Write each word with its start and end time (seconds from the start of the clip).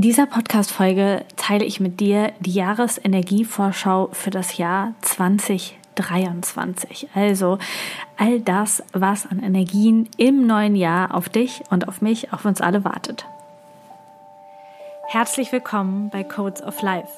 In 0.00 0.02
dieser 0.02 0.24
Podcast-Folge 0.24 1.26
teile 1.36 1.66
ich 1.66 1.78
mit 1.78 2.00
dir 2.00 2.32
die 2.40 2.54
Jahresenergievorschau 2.54 4.08
für 4.12 4.30
das 4.30 4.56
Jahr 4.56 4.94
2023. 5.02 7.08
Also 7.14 7.58
all 8.16 8.40
das, 8.40 8.82
was 8.94 9.26
an 9.26 9.42
Energien 9.42 10.08
im 10.16 10.46
neuen 10.46 10.74
Jahr 10.74 11.14
auf 11.14 11.28
dich 11.28 11.60
und 11.68 11.86
auf 11.86 12.00
mich, 12.00 12.32
auf 12.32 12.46
uns 12.46 12.62
alle 12.62 12.82
wartet. 12.82 13.26
Herzlich 15.08 15.52
willkommen 15.52 16.08
bei 16.08 16.24
Codes 16.24 16.62
of 16.62 16.80
Life. 16.80 17.12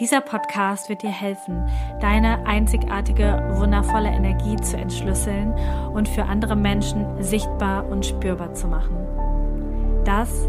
Dieser 0.00 0.22
Podcast 0.22 0.88
wird 0.88 1.02
dir 1.02 1.12
helfen, 1.12 1.68
deine 2.00 2.46
einzigartige, 2.46 3.56
wundervolle 3.58 4.08
Energie 4.08 4.56
zu 4.56 4.78
entschlüsseln 4.78 5.52
und 5.92 6.08
für 6.08 6.24
andere 6.24 6.56
Menschen 6.56 7.22
sichtbar 7.22 7.86
und 7.90 8.06
spürbar 8.06 8.54
zu 8.54 8.68
machen. 8.68 8.96
Das 10.06 10.48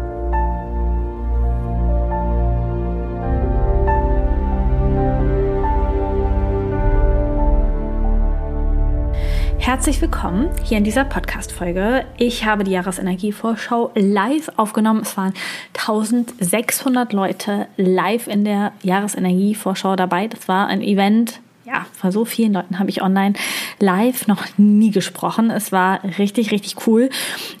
Herzlich 9.61 10.01
willkommen 10.01 10.49
hier 10.63 10.79
in 10.79 10.83
dieser 10.83 11.05
Podcast-Folge. 11.05 12.03
Ich 12.17 12.45
habe 12.45 12.63
die 12.63 12.71
Jahresenergievorschau 12.71 13.91
live 13.93 14.49
aufgenommen. 14.57 15.01
Es 15.03 15.15
waren 15.17 15.35
1600 15.77 17.13
Leute 17.13 17.67
live 17.77 18.25
in 18.25 18.43
der 18.43 18.73
Jahresenergievorschau 18.81 19.95
dabei. 19.95 20.27
Das 20.27 20.47
war 20.47 20.65
ein 20.65 20.81
Event, 20.81 21.41
ja, 21.63 21.85
vor 21.93 22.11
so 22.11 22.25
vielen 22.25 22.53
Leuten 22.53 22.79
habe 22.79 22.89
ich 22.89 23.03
online 23.03 23.35
live 23.79 24.25
noch 24.25 24.43
nie 24.57 24.89
gesprochen. 24.89 25.51
Es 25.51 25.71
war 25.71 26.03
richtig, 26.17 26.49
richtig 26.51 26.87
cool. 26.87 27.11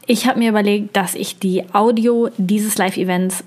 Ich 0.07 0.25
habe 0.25 0.39
mir 0.39 0.49
überlegt, 0.49 0.97
dass 0.97 1.13
ich 1.13 1.37
die 1.37 1.71
Audio 1.71 2.29
dieses 2.37 2.79
Live-Events 2.79 3.43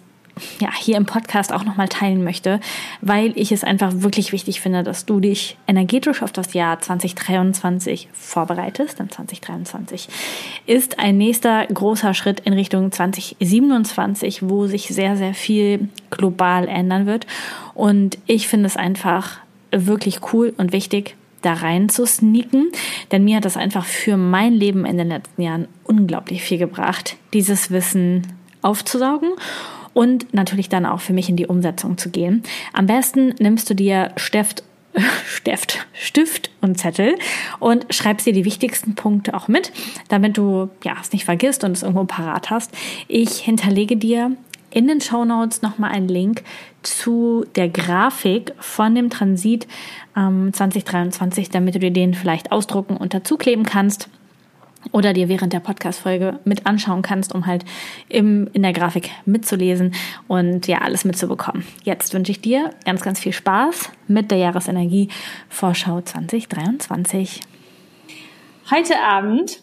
ja, 0.60 0.70
hier 0.74 0.96
im 0.96 1.06
Podcast 1.06 1.52
auch 1.52 1.64
nochmal 1.64 1.88
teilen 1.88 2.24
möchte, 2.24 2.60
weil 3.00 3.32
ich 3.36 3.52
es 3.52 3.64
einfach 3.64 3.92
wirklich 3.96 4.32
wichtig 4.32 4.60
finde, 4.60 4.82
dass 4.82 5.06
du 5.06 5.20
dich 5.20 5.56
energetisch 5.66 6.22
auf 6.22 6.32
das 6.32 6.54
Jahr 6.54 6.80
2023 6.80 8.08
vorbereitest. 8.12 8.98
Denn 8.98 9.10
2023 9.10 10.08
ist 10.66 10.98
ein 10.98 11.16
nächster 11.16 11.66
großer 11.66 12.14
Schritt 12.14 12.40
in 12.40 12.52
Richtung 12.52 12.90
2027, 12.90 14.48
wo 14.48 14.66
sich 14.66 14.88
sehr, 14.88 15.16
sehr 15.16 15.34
viel 15.34 15.88
global 16.10 16.68
ändern 16.68 17.06
wird. 17.06 17.26
Und 17.74 18.18
ich 18.26 18.48
finde 18.48 18.66
es 18.66 18.76
einfach 18.76 19.38
wirklich 19.70 20.20
cool 20.32 20.54
und 20.56 20.72
wichtig, 20.72 21.16
da 21.42 21.52
rein 21.52 21.90
zu 21.90 22.06
sneaken, 22.06 22.70
denn 23.12 23.24
mir 23.24 23.36
hat 23.36 23.44
das 23.44 23.58
einfach 23.58 23.84
für 23.84 24.16
mein 24.16 24.54
Leben 24.54 24.86
in 24.86 24.96
den 24.96 25.08
letzten 25.08 25.42
Jahren 25.42 25.68
unglaublich 25.84 26.42
viel 26.42 26.56
gebracht, 26.56 27.16
dieses 27.34 27.70
Wissen 27.70 28.26
aufzusaugen 28.62 29.32
und 29.94 30.34
natürlich 30.34 30.68
dann 30.68 30.84
auch 30.84 31.00
für 31.00 31.12
mich 31.12 31.28
in 31.28 31.36
die 31.36 31.46
Umsetzung 31.46 31.96
zu 31.96 32.10
gehen. 32.10 32.42
Am 32.72 32.86
besten 32.86 33.34
nimmst 33.38 33.70
du 33.70 33.74
dir 33.74 34.10
Stift, 34.16 34.62
Stift, 35.26 35.86
Stift 35.92 36.50
und 36.60 36.78
Zettel 36.78 37.14
und 37.60 37.86
schreibst 37.90 38.26
dir 38.26 38.32
die 38.32 38.44
wichtigsten 38.44 38.94
Punkte 38.94 39.34
auch 39.34 39.48
mit, 39.48 39.72
damit 40.08 40.36
du 40.36 40.68
ja 40.84 40.96
es 41.00 41.12
nicht 41.12 41.24
vergisst 41.24 41.64
und 41.64 41.72
es 41.72 41.82
irgendwo 41.82 42.04
parat 42.04 42.50
hast. 42.50 42.72
Ich 43.08 43.38
hinterlege 43.38 43.96
dir 43.96 44.32
in 44.70 44.88
den 44.88 45.00
Show 45.00 45.24
Notes 45.24 45.62
nochmal 45.62 45.92
einen 45.92 46.08
Link 46.08 46.42
zu 46.82 47.46
der 47.54 47.68
Grafik 47.68 48.52
von 48.58 48.94
dem 48.94 49.08
Transit 49.08 49.68
ähm, 50.16 50.52
2023, 50.52 51.48
damit 51.48 51.76
du 51.76 51.78
dir 51.78 51.92
den 51.92 52.12
vielleicht 52.14 52.50
ausdrucken 52.50 52.96
und 52.96 53.14
dazukleben 53.14 53.64
kannst 53.64 54.08
oder 54.92 55.12
dir 55.12 55.28
während 55.28 55.52
der 55.52 55.60
Podcast-Folge 55.60 56.40
mit 56.44 56.66
anschauen 56.66 57.02
kannst, 57.02 57.34
um 57.34 57.46
halt 57.46 57.64
im, 58.08 58.48
in 58.52 58.62
der 58.62 58.72
Grafik 58.72 59.10
mitzulesen 59.24 59.94
und 60.28 60.66
ja, 60.66 60.78
alles 60.78 61.04
mitzubekommen. 61.04 61.64
Jetzt 61.84 62.14
wünsche 62.14 62.32
ich 62.32 62.40
dir 62.40 62.70
ganz, 62.84 63.02
ganz 63.02 63.20
viel 63.20 63.32
Spaß 63.32 63.90
mit 64.08 64.30
der 64.30 64.38
Jahresenergie 64.38 65.08
Vorschau 65.48 66.00
2023. 66.00 67.40
Heute 68.70 69.00
Abend 69.00 69.62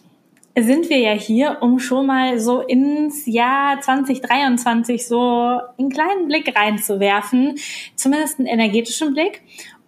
sind 0.58 0.90
wir 0.90 0.98
ja 0.98 1.12
hier, 1.12 1.58
um 1.60 1.78
schon 1.78 2.06
mal 2.06 2.38
so 2.38 2.60
ins 2.60 3.24
Jahr 3.26 3.80
2023 3.80 5.06
so 5.06 5.60
einen 5.78 5.88
kleinen 5.88 6.28
Blick 6.28 6.54
reinzuwerfen, 6.54 7.58
zumindest 7.96 8.38
einen 8.38 8.48
energetischen 8.48 9.14
Blick 9.14 9.40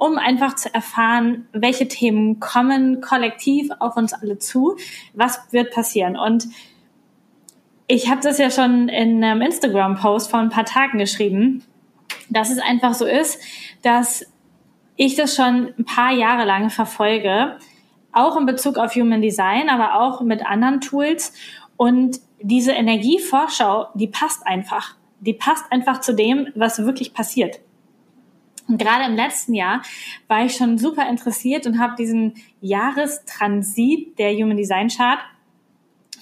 um 0.05 0.19
einfach 0.19 0.55
zu 0.55 0.73
erfahren, 0.75 1.49
welche 1.53 1.89
Themen 1.89 2.39
kommen 2.39 3.01
kollektiv 3.01 3.71
auf 3.79 3.97
uns 3.97 4.13
alle 4.13 4.39
zu, 4.39 4.77
was 5.15 5.41
wird 5.51 5.73
passieren. 5.73 6.19
Und 6.19 6.47
ich 7.87 8.11
habe 8.11 8.21
das 8.21 8.37
ja 8.37 8.51
schon 8.51 8.91
in 8.91 9.25
einem 9.25 9.41
Instagram-Post 9.41 10.31
vor 10.31 10.41
ein 10.41 10.51
paar 10.51 10.67
Tagen 10.67 10.99
geschrieben, 10.99 11.65
dass 12.29 12.51
es 12.51 12.59
einfach 12.59 12.93
so 12.93 13.07
ist, 13.07 13.41
dass 13.81 14.27
ich 14.97 15.15
das 15.15 15.35
schon 15.35 15.73
ein 15.79 15.87
paar 15.87 16.13
Jahre 16.13 16.45
lang 16.45 16.69
verfolge, 16.69 17.57
auch 18.13 18.37
in 18.37 18.45
Bezug 18.45 18.77
auf 18.77 18.95
Human 18.95 19.23
Design, 19.23 19.71
aber 19.71 20.01
auch 20.03 20.21
mit 20.21 20.45
anderen 20.45 20.83
Tools. 20.83 21.33
Und 21.79 22.21
diese 22.43 22.73
Energievorschau, 22.73 23.87
die 23.95 24.09
passt 24.09 24.47
einfach. 24.47 24.97
Die 25.21 25.33
passt 25.33 25.65
einfach 25.73 26.03
zu 26.03 26.15
dem, 26.15 26.49
was 26.55 26.85
wirklich 26.85 27.15
passiert. 27.15 27.61
Und 28.67 28.79
gerade 28.79 29.05
im 29.05 29.15
letzten 29.15 29.55
Jahr 29.55 29.83
war 30.27 30.45
ich 30.45 30.57
schon 30.57 30.79
super 30.79 31.09
interessiert 31.09 31.67
und 31.67 31.79
habe 31.79 31.95
diesen 31.97 32.35
Jahrestransit 32.61 34.19
der 34.19 34.33
Human 34.35 34.57
Design 34.57 34.89
Chart 34.89 35.21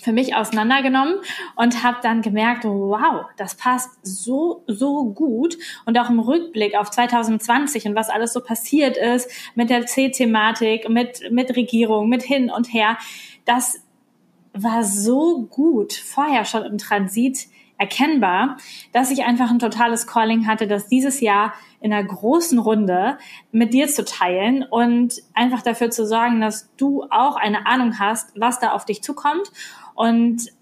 für 0.03 0.12
mich 0.12 0.34
auseinandergenommen 0.34 1.14
und 1.54 1.82
habe 1.82 1.98
dann 2.03 2.22
gemerkt, 2.22 2.64
wow, 2.64 3.26
das 3.36 3.54
passt 3.54 3.91
so, 4.03 4.64
so 4.66 5.04
gut. 5.04 5.56
Und 5.86 5.98
auch 5.98 6.10
im 6.10 6.19
Rückblick 6.19 6.75
auf 6.75 6.91
2020 6.91 7.86
und 7.86 7.94
was 7.94 8.10
alles 8.10 8.32
so 8.32 8.41
passiert 8.41 8.97
ist 8.97 9.30
mit 9.54 9.70
der 9.70 9.86
C-Thematik, 9.86 10.88
mit, 10.88 11.30
mit 11.30 11.54
Regierung, 11.56 12.09
mit 12.09 12.22
hin 12.22 12.50
und 12.50 12.72
her, 12.72 12.98
das 13.44 13.80
war 14.53 14.84
so 14.84 15.42
gut 15.50 15.92
vorher 15.92 16.44
schon 16.44 16.64
im 16.64 16.78
Transit 16.78 17.47
erkennbar, 17.82 18.59
dass 18.93 19.10
ich 19.10 19.25
einfach 19.25 19.50
ein 19.50 19.59
totales 19.59 20.06
Calling 20.06 20.47
hatte, 20.47 20.69
dass 20.69 20.87
dieses 20.87 21.20
Jahr 21.20 21.53
in 21.81 21.93
einer 21.93 22.06
großen 22.06 22.60
Runde 22.60 23.19
mit 23.50 23.75
dir 23.75 23.88
zu 23.88 24.04
teilen 24.04 24.62
und 24.62 25.20
einfach 25.34 25.62
dafür 25.62 25.91
zu 25.91 26.06
sorgen, 26.06 26.41
dass 26.41 26.71
du 26.76 27.03
auch 27.10 27.34
eine 27.34 27.66
Ahnung 27.66 27.98
hast, 27.98 28.38
was 28.41 28.60
da 28.60 28.71
auf 28.71 28.84
dich 28.84 29.03
zukommt 29.03 29.50
und 29.97 30.53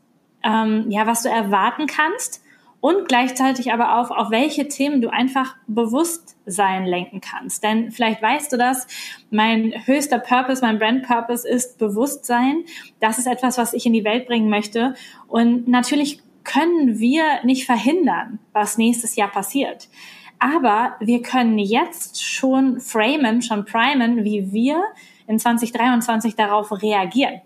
ähm, 0.42 0.86
ja, 0.88 1.06
was 1.06 1.22
du 1.22 1.28
erwarten 1.28 1.86
kannst 1.86 2.42
und 2.80 3.06
gleichzeitig 3.06 3.70
aber 3.70 4.00
auch, 4.00 4.10
auf 4.10 4.30
welche 4.30 4.66
Themen 4.68 5.02
du 5.02 5.12
einfach 5.12 5.56
Bewusstsein 5.66 6.86
lenken 6.86 7.20
kannst. 7.20 7.62
Denn 7.62 7.92
vielleicht 7.92 8.22
weißt 8.22 8.50
du 8.50 8.56
das, 8.56 8.86
mein 9.30 9.74
höchster 9.84 10.18
Purpose, 10.18 10.62
mein 10.64 10.78
Brand 10.78 11.06
Purpose 11.06 11.46
ist 11.46 11.76
Bewusstsein. 11.76 12.64
Das 12.98 13.18
ist 13.18 13.26
etwas, 13.26 13.58
was 13.58 13.74
ich 13.74 13.84
in 13.84 13.92
die 13.92 14.04
Welt 14.04 14.26
bringen 14.26 14.48
möchte. 14.48 14.94
Und 15.28 15.68
natürlich 15.68 16.22
können 16.50 16.98
wir 16.98 17.44
nicht 17.44 17.64
verhindern, 17.64 18.40
was 18.52 18.76
nächstes 18.76 19.14
Jahr 19.14 19.30
passiert. 19.30 19.88
Aber 20.40 20.96
wir 20.98 21.22
können 21.22 21.58
jetzt 21.58 22.24
schon 22.24 22.80
framen, 22.80 23.40
schon 23.40 23.64
primen, 23.64 24.24
wie 24.24 24.52
wir 24.52 24.82
in 25.28 25.38
2023 25.38 26.34
darauf 26.34 26.72
reagieren. 26.82 27.40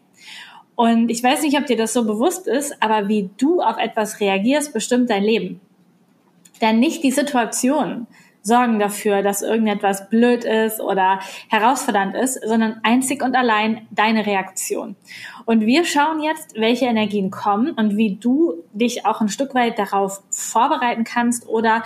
Und 0.75 1.11
ich 1.11 1.23
weiß 1.23 1.43
nicht, 1.43 1.59
ob 1.59 1.67
dir 1.67 1.77
das 1.77 1.93
so 1.93 2.05
bewusst 2.05 2.47
ist, 2.47 2.83
aber 2.83 3.09
wie 3.09 3.31
du 3.37 3.61
auf 3.61 3.77
etwas 3.77 4.21
reagierst, 4.21 4.73
bestimmt 4.73 5.11
dein 5.11 5.23
Leben. 5.23 5.61
Denn 6.63 6.79
nicht 6.79 7.03
die 7.03 7.11
Situation 7.11 8.07
sorgen 8.45 8.79
dafür, 8.79 9.23
dass 9.23 9.43
irgendetwas 9.43 10.09
blöd 10.11 10.45
ist 10.45 10.81
oder 10.81 11.19
herausfordernd 11.49 12.15
ist, 12.15 12.47
sondern 12.47 12.79
einzig 12.83 13.23
und 13.23 13.35
allein 13.35 13.89
deine 13.91 14.27
Reaktion. 14.27 14.97
Und 15.47 15.63
wir 15.63 15.85
schauen 15.85 16.23
jetzt, 16.23 16.55
welche 16.55 16.85
Energien 16.85 17.31
kommen 17.31 17.73
und 17.73 17.97
wie 17.97 18.17
du 18.17 18.63
dich 18.73 19.07
auch 19.07 19.21
ein 19.21 19.31
Stück 19.31 19.55
weit 19.55 19.79
darauf 19.79 20.23
vorbereiten 20.31 21.05
kannst 21.05 21.49
oder 21.49 21.83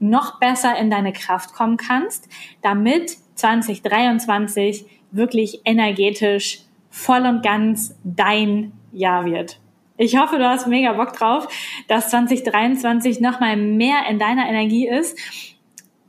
noch 0.00 0.40
besser 0.40 0.76
in 0.76 0.90
deine 0.90 1.12
Kraft 1.12 1.52
kommen 1.52 1.76
kannst, 1.76 2.28
damit 2.60 3.16
2023 3.36 4.86
wirklich 5.12 5.60
energetisch 5.64 6.62
voll 6.90 7.24
und 7.24 7.42
ganz 7.42 7.94
dein 8.02 8.72
Jahr 8.92 9.24
wird. 9.24 9.60
Ich 10.02 10.16
hoffe, 10.16 10.38
du 10.38 10.48
hast 10.48 10.66
mega 10.66 10.94
Bock 10.94 11.12
drauf, 11.12 11.46
dass 11.86 12.08
2023 12.08 13.20
nochmal 13.20 13.56
mehr 13.56 14.06
in 14.08 14.18
deiner 14.18 14.48
Energie 14.48 14.88
ist. 14.88 15.18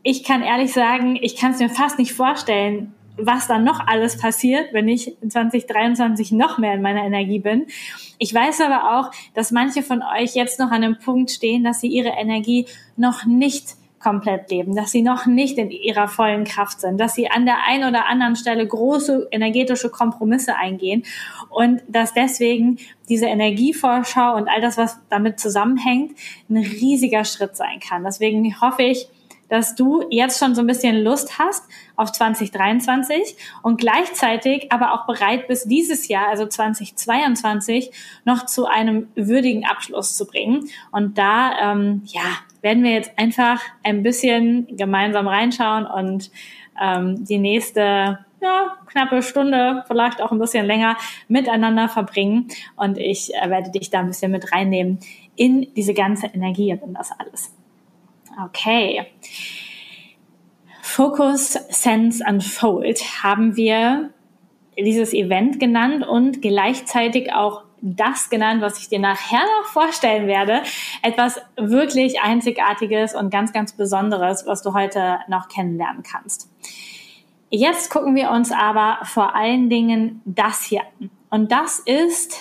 Ich 0.04 0.24
kann 0.24 0.42
ehrlich 0.42 0.74
sagen, 0.74 1.18
ich 1.22 1.36
kann 1.36 1.52
es 1.52 1.60
mir 1.60 1.70
fast 1.70 2.00
nicht 2.00 2.14
vorstellen, 2.14 2.94
was 3.18 3.48
dann 3.48 3.64
noch 3.64 3.86
alles 3.86 4.18
passiert, 4.18 4.74
wenn 4.74 4.88
ich 4.88 5.22
in 5.22 5.30
2023 5.30 6.32
noch 6.32 6.58
mehr 6.58 6.74
in 6.74 6.82
meiner 6.82 7.04
Energie 7.04 7.40
bin. 7.40 7.68
Ich 8.18 8.34
weiß 8.34 8.62
aber 8.62 9.00
auch, 9.00 9.12
dass 9.34 9.52
manche 9.52 9.84
von 9.84 10.02
euch 10.02 10.34
jetzt 10.34 10.60
noch 10.60 10.72
an 10.72 10.84
einem 10.84 10.98
Punkt 10.98 11.32
stehen, 11.32 11.64
dass 11.64 11.82
sie 11.82 11.88
ihre 11.88 12.10
Energie 12.10 12.66
noch 12.96 13.26
nicht 13.26 13.76
komplett 14.02 14.50
leben, 14.50 14.76
dass 14.76 14.92
sie 14.92 15.04
noch 15.04 15.28
nicht 15.28 15.60
in 15.60 15.70
ihrer 15.70 16.08
vollen 16.08 16.44
Kraft 16.44 16.82
sind, 16.82 17.00
dass 17.00 17.14
sie 17.14 17.30
an 17.30 17.46
der 17.46 17.68
einen 17.68 17.88
oder 17.88 18.08
anderen 18.08 18.36
Stelle 18.36 18.66
große 18.66 19.28
energetische 19.32 19.90
Kompromisse 19.90 20.56
eingehen 20.56 21.04
und 21.50 21.84
dass 21.88 22.14
deswegen 22.14 22.80
diese 23.10 23.28
Energievorschau 23.28 24.36
und 24.36 24.48
all 24.48 24.62
das, 24.62 24.78
was 24.78 25.00
damit 25.10 25.40
zusammenhängt, 25.40 26.18
ein 26.50 26.58
riesiger 26.58 27.26
Schritt 27.26 27.56
sein 27.56 27.80
kann. 27.80 28.04
Deswegen 28.04 28.60
hoffe 28.60 28.84
ich, 28.84 29.08
dass 29.52 29.76
du 29.76 30.06
jetzt 30.10 30.40
schon 30.40 30.56
so 30.56 30.62
ein 30.62 30.68
bisschen 30.68 31.04
Lust 31.04 31.38
hast 31.38 31.66
auf 31.98 32.14
2023 32.14 33.36
und 33.62 33.82
gleichzeitig 33.82 34.72
aber 34.72 34.94
auch 34.94 35.06
bereit 35.06 35.48
bist, 35.50 35.70
dieses 35.70 36.08
Jahr, 36.08 36.30
also 36.30 36.46
2022, 36.46 37.92
noch 38.24 38.46
zu 38.46 38.66
einem 38.66 39.10
würdigen 39.14 39.66
Abschluss 39.66 40.16
zu 40.16 40.26
bringen. 40.26 40.70
Und 40.94 41.18
da, 41.18 41.74
ähm, 41.74 42.02
ja, 42.06 42.22
werden 42.62 42.84
wir 42.84 42.92
jetzt 42.92 43.12
einfach 43.18 43.62
ein 43.84 44.04
bisschen 44.04 44.68
gemeinsam 44.78 45.28
reinschauen 45.28 45.86
und 45.86 46.32
ähm, 46.82 47.26
die 47.26 47.38
nächste 47.38 48.20
ja, 48.42 48.78
knappe 48.88 49.22
Stunde, 49.22 49.84
vielleicht 49.86 50.22
auch 50.22 50.32
ein 50.32 50.40
bisschen 50.40 50.66
länger 50.66 50.96
miteinander 51.28 51.90
verbringen. 51.90 52.48
Und 52.78 52.98
ich 52.98 53.36
äh, 53.36 53.50
werde 53.50 53.70
dich 53.70 53.90
da 53.90 54.00
ein 54.00 54.08
bisschen 54.08 54.32
mit 54.32 54.54
reinnehmen 54.54 55.00
in 55.36 55.74
diese 55.76 55.94
ganze 55.94 56.28
Energie 56.28 56.72
und 56.72 56.84
in 56.84 56.94
das 56.94 57.12
alles. 57.20 57.54
Okay. 58.46 59.08
Focus, 60.82 61.54
Sense, 61.70 62.24
Unfold 62.28 63.24
haben 63.24 63.56
wir 63.56 64.12
dieses 64.78 65.14
Event 65.14 65.60
genannt 65.60 66.06
und 66.06 66.42
gleichzeitig 66.42 67.34
auch 67.34 67.64
das 67.82 68.30
genannt, 68.30 68.62
was 68.62 68.78
ich 68.80 68.90
dir 68.90 69.00
nachher 69.00 69.42
noch 69.60 69.68
vorstellen 69.70 70.28
werde. 70.28 70.62
Etwas 71.02 71.42
wirklich 71.58 72.22
Einzigartiges 72.22 73.16
und 73.16 73.32
ganz, 73.32 73.54
ganz 73.54 73.74
Besonderes, 73.74 74.46
was 74.46 74.62
du 74.62 74.74
heute 74.74 75.20
noch 75.28 75.48
kennenlernen 75.48 76.04
kannst. 76.04 76.50
Jetzt 77.50 77.90
gucken 77.90 78.16
wir 78.16 78.32
uns 78.32 78.52
aber 78.52 79.00
vor 79.04 79.36
allen 79.36 79.70
Dingen 79.70 80.22
das 80.26 80.64
hier 80.64 80.82
an. 81.00 81.10
Und 81.30 81.52
das 81.52 81.80
ist 81.80 82.40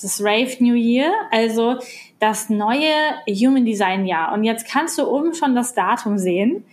das 0.00 0.22
Rave 0.22 0.56
New 0.60 0.74
Year, 0.74 1.12
also 1.30 1.78
das 2.18 2.50
neue 2.50 2.92
Human 3.28 3.64
Design 3.64 4.04
Jahr. 4.06 4.32
Und 4.32 4.42
jetzt 4.44 4.68
kannst 4.68 4.98
du 4.98 5.06
oben 5.06 5.34
schon 5.34 5.54
das 5.54 5.74
Datum 5.74 6.18
sehen. 6.18 6.64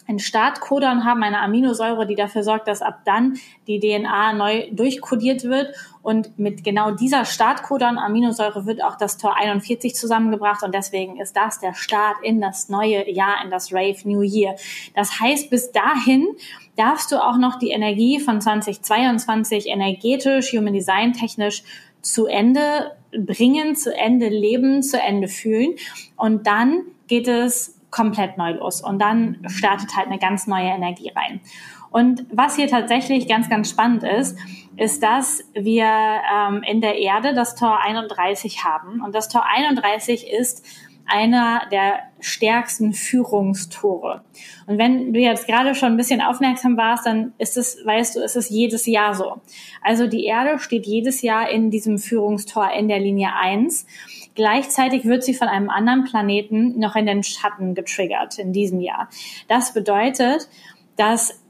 ein 0.09 0.19
Startcodon 0.19 1.05
haben, 1.05 1.23
eine 1.23 1.41
Aminosäure, 1.41 2.07
die 2.07 2.15
dafür 2.15 2.43
sorgt, 2.43 2.69
dass 2.69 2.83
ab 2.83 3.01
dann 3.05 3.39
die 3.67 3.81
DNA 3.81 4.33
neu 4.35 4.69
durchkodiert 4.71 5.45
wird. 5.45 5.75
Und 6.03 6.39
mit 6.39 6.63
genau 6.63 6.93
dieser 6.93 7.25
Startcodon-Aminosäure 7.25 8.67
wird 8.67 8.83
auch 8.83 8.97
das 8.97 9.19
Tor 9.19 9.37
41 9.37 9.95
zusammengebracht. 9.97 10.63
Und 10.63 10.75
deswegen 10.75 11.21
ist 11.21 11.37
das 11.37 11.59
der 11.59 11.75
Start 11.75 12.17
in 12.23 12.41
das 12.41 12.69
neue 12.69 13.11
Jahr, 13.11 13.43
in 13.45 13.51
das 13.51 13.73
Rave 13.73 13.99
New 14.05 14.23
Year. 14.23 14.55
Das 14.95 15.19
heißt, 15.19 15.51
bis 15.51 15.73
dahin 15.73 16.29
darfst 16.77 17.11
du 17.11 17.17
auch 17.17 17.39
noch 17.39 17.59
die 17.59 17.71
Energie 17.71 18.21
von 18.21 18.41
2022 18.41 19.67
energetisch, 19.67 20.53
Human 20.53 20.75
Design 20.75 21.13
technisch 21.13 21.65
zu 22.03 22.27
Ende 22.27 22.93
bringen, 23.11 23.75
zu 23.75 23.93
Ende 23.93 24.29
leben, 24.29 24.83
zu 24.83 25.01
Ende 25.01 25.27
fühlen. 25.27 25.75
Und 26.17 26.47
dann 26.47 26.83
geht 27.09 27.27
es 27.27 27.76
komplett 27.97 28.37
neu 28.37 28.53
los. 28.53 28.83
Und 28.83 28.99
dann 29.01 29.39
startet 29.47 29.97
halt 29.97 30.09
eine 30.09 30.19
ganz 30.19 30.47
neue 30.47 30.69
Energie 30.69 31.11
rein. 31.17 31.41
Und 31.91 32.27
was 32.31 32.57
hier 32.57 32.69
tatsächlich 32.69 33.27
ganz, 33.27 33.49
ganz 33.49 33.71
spannend 33.71 34.03
ist, 34.03 34.39
ist, 34.77 35.03
dass 35.03 35.43
wir 35.55 35.87
ähm, 35.87 36.63
in 36.63 36.83
der 36.83 36.99
Erde 36.99 37.33
das 37.33 37.55
Tor 37.55 37.81
31 37.81 38.65
haben. 38.65 39.01
Und 39.01 39.15
das 39.15 39.29
Tor 39.29 39.47
31 39.47 40.31
ist 40.31 40.67
einer 41.07 41.63
der 41.71 42.01
stärksten 42.21 42.93
Führungstore. 42.93 44.23
Und 44.67 44.77
wenn 44.77 45.13
du 45.13 45.21
jetzt 45.21 45.47
gerade 45.47 45.75
schon 45.75 45.93
ein 45.93 45.97
bisschen 45.97 46.21
aufmerksam 46.21 46.77
warst, 46.77 47.07
dann 47.07 47.33
ist 47.39 47.57
es, 47.57 47.79
weißt 47.85 48.17
du, 48.17 48.21
ist 48.21 48.37
es 48.37 48.51
jedes 48.51 48.87
Jahr 48.87 49.15
so. 49.15 49.41
Also 49.83 50.07
die 50.09 50.25
Erde 50.25 50.59
steht 50.59 50.87
jedes 50.87 51.23
Jahr 51.23 51.49
in 51.49 51.71
diesem 51.71 51.99
Führungstor 51.99 52.73
in 52.73 52.89
der 52.89 52.99
Linie 52.99 53.31
1. 53.41 53.87
Gleichzeitig 54.37 55.05
wird 55.07 55.25
sie 55.25 55.35
von 55.35 55.49
einem 55.49 55.71
anderen 55.71 56.05
Planeten 56.05 56.79
noch 56.79 56.95
in 56.95 57.07
den 57.07 57.23
Schatten 57.23 57.75
getriggert 57.75 58.39
in 58.39 58.53
diesem 58.53 58.81
Jahr. 58.81 59.09
Das 59.49 59.75
bedeutet, 59.75 60.49
dass 60.97 61.41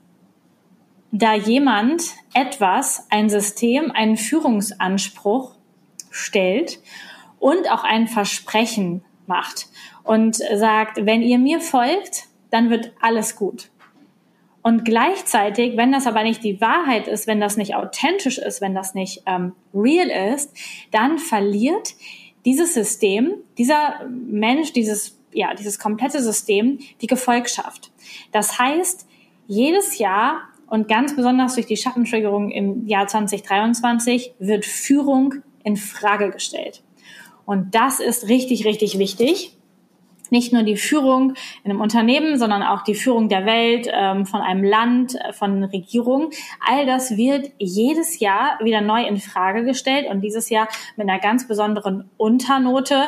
da 1.10 1.34
jemand 1.34 2.02
etwas, 2.32 3.06
ein 3.10 3.28
System, 3.28 3.90
einen 3.90 4.16
Führungsanspruch 4.16 5.54
stellt 6.10 6.80
und 7.38 7.70
auch 7.70 7.84
ein 7.84 8.06
Versprechen 8.06 9.04
macht 9.26 9.66
und 10.02 10.36
sagt, 10.36 11.04
wenn 11.04 11.22
ihr 11.22 11.38
mir 11.38 11.60
folgt, 11.60 12.24
dann 12.50 12.70
wird 12.70 12.92
alles 13.00 13.36
gut. 13.36 13.70
Und 14.62 14.84
gleichzeitig, 14.84 15.76
wenn 15.76 15.92
das 15.92 16.06
aber 16.06 16.24
nicht 16.24 16.42
die 16.42 16.60
Wahrheit 16.60 17.06
ist, 17.06 17.26
wenn 17.28 17.40
das 17.40 17.56
nicht 17.56 17.76
authentisch 17.76 18.38
ist, 18.38 18.60
wenn 18.60 18.74
das 18.74 18.94
nicht 18.94 19.22
ähm, 19.26 19.52
real 19.72 20.08
ist, 20.34 20.56
dann 20.90 21.18
verliert 21.18 21.94
dieses 22.46 22.72
System, 22.72 23.34
dieser 23.58 24.06
Mensch, 24.08 24.72
dieses, 24.72 25.18
ja, 25.32 25.52
dieses 25.52 25.78
komplette 25.78 26.22
System 26.22 26.78
die 27.02 27.08
Gefolgschaft. 27.08 27.92
Das 28.32 28.58
heißt, 28.58 29.06
jedes 29.48 29.98
Jahr 29.98 30.48
und 30.68 30.88
ganz 30.88 31.14
besonders 31.14 31.54
durch 31.54 31.66
die 31.66 31.76
Schattentriggerung 31.76 32.50
im 32.50 32.86
Jahr 32.86 33.08
2023 33.08 34.34
wird 34.38 34.64
Führung 34.64 35.34
in 35.64 35.76
Frage 35.76 36.30
gestellt. 36.30 36.82
Und 37.44 37.74
das 37.74 38.00
ist 38.00 38.28
richtig, 38.28 38.64
richtig 38.64 38.98
wichtig 38.98 39.56
nicht 40.32 40.52
nur 40.52 40.62
die 40.62 40.76
Führung 40.76 41.34
in 41.64 41.70
einem 41.70 41.80
Unternehmen, 41.80 42.38
sondern 42.38 42.62
auch 42.62 42.82
die 42.82 42.94
Führung 42.94 43.28
der 43.28 43.46
Welt, 43.46 43.88
ähm, 43.92 44.26
von 44.26 44.40
einem 44.40 44.64
Land, 44.64 45.14
äh, 45.14 45.32
von 45.32 45.64
Regierungen. 45.64 46.30
All 46.66 46.86
das 46.86 47.16
wird 47.16 47.50
jedes 47.58 48.20
Jahr 48.20 48.58
wieder 48.62 48.80
neu 48.80 49.04
in 49.06 49.18
Frage 49.18 49.64
gestellt 49.64 50.06
und 50.10 50.20
dieses 50.20 50.50
Jahr 50.50 50.68
mit 50.96 51.08
einer 51.08 51.20
ganz 51.20 51.46
besonderen 51.46 52.08
Unternote, 52.16 53.06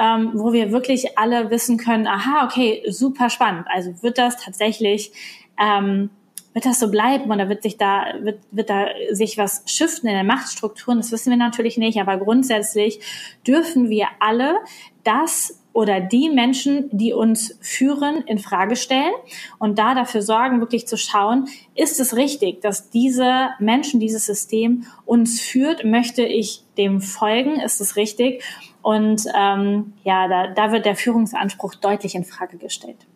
ähm, 0.00 0.30
wo 0.34 0.52
wir 0.52 0.72
wirklich 0.72 1.18
alle 1.18 1.50
wissen 1.50 1.76
können, 1.76 2.06
aha, 2.06 2.46
okay, 2.46 2.82
super 2.88 3.30
spannend. 3.30 3.66
Also 3.70 4.02
wird 4.02 4.18
das 4.18 4.36
tatsächlich 4.36 5.12
ähm, 5.60 6.10
wird 6.54 6.66
das 6.66 6.80
so 6.80 6.90
bleiben 6.90 7.30
oder 7.30 7.48
wird 7.48 7.62
sich 7.62 7.78
da, 7.78 8.04
wird, 8.20 8.40
wird 8.50 8.68
da 8.68 8.86
sich 9.10 9.38
was 9.38 9.62
shiften 9.66 10.08
in 10.08 10.16
den 10.16 10.26
Machtstrukturen? 10.26 10.98
Das 10.98 11.12
wissen 11.12 11.30
wir 11.30 11.36
natürlich 11.36 11.78
nicht, 11.78 11.98
aber 12.00 12.18
grundsätzlich 12.18 13.00
dürfen 13.46 13.88
wir 13.88 14.08
alle 14.20 14.56
das 15.04 15.61
oder 15.72 16.00
die 16.00 16.28
Menschen, 16.28 16.88
die 16.92 17.12
uns 17.12 17.58
führen, 17.60 18.22
in 18.26 18.38
Frage 18.38 18.76
stellen 18.76 19.12
und 19.58 19.78
da 19.78 19.94
dafür 19.94 20.22
sorgen, 20.22 20.60
wirklich 20.60 20.86
zu 20.86 20.96
schauen, 20.96 21.48
ist 21.74 21.98
es 21.98 22.16
richtig, 22.16 22.60
dass 22.60 22.90
diese 22.90 23.50
Menschen, 23.58 23.98
dieses 23.98 24.26
System 24.26 24.84
uns 25.06 25.40
führt? 25.40 25.84
Möchte 25.84 26.22
ich 26.22 26.62
dem 26.76 27.00
folgen? 27.00 27.58
Ist 27.60 27.80
es 27.80 27.96
richtig? 27.96 28.42
Und 28.82 29.24
ähm, 29.34 29.94
ja, 30.04 30.28
da, 30.28 30.48
da 30.48 30.72
wird 30.72 30.84
der 30.84 30.96
Führungsanspruch 30.96 31.74
deutlich 31.76 32.14
in 32.14 32.24
Frage 32.24 32.58
gestellt. 32.58 33.06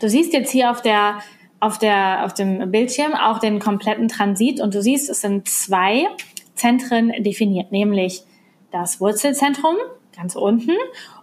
Du 0.00 0.08
siehst 0.08 0.32
jetzt 0.32 0.50
hier 0.50 0.70
auf 0.70 0.82
der 0.82 1.18
auf 1.58 1.78
der 1.78 2.24
auf 2.24 2.34
dem 2.34 2.70
Bildschirm 2.70 3.14
auch 3.14 3.38
den 3.38 3.58
kompletten 3.58 4.08
Transit 4.08 4.60
und 4.60 4.74
du 4.74 4.82
siehst, 4.82 5.08
es 5.08 5.22
sind 5.22 5.48
zwei 5.48 6.06
Zentren 6.54 7.12
definiert, 7.22 7.72
nämlich 7.72 8.22
das 8.70 9.00
Wurzelzentrum 9.00 9.76
ganz 10.16 10.34
unten 10.34 10.72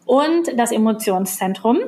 und 0.05 0.57
das 0.57 0.71
Emotionszentrum 0.71 1.79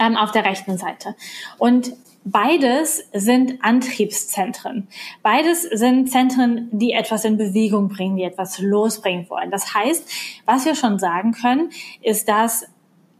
ähm, 0.00 0.16
auf 0.16 0.32
der 0.32 0.44
rechten 0.44 0.78
Seite. 0.78 1.14
Und 1.58 1.92
beides 2.24 3.08
sind 3.12 3.62
Antriebszentren. 3.62 4.88
Beides 5.22 5.62
sind 5.62 6.10
Zentren, 6.10 6.68
die 6.72 6.92
etwas 6.92 7.24
in 7.24 7.36
Bewegung 7.36 7.88
bringen, 7.88 8.16
die 8.16 8.24
etwas 8.24 8.58
losbringen 8.58 9.28
wollen. 9.30 9.50
Das 9.50 9.74
heißt, 9.74 10.10
was 10.44 10.64
wir 10.64 10.74
schon 10.74 10.98
sagen 10.98 11.32
können, 11.32 11.70
ist, 12.02 12.28
dass 12.28 12.66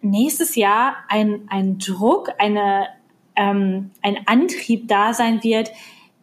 nächstes 0.00 0.56
Jahr 0.56 0.96
ein, 1.08 1.42
ein 1.48 1.78
Druck, 1.78 2.32
eine, 2.38 2.88
ähm, 3.36 3.90
ein 4.02 4.18
Antrieb 4.26 4.88
da 4.88 5.14
sein 5.14 5.42
wird, 5.42 5.70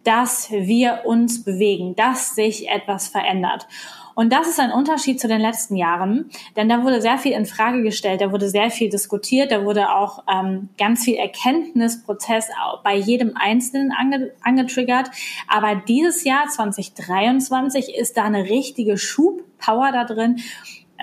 dass 0.04 0.52
wir 0.52 1.04
uns 1.06 1.44
bewegen, 1.44 1.96
dass 1.96 2.36
sich 2.36 2.68
etwas 2.68 3.08
verändert. 3.08 3.68
Und 4.16 4.32
das 4.32 4.48
ist 4.48 4.60
ein 4.60 4.72
Unterschied 4.72 5.20
zu 5.20 5.28
den 5.28 5.42
letzten 5.42 5.76
Jahren, 5.76 6.30
denn 6.56 6.70
da 6.70 6.84
wurde 6.84 7.02
sehr 7.02 7.18
viel 7.18 7.34
in 7.34 7.46
Frage 7.46 7.84
gestellt, 7.84 8.22
da 8.22 8.32
wurde 8.32 8.50
sehr 8.50 8.70
viel 8.70 8.90
diskutiert, 8.90 9.52
da 9.52 9.66
wurde 9.66 9.90
auch 9.90 10.24
ähm, 10.32 10.70
ganz 10.78 11.04
viel 11.04 11.16
Erkenntnisprozess 11.16 12.50
bei 12.84 12.96
jedem 12.96 13.36
Einzelnen 13.36 13.92
ange 13.92 14.32
angetriggert. 14.42 15.10
Aber 15.48 15.76
dieses 15.76 16.24
Jahr 16.24 16.48
2023 16.48 17.96
ist 17.96 18.18
da 18.18 18.24
eine 18.24 18.44
richtige 18.46 18.98
Schubpower 18.98 19.92
da 19.92 20.06
drin 20.06 20.42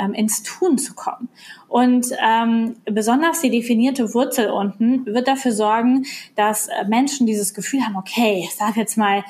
ähm, 0.01 0.15
ins 0.15 0.43
Tun 0.43 0.79
zu 0.79 0.95
kommen. 0.95 1.29
Und 1.69 2.07
ähm, 2.25 2.77
besonders 2.85 3.41
die 3.41 3.51
definierte 3.51 4.15
Wurzel 4.15 4.51
unten 4.51 5.07
wird 5.07 5.29
dafür 5.29 5.53
sorgen, 5.53 6.07
dass 6.37 6.69
äh, 6.69 6.85
Menschen 6.89 7.27
dieses 7.27 7.55
Gefühl 7.55 7.83
haben, 7.85 7.97
okay, 7.97 8.45
es 8.49 8.57
darf 8.57 8.77
jetzt 8.77 8.97
mal, 8.97 9.25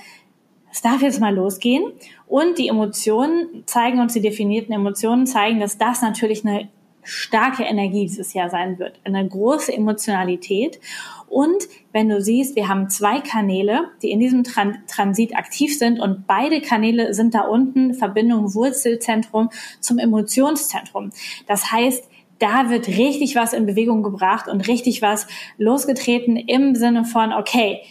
es 0.73 0.83
darf 0.83 1.03
jetzt 1.03 1.21
mal 1.21 1.35
losgehen. 1.35 1.85
Und 2.27 2.59
die 2.59 2.69
Emotionen 2.69 3.65
zeigen 3.67 4.01
uns, 4.01 4.13
die 4.13 4.21
definierten 4.21 4.75
Emotionen 4.75 5.27
zeigen, 5.27 5.61
dass 5.61 5.79
das 5.79 6.03
natürlich 6.03 6.47
eine 6.47 6.69
starke 7.03 7.63
Energie 7.63 8.07
dieses 8.07 8.35
Jahr 8.35 8.51
sein 8.51 8.79
wird, 8.79 9.01
eine 9.05 9.27
große 9.27 9.73
Emotionalität. 9.73 10.81
Und 11.29 11.69
wenn 11.93 12.09
du 12.09 12.21
siehst, 12.21 12.57
wir 12.57 12.69
haben 12.69 12.91
zwei 12.91 13.21
Kanäle, 13.21 13.89
die 14.03 14.11
in 14.11 14.21
diesem 14.21 14.45
Tran 14.45 14.79
Transit 14.87 15.37
aktiv 15.37 15.79
sind 15.79 16.01
und 16.01 16.27
beide 16.27 16.61
Kanäle 16.61 17.15
sind 17.15 17.35
da 17.35 17.43
unten 17.43 17.95
Verbindung 17.95 18.55
Wurzelzentrum 18.55 19.51
zum 19.81 19.99
Emotionszentrum. 19.99 21.11
Das 21.47 21.73
heißt, 21.73 22.05
da 22.39 22.71
wird 22.71 22.89
richtig 22.89 23.37
was 23.37 23.53
in 23.53 23.67
Bewegung 23.67 24.03
gebracht 24.03 24.49
und 24.49 24.67
richtig 24.67 25.03
was 25.03 25.27
losgetreten 25.59 26.37
im 26.37 26.75
Sinne 26.75 27.05
von, 27.05 27.33
okay, 27.33 27.83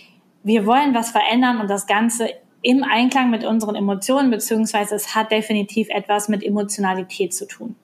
wir 0.43 0.65
wollen 0.65 0.93
was 0.93 1.11
verändern 1.11 1.59
und 1.59 1.69
das 1.69 1.87
Ganze 1.87 2.29
im 2.61 2.83
Einklang 2.83 3.29
mit 3.29 3.45
unseren 3.45 3.75
Emotionen, 3.75 4.31
beziehungsweise 4.31 4.95
es 4.95 5.15
hat 5.15 5.31
definitiv 5.31 5.89
etwas 5.89 6.29
mit 6.29 6.43
Emotionalität 6.43 7.33
zu 7.33 7.47
tun. 7.47 7.75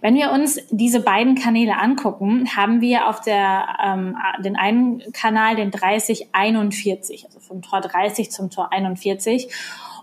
Wenn 0.00 0.16
wir 0.16 0.32
uns 0.32 0.60
diese 0.70 1.00
beiden 1.00 1.34
Kanäle 1.34 1.78
angucken, 1.78 2.54
haben 2.54 2.82
wir 2.82 3.08
auf 3.08 3.22
der, 3.22 3.78
ähm, 3.82 4.18
den 4.44 4.54
einen 4.54 5.02
Kanal 5.12 5.56
den 5.56 5.70
3041, 5.70 7.24
also 7.24 7.40
vom 7.40 7.62
Tor 7.62 7.80
30 7.80 8.30
zum 8.30 8.50
Tor 8.50 8.70
41. 8.70 9.48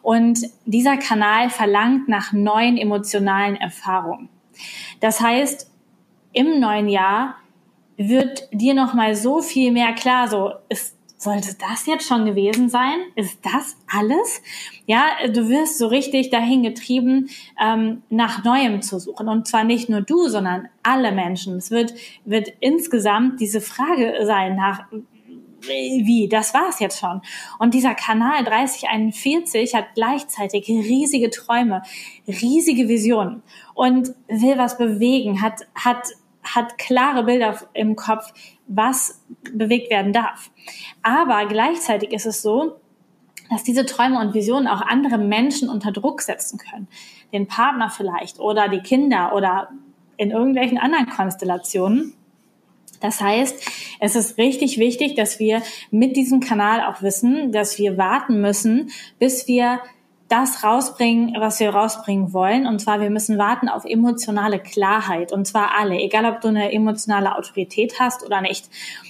Und 0.02 0.40
dieser 0.66 0.98
Kanal 0.98 1.52
verlangt 1.52 2.08
nach 2.08 2.34
neuen 2.34 2.78
emotionalen 2.78 3.56
Erfahrungen. 3.56 4.30
Das 5.02 5.22
heißt, 5.22 5.70
im 6.34 6.60
neuen 6.60 6.90
Jahr 6.90 7.36
wird 7.98 8.50
dir 8.52 8.74
noch 8.74 8.96
mal 8.96 9.16
so 9.16 9.42
viel 9.42 9.72
mehr 9.72 9.94
klar, 9.94 10.28
so 10.28 10.54
ist 10.70 10.98
sollte 11.22 11.56
das 11.56 11.86
jetzt 11.86 12.08
schon 12.08 12.26
gewesen 12.26 12.68
sein? 12.68 12.96
Ist 13.16 13.38
das 13.44 13.78
alles? 13.88 14.42
Ja, 14.88 15.06
du 15.28 15.50
wirst 15.50 15.78
so 15.78 15.86
richtig 15.86 16.32
dahin 16.32 16.64
getrieben, 16.64 17.30
ähm, 17.64 18.02
nach 18.10 18.44
Neuem 18.44 18.82
zu 18.82 19.00
suchen. 19.00 19.30
Und 19.30 19.48
zwar 19.48 19.64
nicht 19.64 19.88
nur 19.88 20.02
du, 20.02 20.28
sondern 20.30 20.68
alle 20.82 21.12
Menschen. 21.12 21.58
Es 21.58 21.70
wird, 21.70 21.94
wird 22.26 22.50
insgesamt 22.60 23.40
diese 23.40 23.62
Frage 23.62 24.26
sein 24.26 24.56
nach, 24.56 24.86
wie, 25.62 26.28
das 26.28 26.56
war's 26.56 26.80
jetzt 26.80 27.00
schon. 27.00 27.22
Und 27.60 27.76
dieser 27.76 27.94
Kanal 27.94 28.44
3041 28.44 29.76
hat 29.76 29.94
gleichzeitig 29.94 30.68
riesige 30.68 31.30
Träume, 31.30 31.84
riesige 32.28 32.88
Visionen 32.88 33.44
und 33.76 34.10
will 34.28 34.58
was 34.58 34.80
bewegen, 34.80 35.44
hat, 35.44 35.68
hat 35.76 36.08
hat 36.44 36.78
klare 36.78 37.24
Bilder 37.24 37.58
im 37.74 37.96
Kopf, 37.96 38.34
was 38.68 39.24
bewegt 39.54 39.90
werden 39.90 40.14
darf. 40.14 40.52
Aber 41.02 41.46
gleichzeitig 41.46 42.12
ist 42.12 42.26
es 42.26 42.42
so, 42.42 42.78
dass 43.50 43.64
diese 43.64 43.86
Träume 43.86 44.20
und 44.20 44.34
Visionen 44.34 44.68
auch 44.68 44.82
andere 44.82 45.18
Menschen 45.18 45.70
unter 45.70 45.92
Druck 45.92 46.22
setzen 46.22 46.58
können. 46.58 46.88
Den 47.34 47.48
Partner 47.48 47.90
vielleicht 47.90 48.40
oder 48.40 48.70
die 48.70 48.80
Kinder 48.80 49.34
oder 49.36 49.70
in 50.18 50.32
irgendwelchen 50.32 50.78
anderen 50.78 51.10
Konstellationen. 51.10 52.14
Das 53.02 53.20
heißt, 53.20 53.70
es 54.00 54.16
ist 54.16 54.38
richtig 54.38 54.78
wichtig, 54.78 55.16
dass 55.16 55.40
wir 55.40 55.62
mit 55.90 56.16
diesem 56.16 56.40
Kanal 56.40 56.82
auch 56.82 57.02
wissen, 57.02 57.52
dass 57.52 57.78
wir 57.78 57.98
warten 57.98 58.40
müssen, 58.40 58.92
bis 59.20 59.48
wir 59.48 59.82
das 60.32 60.64
rausbringen, 60.64 61.36
was 61.40 61.60
wir 61.60 61.72
rausbringen 61.72 62.32
wollen. 62.32 62.66
Und 62.66 62.80
zwar, 62.80 63.02
wir 63.02 63.10
müssen 63.10 63.38
warten 63.38 63.68
auf 63.68 63.84
emotionale 63.84 64.60
Klarheit. 64.60 65.34
Und 65.34 65.46
zwar 65.46 65.78
alle, 65.78 65.96
egal 65.96 66.26
ob 66.26 66.40
du 66.40 66.48
eine 66.48 66.72
emotionale 66.72 67.36
Autorität 67.36 68.00
hast 68.00 68.26
oder 68.26 68.40
nicht. 68.40 68.70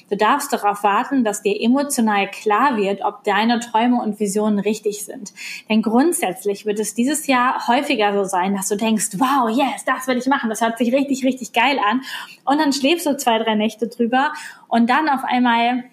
Du 0.09 0.17
darfst 0.17 0.51
darauf 0.51 0.83
warten, 0.83 1.23
dass 1.23 1.43
dir 1.43 1.61
emotional 1.61 2.29
klar 2.31 2.75
wird, 2.75 3.03
ob 3.05 3.23
deine 3.23 3.59
Träume 3.59 4.01
und 4.01 4.19
Visionen 4.19 4.59
richtig 4.59 5.05
sind. 5.05 5.31
Denn 5.69 5.83
grundsätzlich 5.83 6.65
wird 6.65 6.79
es 6.79 6.95
dieses 6.95 7.27
Jahr 7.27 7.67
häufiger 7.67 8.13
so 8.13 8.23
sein, 8.23 8.55
dass 8.55 8.67
du 8.67 8.75
denkst, 8.75 9.09
wow, 9.17 9.49
yes, 9.49 9.85
das 9.85 10.07
will 10.07 10.17
ich 10.17 10.25
machen. 10.25 10.49
Das 10.49 10.61
hört 10.61 10.79
sich 10.79 10.91
richtig, 10.91 11.23
richtig 11.23 11.53
geil 11.53 11.77
an. 11.87 12.01
Und 12.45 12.59
dann 12.59 12.73
schläfst 12.73 13.05
du 13.05 13.15
zwei, 13.15 13.37
drei 13.37 13.53
Nächte 13.53 13.87
drüber 13.87 14.33
und 14.67 14.89
dann 14.89 15.07
auf 15.07 15.23
einmal 15.23 15.83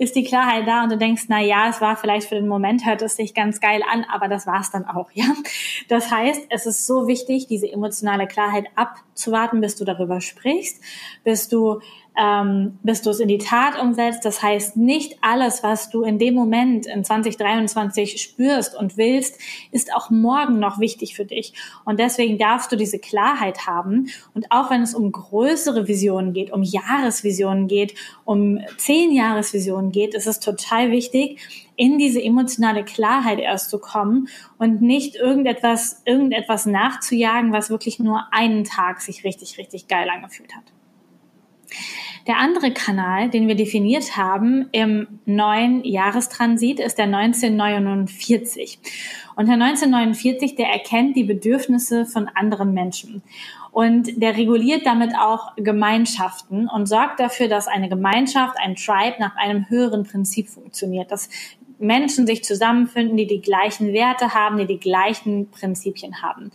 ist 0.00 0.16
die 0.16 0.24
Klarheit 0.24 0.66
da 0.66 0.82
und 0.82 0.90
du 0.90 0.96
denkst, 0.96 1.24
na 1.28 1.40
ja, 1.40 1.68
es 1.68 1.82
war 1.82 1.94
vielleicht 1.94 2.26
für 2.26 2.34
den 2.34 2.48
Moment, 2.48 2.86
hört 2.86 3.02
es 3.02 3.16
sich 3.16 3.34
ganz 3.34 3.60
geil 3.60 3.82
an, 3.92 4.06
aber 4.10 4.28
das 4.28 4.46
war's 4.46 4.70
dann 4.70 4.86
auch, 4.86 5.10
ja. 5.14 5.26
Das 5.88 6.10
heißt, 6.10 6.46
es 6.48 6.64
ist 6.64 6.86
so 6.86 7.06
wichtig, 7.06 7.46
diese 7.48 7.70
emotionale 7.70 8.26
Klarheit 8.26 8.64
abzuwarten, 8.76 9.60
bis 9.60 9.76
du 9.76 9.84
darüber 9.84 10.22
sprichst, 10.22 10.82
bis 11.22 11.48
du 11.48 11.80
ähm, 12.20 12.78
bis 12.82 13.00
du 13.00 13.08
es 13.10 13.18
in 13.18 13.28
die 13.28 13.38
Tat 13.38 13.80
umsetzt. 13.80 14.26
Das 14.26 14.42
heißt, 14.42 14.76
nicht 14.76 15.16
alles, 15.22 15.62
was 15.62 15.88
du 15.88 16.02
in 16.02 16.18
dem 16.18 16.34
Moment 16.34 16.86
in 16.86 17.02
2023 17.02 18.20
spürst 18.20 18.76
und 18.76 18.98
willst, 18.98 19.40
ist 19.72 19.94
auch 19.94 20.10
morgen 20.10 20.58
noch 20.58 20.78
wichtig 20.78 21.16
für 21.16 21.24
dich. 21.24 21.54
Und 21.86 21.98
deswegen 21.98 22.36
darfst 22.36 22.70
du 22.70 22.76
diese 22.76 22.98
Klarheit 22.98 23.66
haben. 23.66 24.10
Und 24.34 24.52
auch 24.52 24.70
wenn 24.70 24.82
es 24.82 24.94
um 24.94 25.10
größere 25.10 25.88
Visionen 25.88 26.34
geht, 26.34 26.52
um 26.52 26.62
Jahresvisionen 26.62 27.68
geht, 27.68 27.94
um 28.26 28.58
zehn 28.76 29.12
Jahresvisionen 29.12 29.90
geht, 29.90 30.14
ist 30.14 30.26
es 30.26 30.40
total 30.40 30.90
wichtig, 30.90 31.40
in 31.76 31.96
diese 31.96 32.22
emotionale 32.22 32.84
Klarheit 32.84 33.38
erst 33.38 33.70
zu 33.70 33.78
kommen 33.78 34.28
und 34.58 34.82
nicht 34.82 35.16
irgendetwas, 35.16 36.02
irgendetwas 36.04 36.66
nachzujagen, 36.66 37.54
was 37.54 37.70
wirklich 37.70 37.98
nur 37.98 38.26
einen 38.30 38.64
Tag 38.64 39.00
sich 39.00 39.24
richtig, 39.24 39.56
richtig 39.56 39.88
geil 39.88 40.10
angefühlt 40.10 40.54
hat. 40.54 40.64
Der 42.26 42.38
andere 42.38 42.72
Kanal, 42.72 43.30
den 43.30 43.48
wir 43.48 43.54
definiert 43.54 44.16
haben 44.16 44.68
im 44.72 45.20
neuen 45.24 45.84
Jahrestransit, 45.84 46.80
ist 46.80 46.98
der 46.98 47.06
1949. 47.06 48.78
Und 49.36 49.46
der 49.46 49.54
1949, 49.54 50.54
der 50.54 50.68
erkennt 50.68 51.16
die 51.16 51.24
Bedürfnisse 51.24 52.04
von 52.04 52.28
anderen 52.28 52.74
Menschen. 52.74 53.22
Und 53.72 54.20
der 54.20 54.36
reguliert 54.36 54.84
damit 54.84 55.14
auch 55.16 55.54
Gemeinschaften 55.56 56.68
und 56.68 56.86
sorgt 56.86 57.20
dafür, 57.20 57.48
dass 57.48 57.68
eine 57.68 57.88
Gemeinschaft, 57.88 58.56
ein 58.58 58.74
Tribe 58.74 59.16
nach 59.20 59.36
einem 59.36 59.68
höheren 59.68 60.04
Prinzip 60.04 60.48
funktioniert. 60.48 61.10
Dass 61.10 61.28
Menschen 61.78 62.26
sich 62.26 62.44
zusammenfinden, 62.44 63.16
die 63.16 63.26
die 63.26 63.40
gleichen 63.40 63.92
Werte 63.92 64.34
haben, 64.34 64.58
die 64.58 64.66
die 64.66 64.80
gleichen 64.80 65.50
Prinzipien 65.50 66.22
haben. 66.22 66.52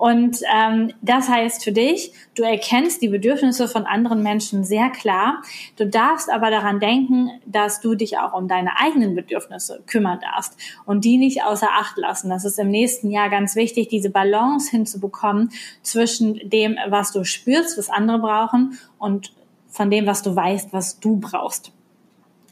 Und 0.00 0.38
ähm, 0.50 0.94
das 1.02 1.28
heißt 1.28 1.62
für 1.62 1.72
dich, 1.72 2.14
du 2.34 2.42
erkennst 2.42 3.02
die 3.02 3.08
Bedürfnisse 3.08 3.68
von 3.68 3.84
anderen 3.84 4.22
Menschen 4.22 4.64
sehr 4.64 4.88
klar. 4.88 5.42
Du 5.76 5.86
darfst 5.86 6.30
aber 6.30 6.50
daran 6.50 6.80
denken, 6.80 7.28
dass 7.44 7.82
du 7.82 7.94
dich 7.94 8.16
auch 8.16 8.32
um 8.32 8.48
deine 8.48 8.80
eigenen 8.80 9.14
Bedürfnisse 9.14 9.82
kümmern 9.86 10.18
darfst 10.22 10.56
und 10.86 11.04
die 11.04 11.18
nicht 11.18 11.44
außer 11.44 11.68
Acht 11.78 11.98
lassen. 11.98 12.30
Das 12.30 12.46
ist 12.46 12.58
im 12.58 12.70
nächsten 12.70 13.10
Jahr 13.10 13.28
ganz 13.28 13.56
wichtig, 13.56 13.88
diese 13.88 14.08
Balance 14.08 14.70
hinzubekommen 14.70 15.50
zwischen 15.82 16.48
dem, 16.48 16.78
was 16.88 17.12
du 17.12 17.24
spürst, 17.24 17.76
was 17.76 17.90
andere 17.90 18.20
brauchen 18.20 18.78
und 18.98 19.34
von 19.68 19.90
dem, 19.90 20.06
was 20.06 20.22
du 20.22 20.34
weißt, 20.34 20.72
was 20.72 20.98
du 20.98 21.16
brauchst. 21.16 21.72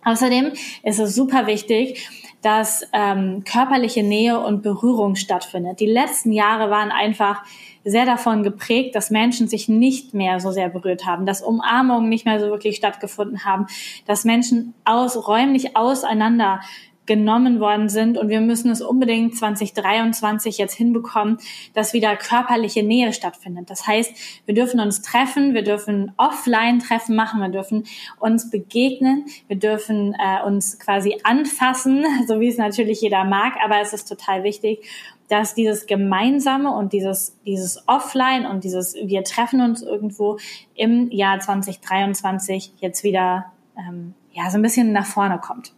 Außerdem 0.05 0.53
ist 0.83 0.99
es 0.99 1.15
super 1.15 1.47
wichtig, 1.47 2.11
dass 2.43 2.87
ähm, 2.93 3.43
körperliche 3.45 4.03
Nähe 4.03 4.39
und 4.39 4.63
Berührung 4.63 5.17
stattfindet. 5.17 5.81
Die 5.81 5.87
letzten 5.87 6.33
Jahre 6.33 6.71
waren 6.71 6.91
einfach 6.91 7.43
sehr 7.85 8.05
davon 8.05 8.43
geprägt, 8.43 8.95
dass 8.95 9.11
Menschen 9.11 9.49
sich 9.49 9.69
nicht 9.69 10.15
mehr 10.15 10.41
so 10.41 10.51
sehr 10.51 10.69
berührt 10.69 11.07
haben, 11.07 11.27
dass 11.27 11.43
Umarmungen 11.43 12.09
nicht 12.09 12.27
mehr 12.27 12.39
so 12.39 12.47
wirklich 12.47 12.77
stattgefunden 12.77 13.45
haben, 13.45 13.67
dass 14.07 14.25
Menschen 14.25 14.75
aus, 14.85 15.29
räumlich 15.29 15.77
auseinander 15.77 16.61
genommen 17.09 17.59
worden 17.59 17.89
sind. 17.89 18.17
Und 18.17 18.29
wir 18.29 18.41
müssen 18.41 18.71
es 18.71 18.81
unbedingt 18.81 19.37
2023 19.37 20.59
jetzt 20.59 20.75
hinbekommen, 20.75 21.39
dass 21.75 21.93
wieder 21.93 22.15
körperliche 22.15 22.85
Nähe 22.85 23.13
stattfindet. 23.13 23.69
Das 23.71 23.89
heißt, 23.89 24.13
wir 24.47 24.55
dürfen 24.55 24.79
uns 24.79 25.03
treffen, 25.03 25.55
wir 25.55 25.65
dürfen 25.65 26.13
Offline-Treffen 26.17 27.17
machen, 27.17 27.41
wir 27.41 27.49
dürfen 27.49 27.85
uns 28.21 28.51
begegnen, 28.51 29.25
wir 29.49 29.59
dürfen 29.59 30.15
äh, 30.15 30.47
uns 30.47 30.79
quasi 30.79 31.19
anfassen, 31.25 32.05
so 32.29 32.39
wie 32.39 32.49
es 32.49 32.59
natürlich 32.59 33.01
jeder 33.01 33.25
mag. 33.25 33.55
Aber 33.65 33.81
es 33.81 33.93
ist 33.93 34.09
total 34.09 34.45
wichtig, 34.45 34.87
dass 35.29 35.55
dieses 35.55 35.87
Gemeinsame 35.87 36.71
und 36.71 36.93
dieses, 36.93 37.37
dieses 37.45 37.83
Offline 37.89 38.47
und 38.47 38.65
dieses 38.65 38.95
Wir 38.95 39.25
treffen 39.25 39.61
uns 39.61 39.83
irgendwo 39.83 40.39
im 40.75 41.11
Jahr 41.11 41.41
2023 41.41 42.75
jetzt 42.81 43.03
wieder 43.03 43.53
ähm, 43.77 44.15
ja, 44.33 44.51
so 44.51 44.59
ein 44.59 44.63
bisschen 44.63 44.93
nach 44.93 45.07
vorne 45.07 45.39
kommt. 45.39 45.73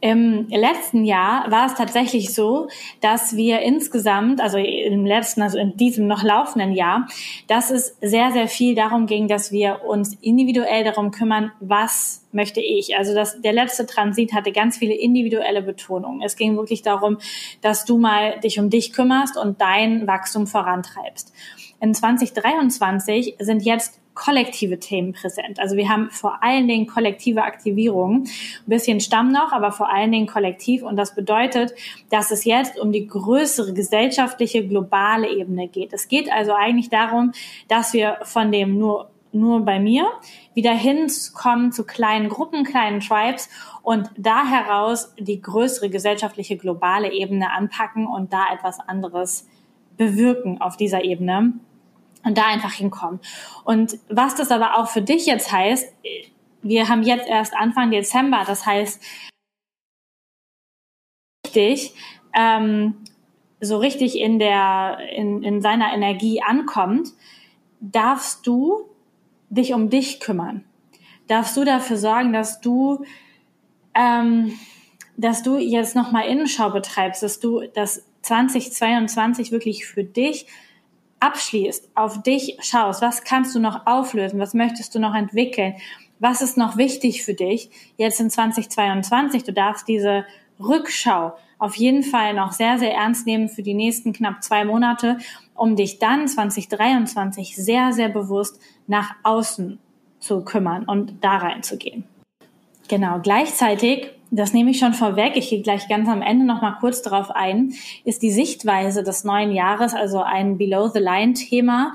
Im 0.00 0.46
letzten 0.48 1.04
Jahr 1.04 1.50
war 1.50 1.66
es 1.66 1.74
tatsächlich 1.74 2.32
so, 2.32 2.68
dass 3.00 3.34
wir 3.34 3.62
insgesamt, 3.62 4.40
also 4.40 4.56
im 4.56 5.04
letzten, 5.04 5.42
also 5.42 5.58
in 5.58 5.76
diesem 5.76 6.06
noch 6.06 6.22
laufenden 6.22 6.70
Jahr, 6.72 7.08
dass 7.48 7.70
es 7.70 7.96
sehr, 8.00 8.30
sehr 8.30 8.46
viel 8.46 8.76
darum 8.76 9.06
ging, 9.06 9.26
dass 9.26 9.50
wir 9.50 9.84
uns 9.84 10.14
individuell 10.20 10.84
darum 10.84 11.10
kümmern, 11.10 11.50
was 11.58 12.24
möchte 12.30 12.60
ich. 12.60 12.96
Also 12.96 13.12
das, 13.12 13.40
der 13.42 13.52
letzte 13.52 13.86
Transit 13.86 14.32
hatte 14.34 14.52
ganz 14.52 14.78
viele 14.78 14.94
individuelle 14.94 15.62
Betonungen. 15.62 16.22
Es 16.22 16.36
ging 16.36 16.56
wirklich 16.56 16.82
darum, 16.82 17.18
dass 17.60 17.84
du 17.84 17.98
mal 17.98 18.38
dich 18.38 18.60
um 18.60 18.70
dich 18.70 18.92
kümmerst 18.92 19.36
und 19.36 19.60
dein 19.60 20.06
Wachstum 20.06 20.46
vorantreibst. 20.46 21.32
In 21.80 21.94
2023 21.94 23.36
sind 23.38 23.62
jetzt 23.62 24.00
kollektive 24.18 24.80
Themen 24.80 25.12
präsent. 25.12 25.60
Also 25.60 25.76
wir 25.76 25.88
haben 25.88 26.10
vor 26.10 26.42
allen 26.42 26.66
Dingen 26.66 26.88
kollektive 26.88 27.44
Aktivierungen. 27.44 28.22
Ein 28.22 28.66
bisschen 28.66 29.00
Stamm 29.00 29.30
noch, 29.30 29.52
aber 29.52 29.70
vor 29.70 29.92
allen 29.92 30.10
Dingen 30.10 30.26
kollektiv. 30.26 30.82
Und 30.82 30.96
das 30.96 31.14
bedeutet, 31.14 31.72
dass 32.10 32.32
es 32.32 32.44
jetzt 32.44 32.80
um 32.80 32.90
die 32.90 33.06
größere 33.06 33.72
gesellschaftliche, 33.72 34.66
globale 34.66 35.30
Ebene 35.30 35.68
geht. 35.68 35.92
Es 35.92 36.08
geht 36.08 36.32
also 36.32 36.52
eigentlich 36.52 36.90
darum, 36.90 37.32
dass 37.68 37.92
wir 37.92 38.18
von 38.22 38.50
dem 38.50 38.76
nur 38.76 39.10
nur 39.30 39.62
bei 39.62 39.78
mir, 39.78 40.10
wieder 40.54 40.72
hinkommen 40.72 41.70
zu 41.70 41.84
kleinen 41.84 42.30
Gruppen, 42.30 42.64
kleinen 42.64 43.00
Tribes 43.00 43.50
und 43.82 44.10
da 44.16 44.46
heraus 44.46 45.14
die 45.18 45.42
größere 45.42 45.90
gesellschaftliche 45.90 46.56
globale 46.56 47.12
Ebene 47.12 47.52
anpacken 47.52 48.06
und 48.06 48.32
da 48.32 48.46
etwas 48.54 48.80
anderes 48.80 49.46
bewirken 49.98 50.62
auf 50.62 50.78
dieser 50.78 51.04
Ebene 51.04 51.52
und 52.24 52.36
da 52.36 52.46
einfach 52.46 52.72
hinkommen. 52.72 53.20
Und 53.64 53.98
was 54.08 54.34
das 54.34 54.50
aber 54.50 54.78
auch 54.78 54.88
für 54.88 55.02
dich 55.02 55.26
jetzt 55.26 55.52
heißt, 55.52 55.92
wir 56.62 56.88
haben 56.88 57.02
jetzt 57.02 57.28
erst 57.28 57.54
Anfang 57.56 57.90
Dezember, 57.90 58.44
das 58.46 58.66
heißt, 58.66 59.02
richtig, 61.46 61.94
ähm, 62.34 62.94
so 63.60 63.78
richtig 63.78 64.18
in 64.18 64.38
der, 64.38 64.98
in, 65.14 65.42
in 65.42 65.60
seiner 65.60 65.92
Energie 65.92 66.42
ankommt, 66.42 67.08
darfst 67.80 68.46
du 68.46 68.88
dich 69.50 69.72
um 69.74 69.90
dich 69.90 70.20
kümmern. 70.20 70.64
Darfst 71.26 71.56
du 71.56 71.64
dafür 71.64 71.96
sorgen, 71.96 72.32
dass 72.32 72.60
du, 72.60 73.04
ähm, 73.94 74.58
dass 75.16 75.42
du 75.42 75.58
jetzt 75.58 75.96
nochmal 75.96 76.26
Innenschau 76.26 76.70
betreibst, 76.70 77.22
dass 77.22 77.40
du 77.40 77.62
das 77.74 78.04
2022 78.22 79.52
wirklich 79.52 79.86
für 79.86 80.04
dich 80.04 80.46
abschließt, 81.20 81.90
auf 81.94 82.22
dich 82.22 82.56
schaust, 82.60 83.02
was 83.02 83.24
kannst 83.24 83.54
du 83.54 83.60
noch 83.60 83.86
auflösen, 83.86 84.38
was 84.38 84.54
möchtest 84.54 84.94
du 84.94 84.98
noch 84.98 85.14
entwickeln, 85.14 85.74
was 86.18 86.42
ist 86.42 86.56
noch 86.56 86.76
wichtig 86.76 87.24
für 87.24 87.34
dich 87.34 87.70
jetzt 87.96 88.20
in 88.20 88.30
2022. 88.30 89.44
Du 89.44 89.52
darfst 89.52 89.88
diese 89.88 90.24
Rückschau 90.60 91.34
auf 91.58 91.74
jeden 91.76 92.02
Fall 92.02 92.34
noch 92.34 92.52
sehr, 92.52 92.78
sehr 92.78 92.94
ernst 92.94 93.26
nehmen 93.26 93.48
für 93.48 93.62
die 93.62 93.74
nächsten 93.74 94.12
knapp 94.12 94.42
zwei 94.42 94.64
Monate, 94.64 95.18
um 95.54 95.76
dich 95.76 95.98
dann 95.98 96.28
2023 96.28 97.56
sehr, 97.56 97.92
sehr 97.92 98.08
bewusst 98.08 98.60
nach 98.86 99.14
außen 99.24 99.78
zu 100.20 100.44
kümmern 100.44 100.84
und 100.84 101.22
da 101.22 101.36
reinzugehen. 101.36 102.04
Genau, 102.88 103.20
gleichzeitig 103.20 104.12
das 104.30 104.52
nehme 104.52 104.70
ich 104.70 104.78
schon 104.78 104.94
vorweg, 104.94 105.36
ich 105.36 105.48
gehe 105.48 105.62
gleich 105.62 105.88
ganz 105.88 106.08
am 106.08 106.22
Ende 106.22 106.44
noch 106.44 106.60
mal 106.60 106.76
kurz 106.80 107.02
darauf 107.02 107.30
ein, 107.30 107.72
ist 108.04 108.22
die 108.22 108.30
Sichtweise 108.30 109.02
des 109.02 109.24
neuen 109.24 109.52
Jahres, 109.52 109.94
also 109.94 110.20
ein 110.20 110.58
Below-the-Line-Thema, 110.58 111.94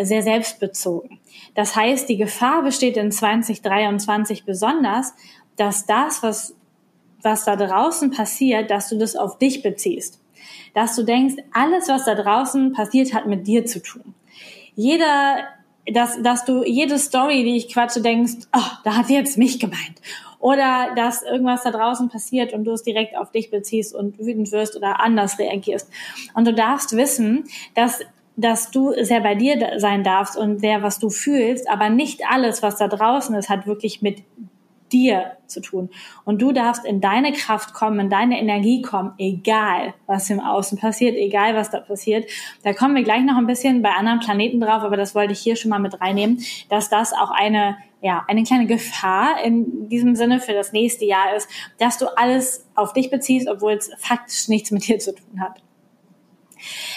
sehr 0.00 0.22
selbstbezogen. 0.22 1.18
Das 1.54 1.76
heißt, 1.76 2.08
die 2.08 2.16
Gefahr 2.16 2.62
besteht 2.62 2.96
in 2.96 3.12
2023 3.12 4.44
besonders, 4.44 5.14
dass 5.56 5.86
das, 5.86 6.22
was, 6.22 6.56
was 7.22 7.44
da 7.44 7.56
draußen 7.56 8.10
passiert, 8.10 8.70
dass 8.70 8.88
du 8.88 8.98
das 8.98 9.14
auf 9.14 9.38
dich 9.38 9.62
beziehst. 9.62 10.20
Dass 10.74 10.96
du 10.96 11.02
denkst, 11.02 11.36
alles, 11.52 11.88
was 11.88 12.06
da 12.06 12.14
draußen 12.14 12.72
passiert, 12.72 13.14
hat 13.14 13.26
mit 13.26 13.46
dir 13.46 13.66
zu 13.66 13.80
tun. 13.82 14.14
Jeder 14.74 15.44
dass, 15.92 16.22
dass 16.22 16.46
du 16.46 16.64
jede 16.64 16.98
Story, 16.98 17.44
die 17.44 17.58
ich 17.58 17.68
quatsche, 17.68 18.00
denkst, 18.00 18.46
oh, 18.56 18.70
da 18.84 18.96
hat 18.96 19.08
sie 19.08 19.14
jetzt 19.16 19.36
mich 19.36 19.60
gemeint 19.60 20.00
oder 20.44 20.90
dass 20.94 21.22
irgendwas 21.22 21.62
da 21.62 21.70
draußen 21.70 22.10
passiert 22.10 22.52
und 22.52 22.64
du 22.64 22.72
es 22.72 22.82
direkt 22.82 23.16
auf 23.16 23.30
dich 23.30 23.50
beziehst 23.50 23.94
und 23.94 24.18
wütend 24.18 24.52
wirst 24.52 24.76
oder 24.76 25.00
anders 25.00 25.38
reagierst. 25.38 25.90
Und 26.34 26.46
du 26.46 26.52
darfst 26.52 26.94
wissen, 26.94 27.44
dass 27.74 28.00
dass 28.36 28.72
du 28.72 28.92
sehr 29.00 29.20
bei 29.20 29.36
dir 29.36 29.78
sein 29.78 30.02
darfst 30.02 30.36
und 30.36 30.58
sehr, 30.58 30.82
was 30.82 30.98
du 30.98 31.08
fühlst, 31.08 31.70
aber 31.70 31.88
nicht 31.88 32.22
alles, 32.28 32.64
was 32.64 32.76
da 32.76 32.88
draußen 32.88 33.32
ist, 33.36 33.48
hat 33.48 33.68
wirklich 33.68 34.02
mit 34.02 34.24
dir 34.92 35.36
zu 35.46 35.60
tun. 35.60 35.88
Und 36.24 36.42
du 36.42 36.52
darfst 36.52 36.84
in 36.84 37.00
deine 37.00 37.32
Kraft 37.32 37.74
kommen, 37.74 38.00
in 38.00 38.10
deine 38.10 38.40
Energie 38.40 38.82
kommen, 38.82 39.12
egal 39.18 39.94
was 40.06 40.28
im 40.30 40.40
Außen 40.40 40.78
passiert, 40.78 41.16
egal 41.16 41.54
was 41.54 41.70
da 41.70 41.80
passiert. 41.80 42.28
Da 42.64 42.72
kommen 42.72 42.96
wir 42.96 43.04
gleich 43.04 43.22
noch 43.22 43.36
ein 43.36 43.46
bisschen 43.46 43.82
bei 43.82 43.90
anderen 43.90 44.20
Planeten 44.20 44.60
drauf, 44.60 44.82
aber 44.82 44.96
das 44.96 45.14
wollte 45.14 45.32
ich 45.32 45.38
hier 45.38 45.56
schon 45.56 45.70
mal 45.70 45.78
mit 45.78 46.00
reinnehmen, 46.00 46.40
dass 46.68 46.90
das 46.90 47.12
auch 47.12 47.30
eine 47.30 47.76
ja, 48.04 48.22
eine 48.28 48.42
kleine 48.42 48.66
Gefahr 48.66 49.42
in 49.42 49.88
diesem 49.88 50.14
Sinne 50.14 50.38
für 50.38 50.52
das 50.52 50.72
nächste 50.72 51.06
Jahr 51.06 51.34
ist, 51.34 51.48
dass 51.78 51.96
du 51.96 52.06
alles 52.18 52.68
auf 52.74 52.92
dich 52.92 53.10
beziehst, 53.10 53.48
obwohl 53.48 53.72
es 53.72 53.90
faktisch 53.96 54.46
nichts 54.48 54.70
mit 54.70 54.86
dir 54.86 54.98
zu 54.98 55.14
tun 55.14 55.40
hat. 55.40 55.62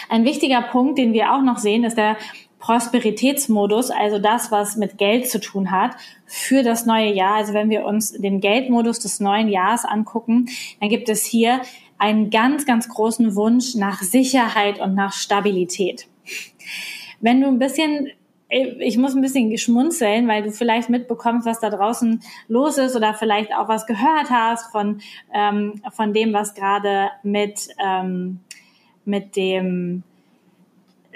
Ein 0.09 0.25
wichtiger 0.25 0.61
Punkt, 0.61 0.97
den 0.97 1.13
wir 1.13 1.33
auch 1.33 1.41
noch 1.41 1.59
sehen, 1.59 1.85
ist 1.85 1.97
der 1.97 2.17
Prosperitätsmodus, 2.59 3.89
also 3.89 4.19
das, 4.19 4.51
was 4.51 4.75
mit 4.75 4.97
Geld 4.97 5.29
zu 5.29 5.39
tun 5.39 5.71
hat, 5.71 5.95
für 6.25 6.61
das 6.61 6.85
neue 6.85 7.13
Jahr. 7.13 7.35
Also 7.35 7.53
wenn 7.53 7.69
wir 7.69 7.85
uns 7.85 8.11
den 8.11 8.41
Geldmodus 8.41 8.99
des 8.99 9.21
neuen 9.21 9.47
Jahres 9.47 9.85
angucken, 9.85 10.49
dann 10.81 10.89
gibt 10.89 11.07
es 11.07 11.23
hier 11.23 11.61
einen 11.97 12.31
ganz, 12.31 12.65
ganz 12.65 12.89
großen 12.89 13.33
Wunsch 13.37 13.75
nach 13.75 14.01
Sicherheit 14.01 14.81
und 14.81 14.93
nach 14.93 15.13
Stabilität. 15.13 16.09
Wenn 17.21 17.39
du 17.39 17.47
ein 17.47 17.59
bisschen 17.59 18.09
ich 18.49 18.97
muss 18.97 19.13
ein 19.13 19.21
bisschen 19.21 19.49
geschmunzeln, 19.49 20.27
weil 20.27 20.43
du 20.43 20.51
vielleicht 20.51 20.89
mitbekommst, 20.89 21.45
was 21.45 21.59
da 21.59 21.69
draußen 21.69 22.21
los 22.47 22.77
ist 22.77 22.95
oder 22.95 23.13
vielleicht 23.13 23.53
auch 23.53 23.67
was 23.67 23.85
gehört 23.85 24.29
hast 24.29 24.71
von, 24.71 25.01
ähm, 25.33 25.81
von 25.91 26.13
dem, 26.13 26.33
was 26.33 26.53
gerade 26.53 27.09
mit, 27.23 27.67
ähm, 27.83 28.39
mit 29.03 29.35
dem 29.35 30.03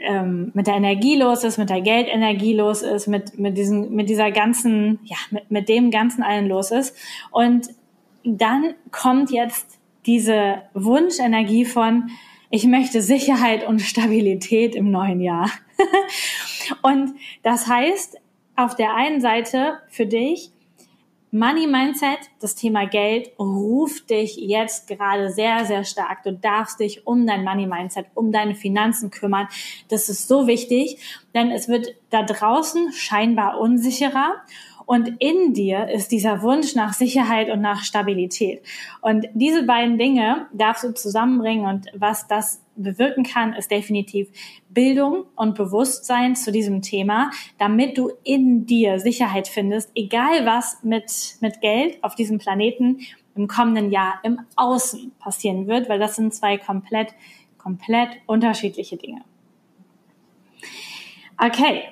ähm, 0.04 0.52
mit 0.56 0.68
der 0.68 0.76
Energie 0.76 1.16
los 1.16 1.44
ist, 1.44 1.58
mit 1.58 1.70
der 1.70 1.82
Geldenergie 1.82 2.56
los 2.56 2.82
ist, 2.82 3.08
mit, 3.08 3.38
mit, 3.38 3.58
diesen, 3.58 3.94
mit 3.94 4.10
dieser 4.10 4.32
ganzen, 4.32 5.00
ja, 5.04 5.18
mit, 5.30 5.52
mit 5.52 5.70
dem 5.70 5.92
ganzen 5.92 6.24
allen 6.24 6.48
los 6.48 6.72
ist. 6.72 6.96
Und 7.30 7.70
dann 8.24 8.74
kommt 8.90 9.30
jetzt 9.30 9.80
diese 10.06 10.64
Wunschenergie 10.74 11.66
von, 11.66 12.10
ich 12.52 12.66
möchte 12.66 13.02
Sicherheit 13.02 13.66
und 13.66 13.82
Stabilität 13.82 14.76
im 14.76 14.92
neuen 14.92 15.22
Jahr. 15.22 15.50
und 16.82 17.16
das 17.44 17.68
heißt, 17.68 18.18
auf 18.58 18.76
der 18.76 18.94
einen 18.94 19.22
Seite 19.22 19.80
für 19.88 20.06
dich, 20.06 20.52
Money 21.34 21.66
Mindset, 21.66 22.20
das 22.42 22.56
Thema 22.56 22.86
Geld, 22.88 23.32
ruft 23.40 24.10
dich 24.10 24.36
jetzt 24.36 24.88
gerade 24.90 25.32
sehr, 25.32 25.64
sehr 25.64 25.86
stark. 25.86 26.24
Du 26.24 26.34
darfst 26.34 26.82
dich 26.82 27.08
um 27.08 27.26
dein 27.26 27.46
Money 27.46 27.68
Mindset, 27.68 28.08
um 28.16 28.34
deine 28.34 28.54
Finanzen 28.54 29.12
kümmern. 29.12 29.48
Das 29.88 30.10
ist 30.10 30.28
so 30.28 30.46
wichtig, 30.46 30.98
denn 31.34 31.50
es 31.52 31.70
wird 31.70 31.96
da 32.10 32.24
draußen 32.24 32.92
scheinbar 32.92 33.62
unsicherer. 33.62 34.42
Und 34.86 35.16
in 35.20 35.54
dir 35.54 35.90
ist 35.90 36.12
dieser 36.12 36.42
Wunsch 36.42 36.76
nach 36.76 36.94
Sicherheit 36.94 37.50
und 37.50 37.62
nach 37.62 37.84
Stabilität. 37.84 38.62
Und 39.02 39.28
diese 39.34 39.64
beiden 39.64 39.98
Dinge 39.98 40.48
darfst 40.54 40.84
du 40.84 40.94
zusammenbringen. 40.94 41.66
Und 41.66 41.88
was 41.94 42.28
das 42.28 42.64
bewirken 42.76 43.24
kann, 43.24 43.54
ist 43.54 43.72
definitiv 43.72 44.30
Bildung 44.70 45.26
und 45.36 45.56
Bewusstsein 45.56 46.36
zu 46.36 46.52
diesem 46.52 46.82
Thema, 46.82 47.32
damit 47.58 47.98
du 47.98 48.12
in 48.24 48.66
dir 48.66 49.00
Sicherheit 49.00 49.48
findest, 49.48 49.92
egal 49.96 50.46
was 50.46 50.84
mit, 50.84 51.36
mit 51.42 51.62
Geld 51.62 52.04
auf 52.04 52.16
diesem 52.16 52.38
Planeten 52.38 53.00
im 53.36 53.48
kommenden 53.48 53.92
Jahr 53.92 54.20
im 54.24 54.40
Außen 54.56 55.14
passieren 55.20 55.68
wird, 55.68 55.90
weil 55.90 56.00
das 56.00 56.16
sind 56.16 56.34
zwei 56.34 56.58
komplett, 56.58 57.14
komplett 57.58 58.10
unterschiedliche 58.26 58.98
Dinge. 58.98 59.22
Okay, 61.38 61.84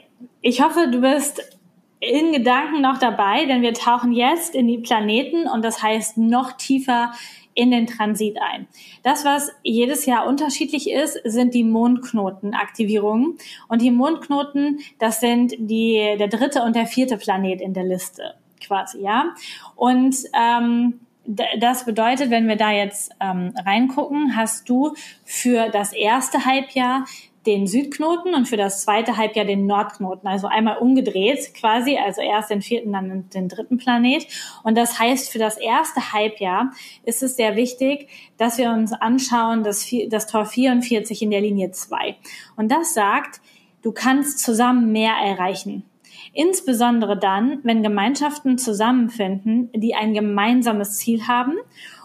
ich 0.41 0.61
hoffe, 0.61 0.89
du 0.91 1.01
bist 1.01 1.58
in 1.99 2.31
Gedanken 2.31 2.81
noch 2.81 2.97
dabei, 2.97 3.45
denn 3.45 3.61
wir 3.61 3.73
tauchen 3.73 4.11
jetzt 4.13 4.55
in 4.55 4.67
die 4.67 4.77
Planeten 4.77 5.47
und 5.47 5.63
das 5.63 5.83
heißt 5.83 6.17
noch 6.17 6.53
tiefer 6.53 7.11
in 7.53 7.71
den 7.71 7.87
Transit 7.87 8.37
ein. 8.41 8.67
Das, 9.03 9.25
was 9.25 9.51
jedes 9.63 10.05
Jahr 10.05 10.25
unterschiedlich 10.25 10.89
ist, 10.89 11.19
sind 11.25 11.53
die 11.53 11.65
Mondknotenaktivierungen. 11.65 13.37
Und 13.67 13.81
die 13.81 13.91
Mondknoten, 13.91 14.79
das 14.97 15.19
sind 15.19 15.53
die, 15.57 16.15
der 16.17 16.29
dritte 16.29 16.61
und 16.61 16.75
der 16.75 16.85
vierte 16.85 17.17
Planet 17.17 17.59
in 17.59 17.73
der 17.73 17.83
Liste 17.83 18.35
quasi, 18.65 19.01
ja. 19.01 19.35
Und 19.75 20.15
ähm, 20.39 21.01
das 21.25 21.85
bedeutet, 21.85 22.31
wenn 22.31 22.47
wir 22.47 22.55
da 22.55 22.71
jetzt 22.71 23.11
ähm, 23.19 23.53
reingucken, 23.65 24.35
hast 24.35 24.67
du 24.69 24.95
für 25.25 25.69
das 25.69 25.93
erste 25.93 26.45
Halbjahr 26.45 27.05
den 27.45 27.67
Südknoten 27.67 28.35
und 28.35 28.47
für 28.47 28.57
das 28.57 28.81
zweite 28.81 29.15
Halbjahr 29.15 29.45
den 29.45 29.65
Nordknoten. 29.65 30.27
Also 30.27 30.47
einmal 30.47 30.77
umgedreht 30.77 31.53
quasi, 31.53 31.97
also 31.97 32.21
erst 32.21 32.49
den 32.49 32.61
vierten, 32.61 32.91
dann 32.91 33.29
den 33.29 33.47
dritten 33.47 33.77
Planet. 33.77 34.27
Und 34.63 34.77
das 34.77 34.99
heißt, 34.99 35.31
für 35.31 35.39
das 35.39 35.57
erste 35.57 36.11
Halbjahr 36.11 36.71
ist 37.03 37.23
es 37.23 37.35
sehr 37.35 37.55
wichtig, 37.55 38.09
dass 38.37 38.57
wir 38.57 38.71
uns 38.71 38.91
anschauen, 38.91 39.63
das, 39.63 39.89
das 40.09 40.27
Tor 40.27 40.45
44 40.45 41.21
in 41.21 41.31
der 41.31 41.41
Linie 41.41 41.71
2. 41.71 42.17
Und 42.57 42.71
das 42.71 42.93
sagt, 42.93 43.41
du 43.81 43.91
kannst 43.91 44.39
zusammen 44.39 44.91
mehr 44.91 45.13
erreichen. 45.13 45.85
Insbesondere 46.33 47.17
dann, 47.17 47.59
wenn 47.63 47.81
Gemeinschaften 47.81 48.57
zusammenfinden, 48.57 49.69
die 49.73 49.95
ein 49.95 50.13
gemeinsames 50.13 50.97
Ziel 50.97 51.27
haben 51.27 51.55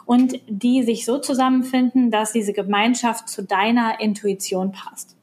und 0.06 0.40
die 0.48 0.82
sich 0.82 1.04
so 1.04 1.18
zusammenfinden, 1.18 2.10
dass 2.10 2.32
diese 2.32 2.52
Gemeinschaft 2.52 3.28
zu 3.28 3.42
deiner 3.42 4.00
Intuition 4.00 4.72
passt. 4.72 5.16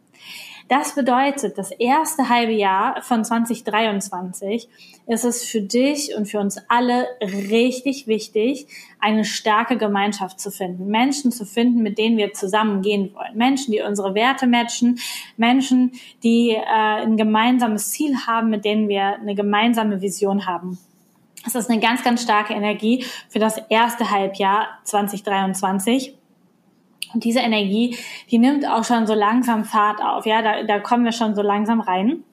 Das 0.71 0.95
bedeutet, 0.95 1.57
das 1.57 1.71
erste 1.71 2.29
halbe 2.29 2.53
Jahr 2.53 3.01
von 3.01 3.25
2023 3.25 4.69
ist 5.05 5.25
es 5.25 5.43
für 5.43 5.60
dich 5.60 6.15
und 6.15 6.29
für 6.29 6.39
uns 6.39 6.60
alle 6.69 7.07
richtig 7.19 8.07
wichtig, 8.07 8.67
eine 8.97 9.25
starke 9.25 9.75
Gemeinschaft 9.75 10.39
zu 10.39 10.49
finden. 10.49 10.88
Menschen 10.88 11.34
zu 11.34 11.45
finden, 11.45 11.84
mit 11.84 11.97
denen 11.97 12.15
wir 12.15 12.31
zusammen 12.31 12.81
gehen 12.81 13.13
wollen. 13.13 13.36
Menschen, 13.36 13.73
die 13.73 13.81
unsere 13.81 14.15
Werte 14.15 14.47
matchen. 14.47 14.97
Menschen, 15.36 15.91
die 16.23 16.51
äh, 16.51 16.63
ein 16.63 17.17
gemeinsames 17.17 17.91
Ziel 17.91 18.15
haben, 18.25 18.49
mit 18.49 18.63
denen 18.63 18.88
wir 18.88 19.15
eine 19.15 19.36
gemeinsame 19.36 19.99
Vision 19.99 20.45
haben. 20.45 20.79
Das 21.43 21.55
ist 21.55 21.69
eine 21.69 21.81
ganz, 21.81 22.01
ganz 22.01 22.23
starke 22.23 22.53
Energie 22.53 23.03
für 23.27 23.39
das 23.39 23.57
erste 23.69 24.10
Halbjahr 24.10 24.79
2023. 24.86 26.15
Und 27.13 27.24
diese 27.24 27.39
Energie, 27.39 27.97
die 28.30 28.38
nimmt 28.38 28.67
auch 28.67 28.84
schon 28.84 29.08
so 29.08 29.13
langsam 29.13 29.65
Fahrt 29.65 30.02
auf. 30.02 30.26
Ja, 30.26 30.41
da, 30.41 30.63
da 30.63 30.80
kommen 30.80 31.06
wir 31.06 31.12
schon 31.12 31.36
so 31.36 31.41
langsam 31.41 31.82
rein. 31.82 32.24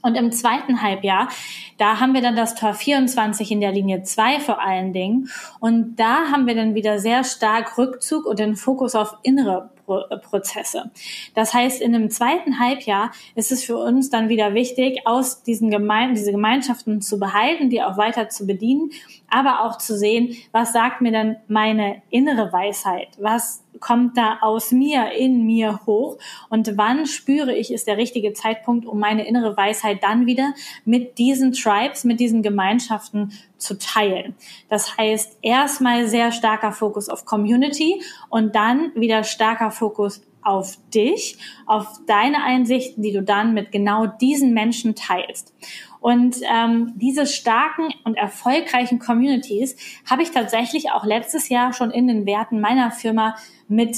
Und 0.00 0.14
im 0.14 0.30
zweiten 0.30 0.80
Halbjahr, 0.80 1.28
da 1.76 1.98
haben 1.98 2.14
wir 2.14 2.22
dann 2.22 2.36
das 2.36 2.54
Tor 2.54 2.72
24 2.72 3.50
in 3.50 3.60
der 3.60 3.72
Linie 3.72 4.04
2 4.04 4.38
vor 4.40 4.60
allen 4.60 4.92
Dingen. 4.92 5.28
Und 5.58 5.96
da 5.96 6.30
haben 6.30 6.46
wir 6.46 6.54
dann 6.54 6.74
wieder 6.74 7.00
sehr 7.00 7.24
stark 7.24 7.76
Rückzug 7.76 8.24
und 8.24 8.38
den 8.38 8.54
Fokus 8.54 8.94
auf 8.94 9.16
innere 9.22 9.70
äh, 9.88 10.16
Prozesse. 10.18 10.90
Das 11.34 11.52
heißt, 11.52 11.80
in 11.80 11.92
dem 11.92 12.10
zweiten 12.10 12.60
Halbjahr 12.60 13.10
ist 13.34 13.50
es 13.50 13.64
für 13.64 13.76
uns 13.76 14.08
dann 14.08 14.28
wieder 14.28 14.54
wichtig, 14.54 15.00
aus 15.04 15.42
diesen 15.42 15.70
Gemein 15.70 16.14
diese 16.14 16.30
Gemeinschaften 16.30 17.00
zu 17.00 17.18
behalten, 17.18 17.68
die 17.68 17.82
auch 17.82 17.96
weiter 17.96 18.28
zu 18.28 18.46
bedienen, 18.46 18.90
aber 19.30 19.64
auch 19.64 19.78
zu 19.78 19.96
sehen, 19.96 20.36
was 20.52 20.72
sagt 20.72 21.00
mir 21.00 21.12
dann 21.12 21.36
meine 21.48 22.02
innere 22.10 22.52
Weisheit? 22.52 23.08
Was 23.18 23.64
kommt 23.80 24.16
da 24.16 24.38
aus 24.40 24.72
mir, 24.72 25.12
in 25.12 25.44
mir 25.46 25.80
hoch? 25.86 26.18
Und 26.48 26.76
wann 26.76 27.06
spüre 27.06 27.54
ich, 27.54 27.72
ist 27.72 27.86
der 27.86 27.96
richtige 27.96 28.32
Zeitpunkt, 28.32 28.86
um 28.86 28.98
meine 28.98 29.26
innere 29.26 29.56
Weisheit 29.56 30.02
dann 30.02 30.26
wieder 30.26 30.54
mit 30.84 31.18
diesen 31.18 31.52
Tribes, 31.52 32.04
mit 32.04 32.20
diesen 32.20 32.42
Gemeinschaften 32.42 33.32
zu 33.56 33.78
teilen. 33.78 34.34
Das 34.68 34.96
heißt, 34.96 35.38
erstmal 35.42 36.08
sehr 36.08 36.32
starker 36.32 36.72
Fokus 36.72 37.08
auf 37.08 37.24
Community 37.24 38.02
und 38.30 38.54
dann 38.54 38.92
wieder 38.94 39.24
starker 39.24 39.70
Fokus 39.70 40.22
auf 40.42 40.78
dich, 40.94 41.36
auf 41.66 41.86
deine 42.06 42.42
Einsichten, 42.42 43.02
die 43.02 43.12
du 43.12 43.22
dann 43.22 43.52
mit 43.52 43.70
genau 43.70 44.06
diesen 44.06 44.54
Menschen 44.54 44.94
teilst. 44.94 45.52
Und 46.00 46.36
ähm, 46.42 46.92
diese 46.96 47.26
starken 47.26 47.92
und 48.04 48.16
erfolgreichen 48.16 48.98
Communities 48.98 49.76
habe 50.08 50.22
ich 50.22 50.30
tatsächlich 50.30 50.90
auch 50.92 51.04
letztes 51.04 51.48
Jahr 51.48 51.72
schon 51.72 51.90
in 51.90 52.06
den 52.06 52.26
Werten 52.26 52.60
meiner 52.60 52.90
Firma 52.90 53.36
mit 53.68 53.96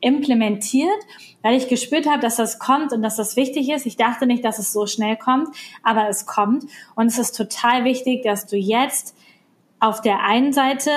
implementiert, 0.00 0.90
weil 1.42 1.56
ich 1.56 1.68
gespürt 1.68 2.06
habe, 2.06 2.20
dass 2.20 2.36
das 2.36 2.58
kommt 2.58 2.92
und 2.92 3.02
dass 3.02 3.16
das 3.16 3.36
wichtig 3.36 3.70
ist. 3.70 3.86
Ich 3.86 3.96
dachte 3.96 4.26
nicht, 4.26 4.44
dass 4.44 4.58
es 4.58 4.72
so 4.72 4.86
schnell 4.86 5.16
kommt, 5.16 5.48
aber 5.82 6.08
es 6.08 6.26
kommt. 6.26 6.64
Und 6.96 7.06
es 7.06 7.18
ist 7.18 7.36
total 7.36 7.84
wichtig, 7.84 8.22
dass 8.22 8.46
du 8.46 8.56
jetzt 8.56 9.16
auf 9.78 10.00
der 10.00 10.20
einen 10.20 10.52
Seite 10.52 10.90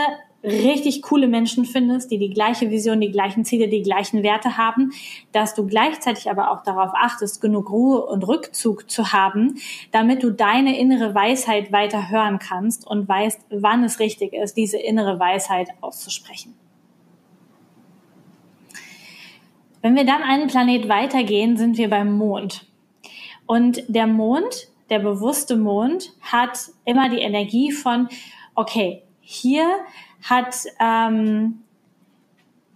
richtig 0.46 1.02
coole 1.02 1.28
Menschen 1.28 1.66
findest, 1.66 2.12
die 2.12 2.18
die 2.18 2.30
gleiche 2.30 2.70
Vision, 2.70 3.02
die 3.02 3.12
gleichen 3.12 3.46
Ziele, 3.46 3.68
die 3.68 3.82
gleichen 3.82 4.24
Werte 4.24 4.58
haben, 4.58 4.92
dass 5.32 5.56
du 5.56 5.66
gleichzeitig 5.66 6.30
aber 6.30 6.52
auch 6.52 6.64
darauf 6.64 6.92
achtest, 6.94 7.42
genug 7.42 7.70
Ruhe 7.72 8.06
und 8.06 8.28
Rückzug 8.28 8.90
zu 8.90 9.12
haben, 9.12 9.56
damit 9.92 10.24
du 10.24 10.32
deine 10.32 10.78
innere 10.78 11.16
Weisheit 11.16 11.72
weiter 11.72 12.10
hören 12.10 12.40
kannst 12.40 12.88
und 12.88 13.08
weißt, 13.08 13.42
wann 13.50 13.84
es 13.84 14.00
richtig 14.00 14.34
ist, 14.34 14.56
diese 14.56 14.78
innere 14.78 15.20
Weisheit 15.20 15.70
auszusprechen. 15.82 16.54
Wenn 19.82 19.96
wir 19.96 20.06
dann 20.06 20.24
einen 20.24 20.48
Planet 20.48 20.90
weitergehen, 20.90 21.58
sind 21.58 21.78
wir 21.78 21.90
beim 21.90 22.18
Mond. 22.18 22.66
Und 23.46 23.84
der 23.88 24.08
Mond, 24.08 24.70
der 24.90 24.98
bewusste 25.00 25.58
Mond, 25.58 26.12
hat 26.22 26.58
immer 26.86 27.10
die 27.10 27.20
Energie 27.20 27.72
von, 27.72 28.10
okay, 28.56 29.04
hier 29.22 29.68
hat 30.30 30.66
ähm, 30.80 31.62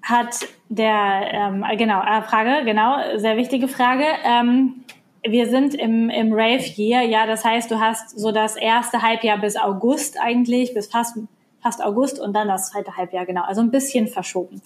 hat 0.01 0.47
der 0.69 1.29
ähm, 1.31 1.65
genau 1.77 2.01
äh, 2.01 2.21
Frage 2.21 2.65
genau 2.65 2.95
sehr 3.17 3.38
wichtige 3.38 3.67
Frage. 3.67 4.05
Ähm, 4.23 4.83
wir 5.27 5.49
sind 5.49 5.73
im, 5.73 6.09
im 6.09 6.31
Rave 6.31 6.63
Year, 6.77 7.01
ja, 7.01 7.25
das 7.25 7.43
heißt, 7.43 7.69
du 7.69 7.79
hast 7.79 8.17
so 8.17 8.31
das 8.31 8.55
erste 8.55 9.01
Halbjahr 9.01 9.38
bis 9.38 9.57
August 9.57 10.17
eigentlich, 10.19 10.73
bis 10.73 10.88
fast 10.88 11.17
fast 11.61 11.83
August 11.83 12.19
und 12.19 12.33
dann 12.33 12.47
das 12.47 12.71
zweite 12.71 12.95
Halbjahr, 12.97 13.25
genau. 13.25 13.43
Also 13.43 13.61
ein 13.61 13.71
bisschen 13.71 14.07
verschoben. 14.07 14.61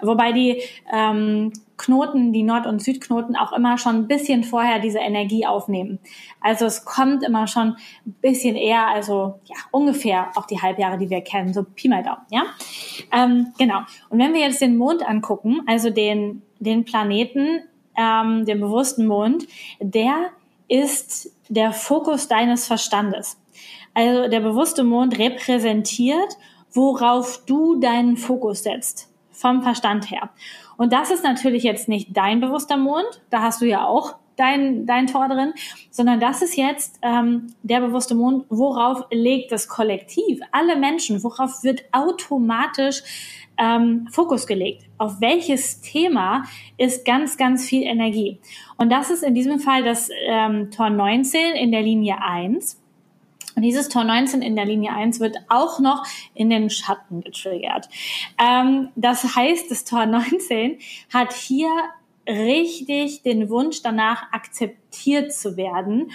Wobei 0.00 0.32
die 0.32 0.62
ähm, 0.92 1.52
Knoten, 1.76 2.32
die 2.32 2.42
Nord- 2.42 2.66
und 2.66 2.82
Südknoten 2.82 3.36
auch 3.36 3.52
immer 3.52 3.78
schon 3.78 3.96
ein 3.96 4.06
bisschen 4.06 4.44
vorher 4.44 4.78
diese 4.78 4.98
Energie 4.98 5.46
aufnehmen. 5.46 5.98
Also 6.40 6.66
es 6.66 6.84
kommt 6.84 7.24
immer 7.24 7.46
schon 7.46 7.76
ein 8.06 8.14
bisschen 8.20 8.56
eher, 8.56 8.86
also 8.88 9.40
ja, 9.44 9.56
ungefähr 9.70 10.30
auch 10.36 10.46
die 10.46 10.60
Halbjahre, 10.60 10.98
die 10.98 11.10
wir 11.10 11.20
kennen, 11.22 11.52
so 11.52 11.64
Pi 11.64 11.88
mal 11.88 12.02
Daumen, 12.02 12.26
ja. 12.30 12.44
Ähm, 13.12 13.52
genau. 13.58 13.80
Und 14.08 14.18
wenn 14.18 14.34
wir 14.34 14.40
jetzt 14.40 14.60
den 14.60 14.76
Mond 14.76 15.06
angucken, 15.06 15.62
also 15.66 15.90
den, 15.90 16.42
den 16.60 16.84
Planeten, 16.84 17.62
ähm, 17.96 18.44
den 18.44 18.60
bewussten 18.60 19.06
Mond, 19.06 19.46
der 19.80 20.30
ist 20.68 21.30
der 21.48 21.72
Fokus 21.72 22.28
deines 22.28 22.66
Verstandes. 22.66 23.36
Also 23.94 24.28
der 24.28 24.40
bewusste 24.40 24.84
Mond 24.84 25.18
repräsentiert, 25.18 26.36
worauf 26.72 27.44
du 27.46 27.76
deinen 27.76 28.16
Fokus 28.16 28.64
setzt, 28.64 29.08
vom 29.30 29.62
Verstand 29.62 30.10
her. 30.10 30.30
Und 30.76 30.92
das 30.92 31.10
ist 31.10 31.22
natürlich 31.22 31.62
jetzt 31.62 31.88
nicht 31.88 32.16
dein 32.16 32.40
bewusster 32.40 32.76
Mond, 32.76 33.22
da 33.30 33.42
hast 33.42 33.60
du 33.60 33.66
ja 33.66 33.86
auch 33.86 34.16
dein, 34.36 34.86
dein 34.86 35.06
Tor 35.06 35.28
drin, 35.28 35.52
sondern 35.90 36.20
das 36.20 36.42
ist 36.42 36.56
jetzt 36.56 36.98
ähm, 37.02 37.54
der 37.62 37.80
bewusste 37.80 38.14
Mond, 38.14 38.46
worauf 38.48 39.04
legt 39.10 39.52
das 39.52 39.68
Kollektiv, 39.68 40.40
alle 40.50 40.76
Menschen, 40.76 41.22
worauf 41.22 41.62
wird 41.62 41.84
automatisch 41.92 43.02
ähm, 43.56 44.08
Fokus 44.10 44.46
gelegt. 44.46 44.86
Auf 44.98 45.20
welches 45.20 45.80
Thema 45.80 46.42
ist 46.76 47.04
ganz, 47.04 47.36
ganz 47.36 47.64
viel 47.64 47.82
Energie. 47.82 48.40
Und 48.76 48.90
das 48.90 49.10
ist 49.10 49.22
in 49.22 49.34
diesem 49.34 49.60
Fall 49.60 49.84
das 49.84 50.08
ähm, 50.26 50.70
Tor 50.72 50.90
19 50.90 51.54
in 51.54 51.70
der 51.70 51.82
Linie 51.82 52.20
1. 52.20 52.80
Und 53.56 53.62
dieses 53.62 53.88
Tor 53.88 54.04
19 54.04 54.42
in 54.42 54.56
der 54.56 54.64
Linie 54.64 54.92
1 54.92 55.20
wird 55.20 55.36
auch 55.48 55.78
noch 55.78 56.04
in 56.34 56.50
den 56.50 56.70
Schatten 56.70 57.20
getriggert. 57.20 57.88
Ähm, 58.38 58.88
das 58.96 59.36
heißt, 59.36 59.70
das 59.70 59.84
Tor 59.84 60.06
19 60.06 60.78
hat 61.12 61.32
hier 61.32 61.70
richtig 62.28 63.22
den 63.22 63.50
Wunsch 63.50 63.82
danach, 63.82 64.32
akzeptiert 64.32 65.32
zu 65.32 65.56
werden 65.56 66.10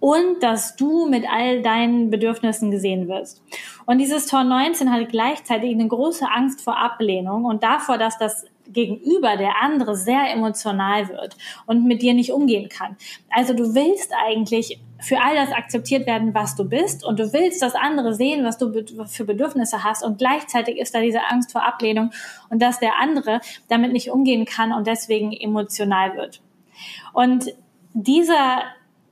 und 0.00 0.42
dass 0.42 0.76
du 0.76 1.06
mit 1.06 1.30
all 1.30 1.62
deinen 1.62 2.10
Bedürfnissen 2.10 2.70
gesehen 2.70 3.06
wirst. 3.06 3.42
Und 3.84 3.98
dieses 3.98 4.26
Tor 4.26 4.44
19 4.44 4.90
hat 4.90 5.08
gleichzeitig 5.10 5.72
eine 5.72 5.86
große 5.86 6.26
Angst 6.28 6.62
vor 6.62 6.78
Ablehnung 6.78 7.44
und 7.44 7.62
davor, 7.62 7.98
dass 7.98 8.18
das 8.18 8.46
Gegenüber, 8.72 9.36
der 9.36 9.62
andere, 9.62 9.96
sehr 9.96 10.32
emotional 10.32 11.08
wird 11.08 11.36
und 11.66 11.84
mit 11.84 12.02
dir 12.02 12.14
nicht 12.14 12.32
umgehen 12.32 12.68
kann. 12.68 12.96
Also 13.28 13.52
du 13.52 13.74
willst 13.74 14.12
eigentlich 14.26 14.80
für 15.00 15.20
all 15.20 15.34
das 15.34 15.50
akzeptiert 15.50 16.06
werden, 16.06 16.34
was 16.34 16.56
du 16.56 16.68
bist 16.68 17.04
und 17.04 17.18
du 17.18 17.32
willst 17.32 17.62
das 17.62 17.74
andere 17.74 18.14
sehen, 18.14 18.44
was 18.44 18.58
du 18.58 18.72
für 19.06 19.24
Bedürfnisse 19.24 19.84
hast 19.84 20.04
und 20.04 20.18
gleichzeitig 20.18 20.78
ist 20.78 20.94
da 20.94 21.00
diese 21.00 21.20
Angst 21.30 21.52
vor 21.52 21.66
Ablehnung 21.66 22.10
und 22.48 22.60
dass 22.60 22.78
der 22.78 22.98
andere 23.00 23.40
damit 23.68 23.92
nicht 23.92 24.10
umgehen 24.10 24.44
kann 24.44 24.72
und 24.72 24.86
deswegen 24.86 25.32
emotional 25.32 26.16
wird. 26.16 26.40
Und 27.12 27.52
dieser 27.92 28.62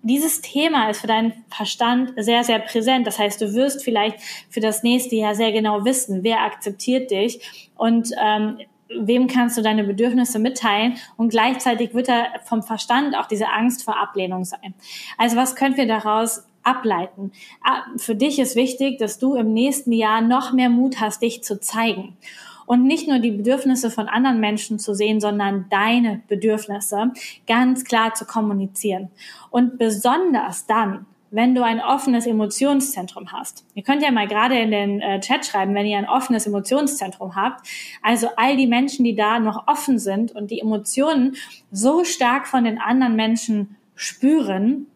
dieses 0.03 0.41
Thema 0.41 0.91
ist 0.91 1.01
für 1.01 1.07
deinen 1.07 1.45
Verstand 1.51 2.13
sehr, 2.17 2.45
sehr 2.45 2.61
präsent. 2.61 3.07
Das 3.07 3.19
heißt, 3.19 3.41
du 3.41 3.53
wirst 3.55 3.83
vielleicht 3.83 4.21
für 4.49 4.61
das 4.61 4.83
nächste 4.83 5.17
Jahr 5.17 5.35
sehr 5.35 5.53
genau 5.53 5.85
wissen, 5.85 6.23
wer 6.23 6.43
akzeptiert 6.43 7.11
dich 7.11 7.71
und 7.77 8.13
ähm, 8.23 8.59
wem 8.89 9.27
kannst 9.27 9.57
du 9.59 9.63
deine 9.63 9.85
Bedürfnisse 9.85 10.39
mitteilen 10.39 10.97
und 11.17 11.31
gleichzeitig 11.31 11.95
wird 11.95 12.09
da 12.09 12.27
vom 12.45 12.63
Verstand 12.63 13.17
auch 13.17 13.27
diese 13.27 13.51
Angst 13.51 13.85
vor 13.85 13.99
Ablehnung 13.99 14.45
sein. 14.45 14.75
Also 15.17 15.37
was 15.37 15.57
können 15.57 15.77
wir 15.77 15.87
daraus 15.87 16.45
ableiten? 16.63 17.33
Ah, 17.63 17.83
für 17.97 18.15
dich 18.15 18.39
ist 18.39 18.57
wichtig, 18.57 18.99
dass 18.99 19.19
du 19.19 19.35
im 19.35 19.53
nächsten 19.53 19.93
Jahr 19.93 20.21
noch 20.21 20.53
mehr 20.53 20.71
Mut 20.71 21.01
hast, 21.01 21.23
dich 21.23 21.43
zu 21.43 21.61
zeigen 21.61 22.17
und 22.69 22.85
nicht 22.85 23.09
nur 23.09 23.19
die 23.19 23.31
Bedürfnisse 23.31 23.91
von 23.91 24.09
anderen 24.09 24.41
Menschen 24.41 24.79
zu 24.79 24.95
sehen, 24.95 25.21
sondern 25.21 25.67
deine 25.71 26.21
Bedürfnisse 26.29 27.13
ganz 27.47 27.85
klar 27.85 28.13
zu 28.13 28.27
kommunizieren. 28.27 29.09
Und 29.51 29.79
besonders 29.79 30.67
dann, 30.67 31.07
wenn 31.31 31.55
du 31.55 31.63
ein 31.63 31.81
offenes 31.81 32.27
Emotionszentrum 32.27 33.33
hast. 33.33 33.65
Ihr 33.75 33.83
könnt 33.83 34.03
ja 34.03 34.11
mal 34.11 34.27
gerade 34.27 34.59
in 34.59 34.71
den 34.71 35.01
äh, 35.01 35.21
Chat 35.21 35.47
schreiben, 35.47 35.75
wenn 35.75 35.87
ihr 35.87 35.99
ein 35.99 36.09
offenes 36.09 36.47
Emotionszentrum 36.47 37.37
habt. 37.37 37.67
Also 38.03 38.29
all 38.37 38.57
die 38.57 38.67
Menschen, 38.67 39.05
die 39.05 39.15
da 39.15 39.39
noch 39.39 39.67
offen 39.67 39.99
sind 39.99 40.33
und 40.33 40.51
die 40.51 40.61
Emotionen 40.61 41.37
so 41.71 42.05
stark 42.05 42.47
von 42.47 42.65
den 42.65 42.79
anderen 42.79 43.17
Menschen 43.17 43.77
spüren, 43.95 44.87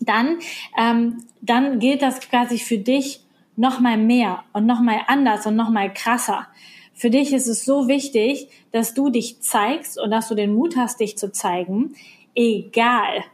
dann, 0.00 0.38
ähm, 0.78 1.24
dann 1.40 1.78
gilt 1.78 2.02
das 2.02 2.20
quasi 2.20 2.58
für 2.58 2.78
dich 2.78 3.20
noch 3.56 3.80
mal 3.80 3.96
mehr 3.96 4.44
und 4.52 4.66
noch 4.66 4.80
mal 4.80 5.00
anders 5.06 5.46
und 5.46 5.56
noch 5.56 5.70
mal 5.70 5.92
krasser. 5.92 6.46
Für 6.94 7.10
dich 7.10 7.32
ist 7.32 7.46
es 7.46 7.64
so 7.64 7.88
wichtig, 7.88 8.48
dass 8.72 8.94
du 8.94 9.10
dich 9.10 9.40
zeigst 9.40 10.00
und 10.00 10.10
dass 10.10 10.28
du 10.28 10.34
den 10.34 10.54
Mut 10.54 10.76
hast, 10.76 11.00
dich 11.00 11.18
zu 11.18 11.30
zeigen, 11.32 11.94
egal, 12.34 13.24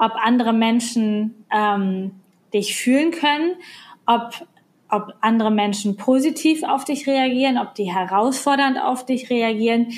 ob 0.00 0.12
andere 0.16 0.52
Menschen 0.52 1.44
ähm, 1.52 2.12
dich 2.54 2.74
fühlen 2.74 3.10
können, 3.12 3.56
ob, 4.06 4.46
ob 4.88 5.14
andere 5.20 5.50
Menschen 5.50 5.96
positiv 5.96 6.62
auf 6.64 6.84
dich 6.84 7.06
reagieren, 7.06 7.58
ob 7.58 7.74
die 7.74 7.92
herausfordernd 7.92 8.80
auf 8.80 9.04
dich 9.04 9.28
reagieren. 9.30 9.92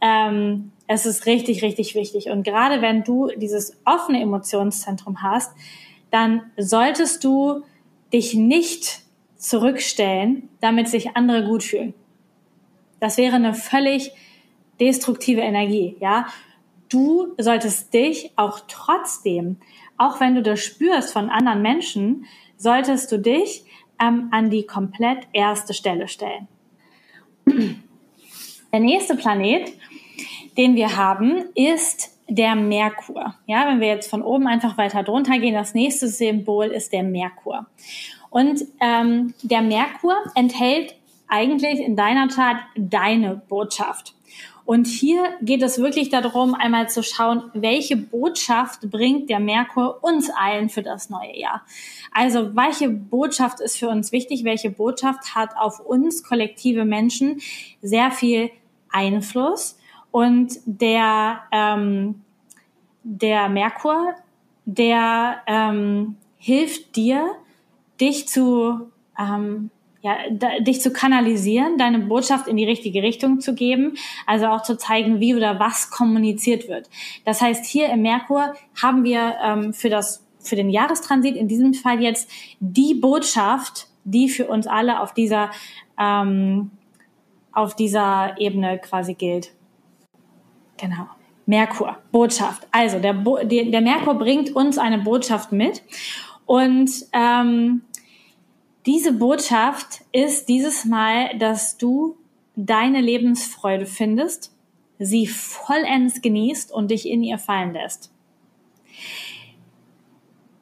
Ähm, 0.00 0.72
es 0.86 1.06
ist 1.06 1.26
richtig, 1.26 1.62
richtig 1.62 1.94
wichtig. 1.94 2.28
Und 2.28 2.44
gerade 2.44 2.82
wenn 2.82 3.02
du 3.02 3.28
dieses 3.36 3.76
offene 3.84 4.20
Emotionszentrum 4.20 5.22
hast, 5.22 5.52
dann 6.10 6.42
solltest 6.58 7.24
du 7.24 7.62
dich 8.12 8.34
nicht 8.34 9.00
zurückstellen, 9.36 10.48
damit 10.60 10.88
sich 10.88 11.16
andere 11.16 11.44
gut 11.44 11.62
fühlen. 11.62 11.94
Das 13.00 13.16
wäre 13.16 13.36
eine 13.36 13.54
völlig 13.54 14.12
destruktive 14.80 15.40
Energie, 15.40 15.96
ja. 16.00 16.26
Du 16.88 17.34
solltest 17.38 17.92
dich 17.94 18.32
auch 18.36 18.60
trotzdem, 18.68 19.58
auch 19.98 20.20
wenn 20.20 20.34
du 20.34 20.42
das 20.42 20.60
spürst 20.60 21.12
von 21.12 21.30
anderen 21.30 21.62
Menschen, 21.62 22.26
solltest 22.56 23.10
du 23.12 23.18
dich 23.18 23.64
ähm, 24.00 24.28
an 24.30 24.50
die 24.50 24.66
komplett 24.66 25.26
erste 25.32 25.74
Stelle 25.74 26.08
stellen. 26.08 26.48
Der 28.72 28.80
nächste 28.80 29.16
Planet, 29.16 29.72
den 30.58 30.74
wir 30.74 30.96
haben, 30.96 31.46
ist 31.54 32.16
der 32.28 32.56
Merkur. 32.56 33.34
Ja, 33.46 33.68
wenn 33.68 33.80
wir 33.80 33.88
jetzt 33.88 34.10
von 34.10 34.22
oben 34.22 34.46
einfach 34.48 34.76
weiter 34.76 35.02
drunter 35.02 35.38
gehen, 35.38 35.54
das 35.54 35.74
nächste 35.74 36.08
Symbol 36.08 36.66
ist 36.66 36.92
der 36.92 37.04
Merkur. 37.04 37.66
Und 38.28 38.64
ähm, 38.80 39.32
der 39.42 39.62
Merkur 39.62 40.16
enthält 40.34 40.94
eigentlich 41.28 41.80
in 41.80 41.96
deiner 41.96 42.28
Tat 42.28 42.56
deine 42.76 43.36
Botschaft. 43.48 44.15
Und 44.66 44.88
hier 44.88 45.22
geht 45.40 45.62
es 45.62 45.78
wirklich 45.78 46.10
darum, 46.10 46.54
einmal 46.54 46.90
zu 46.90 47.04
schauen, 47.04 47.44
welche 47.54 47.96
Botschaft 47.96 48.90
bringt 48.90 49.30
der 49.30 49.38
Merkur 49.38 50.02
uns 50.02 50.28
allen 50.28 50.68
für 50.68 50.82
das 50.82 51.08
neue 51.08 51.38
Jahr. 51.38 51.62
Also 52.12 52.56
welche 52.56 52.88
Botschaft 52.88 53.60
ist 53.60 53.78
für 53.78 53.88
uns 53.88 54.10
wichtig, 54.10 54.42
welche 54.42 54.70
Botschaft 54.70 55.36
hat 55.36 55.56
auf 55.56 55.78
uns 55.78 56.24
kollektive 56.24 56.84
Menschen 56.84 57.40
sehr 57.80 58.10
viel 58.10 58.50
Einfluss. 58.90 59.78
Und 60.10 60.58
der, 60.64 61.42
ähm, 61.52 62.22
der 63.04 63.48
Merkur, 63.48 64.14
der 64.64 65.42
ähm, 65.46 66.16
hilft 66.38 66.96
dir, 66.96 67.30
dich 68.00 68.26
zu 68.26 68.90
ähm, 69.16 69.70
ja, 70.06 70.18
da, 70.30 70.60
dich 70.60 70.80
zu 70.80 70.92
kanalisieren, 70.92 71.78
deine 71.78 71.98
Botschaft 71.98 72.46
in 72.46 72.56
die 72.56 72.64
richtige 72.64 73.02
Richtung 73.02 73.40
zu 73.40 73.54
geben, 73.54 73.94
also 74.24 74.46
auch 74.46 74.62
zu 74.62 74.78
zeigen, 74.78 75.18
wie 75.18 75.34
oder 75.34 75.58
was 75.58 75.90
kommuniziert 75.90 76.68
wird. 76.68 76.88
Das 77.24 77.40
heißt, 77.42 77.66
hier 77.66 77.88
im 77.88 78.02
Merkur 78.02 78.54
haben 78.80 79.02
wir 79.02 79.34
ähm, 79.42 79.74
für 79.74 79.90
das 79.90 80.24
für 80.38 80.54
den 80.54 80.70
Jahrestransit 80.70 81.34
in 81.34 81.48
diesem 81.48 81.74
Fall 81.74 82.00
jetzt 82.00 82.30
die 82.60 82.94
Botschaft, 82.94 83.88
die 84.04 84.28
für 84.28 84.46
uns 84.46 84.68
alle 84.68 85.00
auf 85.00 85.12
dieser 85.12 85.50
ähm, 85.98 86.70
auf 87.50 87.74
dieser 87.74 88.38
Ebene 88.38 88.78
quasi 88.78 89.14
gilt. 89.14 89.50
Genau. 90.76 91.08
Merkur, 91.46 91.96
Botschaft. 92.12 92.68
Also 92.70 93.00
der, 93.00 93.14
Bo 93.14 93.38
der, 93.42 93.80
Merkur 93.80 94.14
bringt 94.14 94.54
uns 94.54 94.78
eine 94.78 94.98
Botschaft 94.98 95.50
mit 95.50 95.82
und 96.44 96.90
ähm, 97.12 97.82
diese 98.86 99.12
Botschaft 99.12 100.02
ist 100.12 100.48
dieses 100.48 100.84
Mal, 100.84 101.36
dass 101.38 101.76
du 101.76 102.16
deine 102.54 103.00
Lebensfreude 103.00 103.84
findest, 103.84 104.52
sie 104.98 105.26
vollends 105.26 106.22
genießt 106.22 106.72
und 106.72 106.90
dich 106.90 107.08
in 107.08 107.22
ihr 107.22 107.38
fallen 107.38 107.74
lässt. 107.74 108.12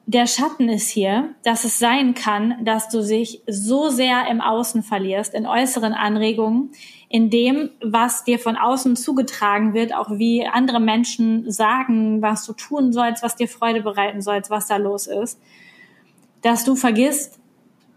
Der 0.06 0.26
Schatten 0.26 0.68
ist 0.68 0.90
hier, 0.90 1.34
dass 1.44 1.64
es 1.64 1.78
sein 1.78 2.14
kann, 2.14 2.62
dass 2.64 2.88
du 2.88 3.02
dich 3.02 3.42
so 3.46 3.88
sehr 3.88 4.26
im 4.30 4.40
Außen 4.40 4.82
verlierst, 4.82 5.32
in 5.32 5.46
äußeren 5.46 5.94
Anregungen, 5.94 6.72
in 7.08 7.30
dem, 7.30 7.70
was 7.80 8.24
dir 8.24 8.38
von 8.38 8.56
außen 8.56 8.96
zugetragen 8.96 9.72
wird, 9.72 9.94
auch 9.94 10.10
wie 10.10 10.46
andere 10.46 10.80
Menschen 10.80 11.50
sagen, 11.50 12.20
was 12.20 12.44
du 12.44 12.52
tun 12.52 12.92
sollst, 12.92 13.22
was 13.22 13.37
dir 13.37 13.48
Freude 13.48 13.82
bereiten 13.82 14.20
sollst, 14.20 14.50
was 14.50 14.66
da 14.66 14.76
los 14.76 15.06
ist, 15.06 15.40
dass 16.42 16.64
du 16.64 16.74
vergisst, 16.74 17.38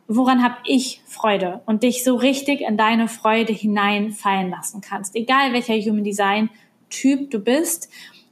woran 0.07 0.43
habe 0.43 0.55
ich 0.65 1.01
Freude 1.05 1.61
und 1.65 1.83
dich 1.83 2.03
so 2.03 2.15
richtig 2.15 2.61
in 2.61 2.77
deine 2.77 3.07
Freude 3.07 3.53
hineinfallen 3.53 4.49
lassen 4.49 4.81
kannst. 4.81 5.15
Egal 5.15 5.53
welcher 5.53 5.75
Human 5.75 6.03
Design 6.03 6.49
Typ 6.89 7.31
du 7.31 7.39
bist, 7.39 7.89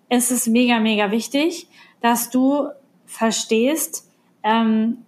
ist 0.09 0.31
es 0.31 0.47
mega, 0.47 0.79
mega 0.79 1.11
wichtig, 1.11 1.67
dass 2.01 2.29
du 2.29 2.69
verstehst, 3.05 4.09
ähm, 4.43 4.99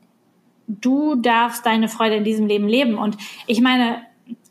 du 0.68 1.16
darfst 1.16 1.66
deine 1.66 1.88
Freude 1.88 2.16
in 2.16 2.24
diesem 2.24 2.48
Leben 2.48 2.68
leben. 2.68 2.98
Und 2.98 3.18
ich 3.46 3.62
meine, 3.62 4.02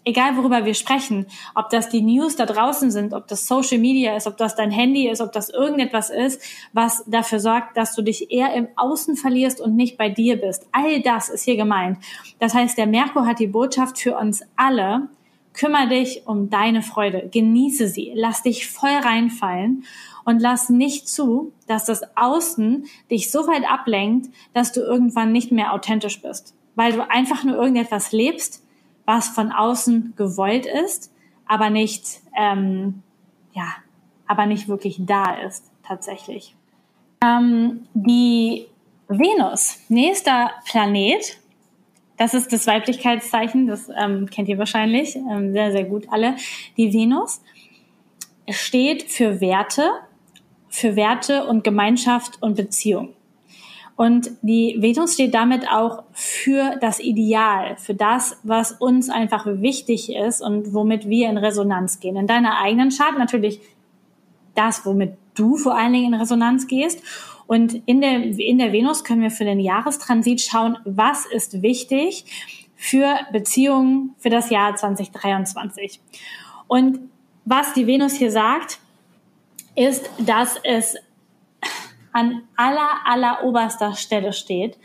egal 0.07 0.37
worüber 0.37 0.65
wir 0.65 0.75
sprechen, 0.75 1.27
ob 1.55 1.69
das 1.69 1.91
die 1.91 2.01
News 2.01 2.37
da 2.37 2.47
draußen 2.47 2.91
sind, 2.91 3.13
ob 3.13 3.27
das 3.27 3.47
Social 3.47 3.79
Media 3.79 4.17
ist, 4.17 4.27
ob 4.27 4.39
das 4.39 4.55
dein 4.55 4.71
Handy 4.71 5.09
ist, 5.09 5.21
ob 5.21 5.33
das 5.33 5.51
irgendetwas 5.51 6.09
ist, 6.09 6.41
was 6.73 7.05
dafür 7.07 7.41
sorgt, 7.41 7.77
dass 7.77 7.95
du 7.95 8.03
dich 8.03 8.31
eher 8.31 8.55
im 8.55 8.69
Außen 8.77 9.17
verlierst 9.17 9.61
und 9.61 9.75
nicht 9.75 9.99
bei 9.99 10.09
dir 10.09 10.41
bist. 10.41 10.67
All 10.73 11.01
das 11.01 11.29
ist 11.29 11.43
hier 11.43 11.57
gemeint. 11.57 11.99
Das 12.39 12.55
heißt, 12.55 12.79
der 12.79 12.87
Merkur 12.87 13.27
hat 13.27 13.41
die 13.41 13.49
Botschaft 13.49 13.99
für 13.99 14.17
uns 14.17 14.43
alle. 14.55 15.09
Kümmer 15.53 15.87
dich 15.89 16.23
um 16.27 16.51
deine 16.51 16.83
Freude, 16.83 17.31
genieße 17.33 17.89
sie, 17.89 18.13
lass 18.15 18.43
dich 18.43 18.69
voll 18.69 18.91
reinfallen 18.91 19.85
und 20.27 20.41
lass 20.41 20.69
nicht 20.69 21.09
zu, 21.09 21.53
dass 21.67 21.87
das 21.87 22.03
Außen 22.15 22.85
dich 23.11 23.31
so 23.31 23.47
weit 23.47 23.65
ablenkt, 23.67 24.29
dass 24.53 24.73
du 24.73 24.81
irgendwann 24.81 25.33
nicht 25.33 25.53
mehr 25.53 25.73
authentisch 25.73 26.21
bist, 26.21 26.55
weil 26.75 26.93
du 26.93 27.09
einfach 27.11 27.43
nur 27.43 27.57
irgendetwas 27.57 28.13
lebst, 28.13 28.66
was 29.07 29.29
von 29.29 29.53
außen 29.53 30.15
gewollt 30.17 30.67
ist, 30.67 31.13
aber 31.47 31.71
nicht, 31.71 32.21
ähm, 32.37 33.03
ja, 33.53 33.69
aber 34.27 34.47
nicht 34.47 34.69
wirklich 34.69 34.97
da 35.01 35.35
ist 35.35 35.71
tatsächlich. 35.83 36.55
Ähm, 37.25 37.87
die 37.95 38.67
Venus, 39.09 39.79
nächster 39.89 40.51
Planet. 40.67 41.39
Das 42.17 42.35
ist 42.35 42.53
das 42.53 42.67
Weiblichkeitszeichen, 42.67 43.67
das 43.67 43.91
ähm, 43.97 44.27
kennt 44.31 44.49
ihr 44.49 44.59
wahrscheinlich 44.59 45.17
ähm, 45.17 45.53
sehr, 45.53 45.71
sehr 45.71 45.85
gut 45.85 46.07
alle. 46.11 46.37
Die 46.77 46.93
Venus 46.93 47.43
steht 48.49 49.05
für 49.05 49.41
Werte, 49.41 49.91
für 50.69 50.97
Werte 50.97 51.45
und 51.47 51.63
Gemeinschaft 51.63 52.43
und 52.43 52.57
Beziehung. 52.57 53.16
Und 53.97 54.31
die 54.43 54.77
Venus 54.79 55.15
steht 55.15 55.33
damit 55.33 55.69
auch 55.71 56.03
für 56.13 56.77
das 56.83 57.01
Ideal, 57.01 57.77
für 57.79 57.95
das, 57.95 58.39
was 58.43 58.73
uns 58.73 59.09
einfach 59.09 59.47
wichtig 59.47 60.15
ist 60.15 60.43
und 60.43 60.75
womit 60.75 61.09
wir 61.09 61.31
in 61.31 61.39
Resonanz 61.39 61.99
gehen. 61.99 62.17
In 62.17 62.27
deiner 62.27 62.61
eigenen 62.61 62.91
Chart 62.91 63.17
natürlich 63.19 63.59
das, 64.55 64.85
womit 64.85 65.15
du 65.35 65.57
vor 65.57 65.77
allen 65.77 65.95
Dingen 65.95 66.13
in 66.13 66.21
Resonanz 66.21 66.67
gehst. 66.67 67.03
Und 67.47 67.83
in 67.87 68.01
der, 68.01 68.23
in 68.23 68.59
der 68.59 68.73
Venus 68.73 69.03
können 69.03 69.23
wir 69.23 69.31
für 69.31 69.45
den 69.45 69.61
Jahrestransit 69.61 70.43
schauen, 70.43 70.77
was 70.85 71.25
ist 71.25 71.63
wichtig 71.63 72.25
für 72.75 73.17
Beziehungen 73.33 74.15
für 74.19 74.31
das 74.31 74.51
Jahr 74.51 74.75
2023. 74.75 76.01
Und 76.69 76.99
was 77.45 77.73
die 77.73 77.87
Venus 77.87 78.15
hier 78.15 78.31
sagt, 78.31 78.79
ist, 79.75 80.11
dass 80.19 80.57
es 80.65 80.97
an 82.17 82.45
aller, 82.57 82.89
aller 83.05 83.45
oberster 83.45 83.95
Stelle 83.95 84.33
steht, 84.33 84.79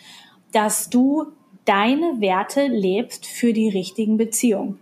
dass 0.51 0.89
du 0.89 1.27
deine 1.63 2.19
Werte 2.19 2.67
lebst 2.67 3.25
für 3.25 3.53
die 3.53 3.69
richtigen 3.69 4.17
Beziehungen. 4.17 4.79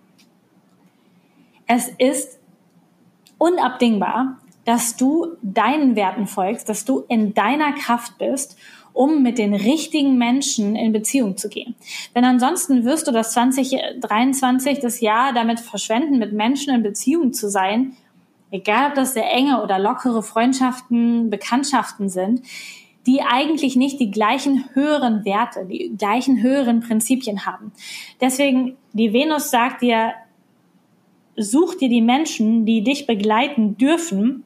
Es 1.68 1.90
ist 2.00 2.40
unabdingbar, 3.38 4.40
dass 4.66 4.98
du 4.98 5.38
deinen 5.44 5.96
Werten 5.96 6.26
folgst, 6.26 6.68
dass 6.70 6.86
du 6.86 7.04
in 7.08 7.36
deiner 7.36 7.74
Kraft 7.74 8.18
bist, 8.18 8.58
um 8.94 9.22
mit 9.22 9.38
den 9.38 9.54
richtigen 9.54 10.18
Menschen 10.18 10.76
in 10.76 10.92
Beziehung 10.92 11.38
zu 11.38 11.50
gehen. 11.50 11.76
Denn 12.16 12.26
ansonsten 12.26 12.84
wirst 12.84 13.08
du 13.08 13.12
das 13.12 13.34
2023, 13.34 14.80
das 14.80 15.02
Jahr 15.02 15.34
damit 15.34 15.60
verschwenden, 15.60 16.18
mit 16.18 16.34
Menschen 16.34 16.74
in 16.74 16.82
Beziehung 16.82 17.32
zu 17.32 17.48
sein, 17.48 17.96
egal 18.52 18.90
ob 18.90 18.96
das 18.96 19.14
sehr 19.14 19.32
enge 19.32 19.62
oder 19.62 19.80
lockere 19.80 20.24
Freundschaften, 20.24 21.30
Bekanntschaften 21.30 22.10
sind, 22.10 22.42
die 23.06 23.22
eigentlich 23.22 23.76
nicht 23.76 24.00
die 24.00 24.12
gleichen 24.12 24.66
höheren 24.74 25.26
Werte, 25.26 25.66
die 25.66 25.94
gleichen 25.98 26.42
höheren 26.42 26.82
Prinzipien 26.82 27.46
haben. 27.46 27.72
Deswegen, 28.22 28.78
die 28.94 29.14
Venus 29.14 29.50
sagt 29.50 29.82
dir, 29.82 30.14
such 31.36 31.76
dir 31.76 31.90
die 31.90 32.02
Menschen, 32.02 32.66
die 32.66 32.84
dich 32.84 33.08
begleiten 33.08 33.78
dürfen, 33.78 34.44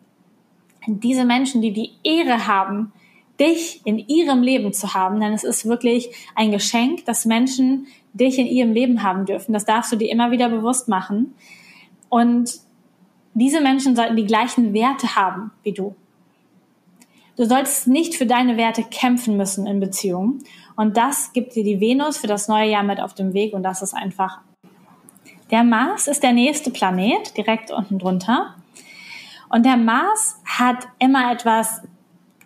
diese 0.85 1.25
Menschen, 1.25 1.61
die 1.61 1.73
die 1.73 1.91
Ehre 2.03 2.47
haben, 2.47 2.93
dich 3.39 3.81
in 3.85 3.97
ihrem 3.97 4.43
Leben 4.43 4.73
zu 4.73 4.93
haben, 4.93 5.19
denn 5.19 5.33
es 5.33 5.43
ist 5.43 5.65
wirklich 5.65 6.09
ein 6.35 6.51
Geschenk, 6.51 7.05
dass 7.05 7.25
Menschen 7.25 7.87
dich 8.13 8.37
in 8.37 8.45
ihrem 8.45 8.73
Leben 8.73 9.01
haben 9.01 9.25
dürfen. 9.25 9.53
Das 9.53 9.65
darfst 9.65 9.91
du 9.91 9.95
dir 9.95 10.11
immer 10.11 10.29
wieder 10.29 10.49
bewusst 10.49 10.87
machen. 10.87 11.33
Und 12.09 12.59
diese 13.33 13.61
Menschen 13.61 13.95
sollten 13.95 14.15
die 14.15 14.25
gleichen 14.25 14.73
Werte 14.73 15.15
haben 15.15 15.51
wie 15.63 15.71
du. 15.71 15.95
Du 17.35 17.45
solltest 17.45 17.87
nicht 17.87 18.15
für 18.15 18.27
deine 18.27 18.57
Werte 18.57 18.83
kämpfen 18.83 19.37
müssen 19.37 19.65
in 19.65 19.79
Beziehungen. 19.79 20.43
Und 20.75 20.97
das 20.97 21.33
gibt 21.33 21.55
dir 21.55 21.63
die 21.63 21.79
Venus 21.79 22.17
für 22.17 22.27
das 22.27 22.47
neue 22.47 22.69
Jahr 22.69 22.83
mit 22.83 22.99
auf 22.99 23.15
dem 23.15 23.33
Weg. 23.33 23.53
Und 23.53 23.63
das 23.63 23.81
ist 23.81 23.93
einfach. 23.93 24.39
Der 25.49 25.63
Mars 25.63 26.07
ist 26.07 26.21
der 26.21 26.33
nächste 26.33 26.69
Planet, 26.69 27.35
direkt 27.35 27.71
unten 27.71 27.97
drunter. 27.97 28.55
Und 29.49 29.65
der 29.65 29.77
Mars 29.77 30.35
hat 30.45 30.87
immer 30.99 31.31
etwas 31.31 31.81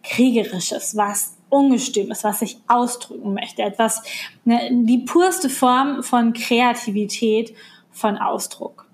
Kriegerisches, 0.03 0.95
was 0.95 1.37
Ungestümes, 1.49 2.23
was 2.23 2.39
sich 2.39 2.57
ausdrücken 2.67 3.33
möchte. 3.33 3.61
Etwas, 3.61 4.03
ne, 4.45 4.69
die 4.71 4.99
purste 4.99 5.49
Form 5.49 6.03
von 6.03 6.33
Kreativität, 6.33 7.53
von 7.91 8.17
Ausdruck. 8.17 8.85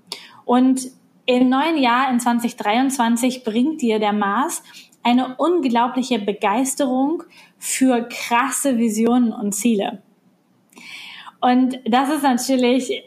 Und 0.46 0.92
im 1.26 1.50
neuen 1.50 1.78
Jahr, 1.78 2.12
in 2.12 2.20
2023, 2.20 3.44
bringt 3.44 3.82
dir 3.82 4.00
der 4.00 4.14
Mars 4.14 4.64
eine 5.04 5.36
unglaubliche 5.38 6.20
Begeisterung 6.20 7.24
für 7.58 8.08
krasse 8.10 8.78
Visionen 8.78 9.34
und 9.34 9.54
Ziele. 9.54 10.02
Und 11.42 11.80
das 11.86 12.10
ist 12.10 12.24
natürlich 12.24 13.04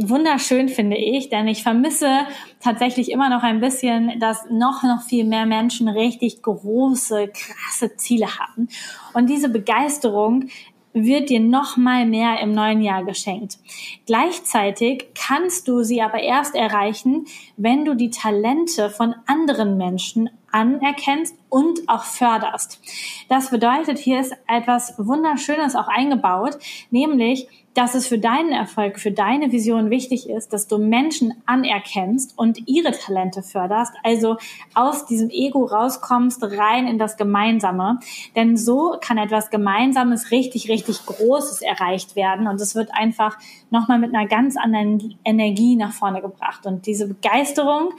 wunderschön, 0.00 0.68
finde 0.68 0.96
ich, 0.96 1.28
denn 1.28 1.48
ich 1.48 1.62
vermisse 1.62 2.26
tatsächlich 2.60 3.10
immer 3.10 3.28
noch 3.28 3.42
ein 3.42 3.60
bisschen, 3.60 4.18
dass 4.20 4.44
noch, 4.50 4.82
noch 4.82 5.02
viel 5.02 5.24
mehr 5.24 5.46
Menschen 5.46 5.88
richtig 5.88 6.42
große, 6.42 7.28
krasse 7.28 7.96
Ziele 7.96 8.38
haben. 8.38 8.68
Und 9.12 9.28
diese 9.28 9.48
Begeisterung 9.48 10.48
wird 10.96 11.28
dir 11.28 11.40
noch 11.40 11.76
mal 11.76 12.06
mehr 12.06 12.40
im 12.40 12.52
neuen 12.52 12.80
Jahr 12.80 13.04
geschenkt. 13.04 13.58
Gleichzeitig 14.06 15.08
kannst 15.14 15.68
du 15.68 15.82
sie 15.82 16.00
aber 16.00 16.20
erst 16.20 16.54
erreichen, 16.54 17.26
wenn 17.58 17.84
du 17.84 17.94
die 17.94 18.10
Talente 18.10 18.88
von 18.88 19.14
anderen 19.26 19.76
Menschen 19.76 20.30
anerkennst 20.56 21.36
und 21.50 21.86
auch 21.86 22.04
förderst. 22.04 22.80
Das 23.28 23.50
bedeutet, 23.50 23.98
hier 23.98 24.20
ist 24.20 24.32
etwas 24.48 24.94
Wunderschönes 24.96 25.76
auch 25.76 25.88
eingebaut, 25.88 26.58
nämlich 26.90 27.46
dass 27.76 27.94
es 27.94 28.06
für 28.06 28.18
deinen 28.18 28.52
Erfolg, 28.52 28.98
für 28.98 29.10
deine 29.10 29.52
Vision 29.52 29.90
wichtig 29.90 30.30
ist, 30.30 30.54
dass 30.54 30.66
du 30.66 30.78
Menschen 30.78 31.34
anerkennst 31.44 32.32
und 32.38 32.66
ihre 32.66 32.92
Talente 32.92 33.42
förderst, 33.42 33.92
also 34.02 34.38
aus 34.72 35.04
diesem 35.04 35.28
Ego 35.28 35.66
rauskommst, 35.66 36.42
rein 36.42 36.88
in 36.88 36.98
das 36.98 37.18
Gemeinsame. 37.18 38.00
Denn 38.34 38.56
so 38.56 38.96
kann 38.98 39.18
etwas 39.18 39.50
Gemeinsames 39.50 40.30
richtig, 40.30 40.70
richtig 40.70 41.04
Großes 41.04 41.60
erreicht 41.60 42.16
werden 42.16 42.46
und 42.48 42.58
es 42.62 42.74
wird 42.74 42.88
einfach 42.94 43.36
nochmal 43.68 43.98
mit 43.98 44.14
einer 44.14 44.26
ganz 44.26 44.56
anderen 44.56 45.18
Energie 45.22 45.76
nach 45.76 45.92
vorne 45.92 46.22
gebracht. 46.22 46.64
Und 46.64 46.86
diese 46.86 47.06
Begeisterung 47.06 47.90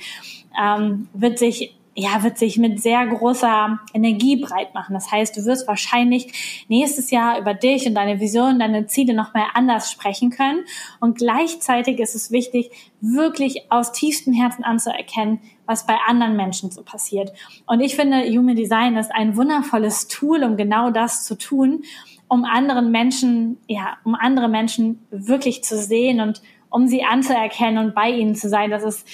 ähm, 0.59 1.07
wird 1.13 1.37
sich 1.37 1.76
ja, 1.99 2.21
wird 2.21 2.37
sich 2.37 2.59
mit 2.59 2.79
sehr 2.79 3.07
großer 3.07 3.79
Energie 3.91 4.35
breit 4.35 4.75
machen. 4.75 4.93
Das 4.93 5.11
heißt, 5.11 5.35
du 5.35 5.45
wirst 5.45 5.67
wahrscheinlich 5.67 6.63
nächstes 6.67 7.09
Jahr 7.09 7.39
über 7.39 7.55
dich 7.55 7.87
und 7.87 7.95
deine 7.95 8.19
Vision, 8.19 8.59
deine 8.59 8.85
Ziele 8.85 9.15
nochmal 9.15 9.45
anders 9.55 9.91
sprechen 9.91 10.29
können. 10.29 10.63
Und 10.99 11.17
gleichzeitig 11.17 11.97
ist 11.97 12.13
es 12.13 12.29
wichtig, 12.29 12.69
wirklich 13.01 13.71
aus 13.71 13.93
tiefstem 13.93 14.31
Herzen 14.31 14.63
anzuerkennen, 14.63 15.39
was 15.65 15.87
bei 15.87 15.95
anderen 16.05 16.35
Menschen 16.35 16.69
so 16.69 16.83
passiert. 16.83 17.33
Und 17.65 17.79
ich 17.79 17.95
finde, 17.95 18.29
Human 18.29 18.55
Design 18.55 18.95
ist 18.95 19.11
ein 19.11 19.35
wundervolles 19.35 20.07
Tool, 20.07 20.43
um 20.43 20.55
genau 20.55 20.91
das 20.91 21.25
zu 21.25 21.35
tun, 21.35 21.81
um 22.27 22.45
anderen 22.45 22.91
Menschen, 22.91 23.57
ja, 23.67 23.97
um 24.03 24.13
andere 24.13 24.49
Menschen 24.49 25.03
wirklich 25.09 25.63
zu 25.63 25.75
sehen 25.75 26.21
und 26.21 26.43
um 26.69 26.87
sie 26.87 27.03
anzuerkennen 27.03 27.83
und 27.83 27.95
bei 27.95 28.11
ihnen 28.11 28.35
zu 28.35 28.49
sein. 28.49 28.69
Das 28.69 28.83
ist 28.83 29.07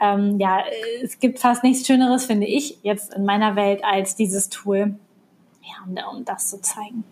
ähm, 0.00 0.38
ja, 0.38 0.62
es 1.02 1.18
gibt 1.18 1.38
fast 1.38 1.62
nichts 1.62 1.86
Schöneres, 1.86 2.24
finde 2.24 2.46
ich, 2.46 2.78
jetzt 2.82 3.14
in 3.14 3.24
meiner 3.24 3.56
Welt, 3.56 3.84
als 3.84 4.16
dieses 4.16 4.48
Tool, 4.48 4.98
ja, 5.62 6.08
um, 6.10 6.24
das 6.24 6.48
zu 6.50 6.60
zeigen. 6.60 7.04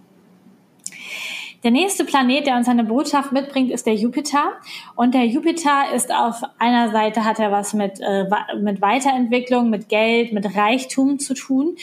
Der 1.64 1.72
nächste 1.72 2.04
Planet, 2.04 2.46
der 2.46 2.56
uns 2.56 2.68
eine 2.68 2.84
Botschaft 2.84 3.32
mitbringt, 3.32 3.70
ist 3.70 3.86
der 3.86 3.94
Jupiter. 3.94 4.52
Und 4.94 5.14
der 5.14 5.26
Jupiter 5.26 5.92
ist 5.92 6.14
auf 6.14 6.42
einer 6.58 6.92
Seite 6.92 7.24
hat 7.24 7.40
er 7.40 7.50
was 7.50 7.74
mit, 7.74 8.00
äh, 8.00 8.26
mit 8.60 8.80
Weiterentwicklung, 8.80 9.68
mit 9.68 9.88
Geld, 9.88 10.32
mit 10.32 10.56
Reichtum 10.56 11.18
zu 11.18 11.34
tun. 11.34 11.76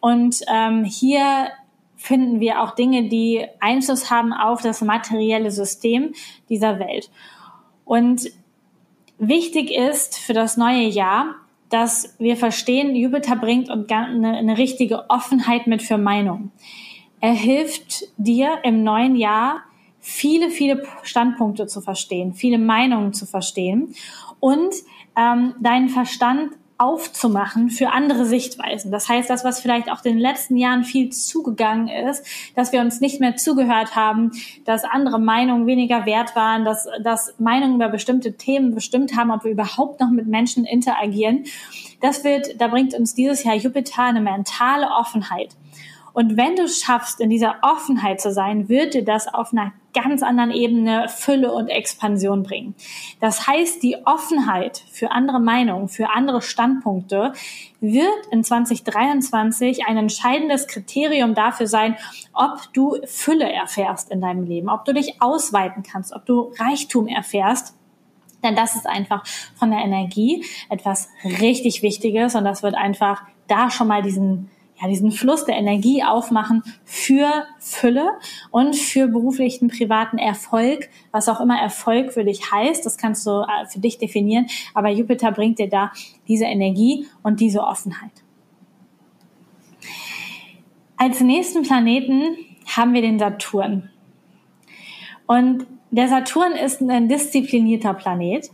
Und 0.00 0.40
ähm, 0.52 0.84
hier 0.84 1.48
finden 1.96 2.38
wir 2.38 2.60
auch 2.60 2.74
Dinge, 2.74 3.08
die 3.08 3.46
Einfluss 3.60 4.10
haben 4.10 4.34
auf 4.34 4.60
das 4.60 4.82
materielle 4.82 5.50
System 5.50 6.12
dieser 6.50 6.78
Welt. 6.78 7.10
Und 7.86 8.30
Wichtig 9.18 9.70
ist 9.70 10.18
für 10.18 10.32
das 10.32 10.56
neue 10.56 10.86
Jahr, 10.86 11.36
dass 11.68 12.14
wir 12.18 12.36
verstehen, 12.36 12.94
Jupiter 12.94 13.36
bringt 13.36 13.68
uns 13.70 13.90
eine, 13.90 14.36
eine 14.36 14.58
richtige 14.58 15.08
Offenheit 15.10 15.66
mit 15.66 15.82
für 15.82 15.98
Meinungen. 15.98 16.52
Er 17.20 17.32
hilft 17.32 18.04
dir 18.16 18.58
im 18.64 18.84
neuen 18.84 19.16
Jahr, 19.16 19.62
viele, 20.00 20.50
viele 20.50 20.82
Standpunkte 21.02 21.66
zu 21.66 21.80
verstehen, 21.80 22.34
viele 22.34 22.58
Meinungen 22.58 23.12
zu 23.14 23.24
verstehen 23.24 23.94
und 24.40 24.74
ähm, 25.16 25.54
deinen 25.60 25.88
Verstand 25.88 26.52
aufzumachen 26.76 27.70
für 27.70 27.90
andere 27.90 28.26
Sichtweisen. 28.26 28.90
Das 28.90 29.08
heißt, 29.08 29.30
das, 29.30 29.44
was 29.44 29.60
vielleicht 29.60 29.90
auch 29.90 30.04
in 30.04 30.14
den 30.14 30.18
letzten 30.18 30.56
Jahren 30.56 30.82
viel 30.84 31.10
zugegangen 31.10 31.88
ist, 31.88 32.26
dass 32.56 32.72
wir 32.72 32.80
uns 32.80 33.00
nicht 33.00 33.20
mehr 33.20 33.36
zugehört 33.36 33.94
haben, 33.94 34.32
dass 34.64 34.84
andere 34.84 35.20
Meinungen 35.20 35.66
weniger 35.66 36.04
wert 36.04 36.34
waren, 36.34 36.64
dass, 36.64 36.88
dass 37.02 37.34
Meinungen 37.38 37.76
über 37.76 37.88
bestimmte 37.88 38.36
Themen 38.36 38.74
bestimmt 38.74 39.16
haben, 39.16 39.30
ob 39.30 39.44
wir 39.44 39.52
überhaupt 39.52 40.00
noch 40.00 40.10
mit 40.10 40.26
Menschen 40.26 40.64
interagieren. 40.64 41.44
Das 42.00 42.24
wird, 42.24 42.60
da 42.60 42.66
bringt 42.66 42.92
uns 42.94 43.14
dieses 43.14 43.44
Jahr 43.44 43.54
Jupiter 43.54 44.02
eine 44.02 44.20
mentale 44.20 44.88
Offenheit. 44.88 45.56
Und 46.14 46.36
wenn 46.36 46.54
du 46.54 46.68
schaffst, 46.68 47.20
in 47.20 47.28
dieser 47.28 47.56
Offenheit 47.62 48.20
zu 48.20 48.32
sein, 48.32 48.68
wird 48.68 48.94
dir 48.94 49.04
das 49.04 49.26
auf 49.26 49.52
einer 49.52 49.72
ganz 49.92 50.22
anderen 50.22 50.52
Ebene 50.52 51.08
Fülle 51.08 51.52
und 51.52 51.68
Expansion 51.68 52.44
bringen. 52.44 52.76
Das 53.20 53.48
heißt, 53.48 53.82
die 53.82 53.96
Offenheit 54.06 54.84
für 54.90 55.10
andere 55.10 55.40
Meinungen, 55.40 55.88
für 55.88 56.10
andere 56.10 56.40
Standpunkte 56.40 57.32
wird 57.80 58.26
in 58.30 58.44
2023 58.44 59.86
ein 59.86 59.96
entscheidendes 59.96 60.68
Kriterium 60.68 61.34
dafür 61.34 61.66
sein, 61.66 61.96
ob 62.32 62.72
du 62.72 62.96
Fülle 63.04 63.52
erfährst 63.52 64.10
in 64.12 64.20
deinem 64.20 64.44
Leben, 64.44 64.68
ob 64.68 64.84
du 64.84 64.94
dich 64.94 65.20
ausweiten 65.20 65.82
kannst, 65.82 66.12
ob 66.12 66.24
du 66.26 66.52
Reichtum 66.58 67.08
erfährst. 67.08 67.74
Denn 68.44 68.54
das 68.54 68.76
ist 68.76 68.86
einfach 68.86 69.26
von 69.56 69.70
der 69.70 69.80
Energie 69.80 70.44
etwas 70.70 71.08
richtig 71.24 71.82
Wichtiges 71.82 72.36
und 72.36 72.44
das 72.44 72.62
wird 72.62 72.76
einfach 72.76 73.22
da 73.48 73.70
schon 73.70 73.88
mal 73.88 74.02
diesen 74.02 74.50
ja, 74.80 74.88
diesen 74.88 75.12
Fluss 75.12 75.44
der 75.44 75.56
Energie 75.56 76.02
aufmachen 76.02 76.62
für 76.84 77.46
Fülle 77.58 78.08
und 78.50 78.74
für 78.74 79.06
beruflichen, 79.06 79.68
privaten 79.68 80.18
Erfolg, 80.18 80.88
was 81.12 81.28
auch 81.28 81.40
immer 81.40 81.58
Erfolg 81.60 82.12
für 82.12 82.24
dich 82.24 82.50
heißt, 82.50 82.84
das 82.84 82.96
kannst 82.96 83.26
du 83.26 83.42
äh, 83.42 83.66
für 83.66 83.78
dich 83.78 83.98
definieren, 83.98 84.46
aber 84.74 84.88
Jupiter 84.88 85.30
bringt 85.32 85.58
dir 85.58 85.68
da 85.68 85.92
diese 86.26 86.46
Energie 86.46 87.06
und 87.22 87.40
diese 87.40 87.62
Offenheit. 87.62 88.10
Als 90.96 91.20
nächsten 91.20 91.62
Planeten 91.62 92.36
haben 92.66 92.94
wir 92.94 93.02
den 93.02 93.18
Saturn. 93.18 93.90
Und 95.26 95.66
der 95.90 96.08
Saturn 96.08 96.52
ist 96.52 96.80
ein 96.80 97.08
disziplinierter 97.08 97.94
Planet. 97.94 98.50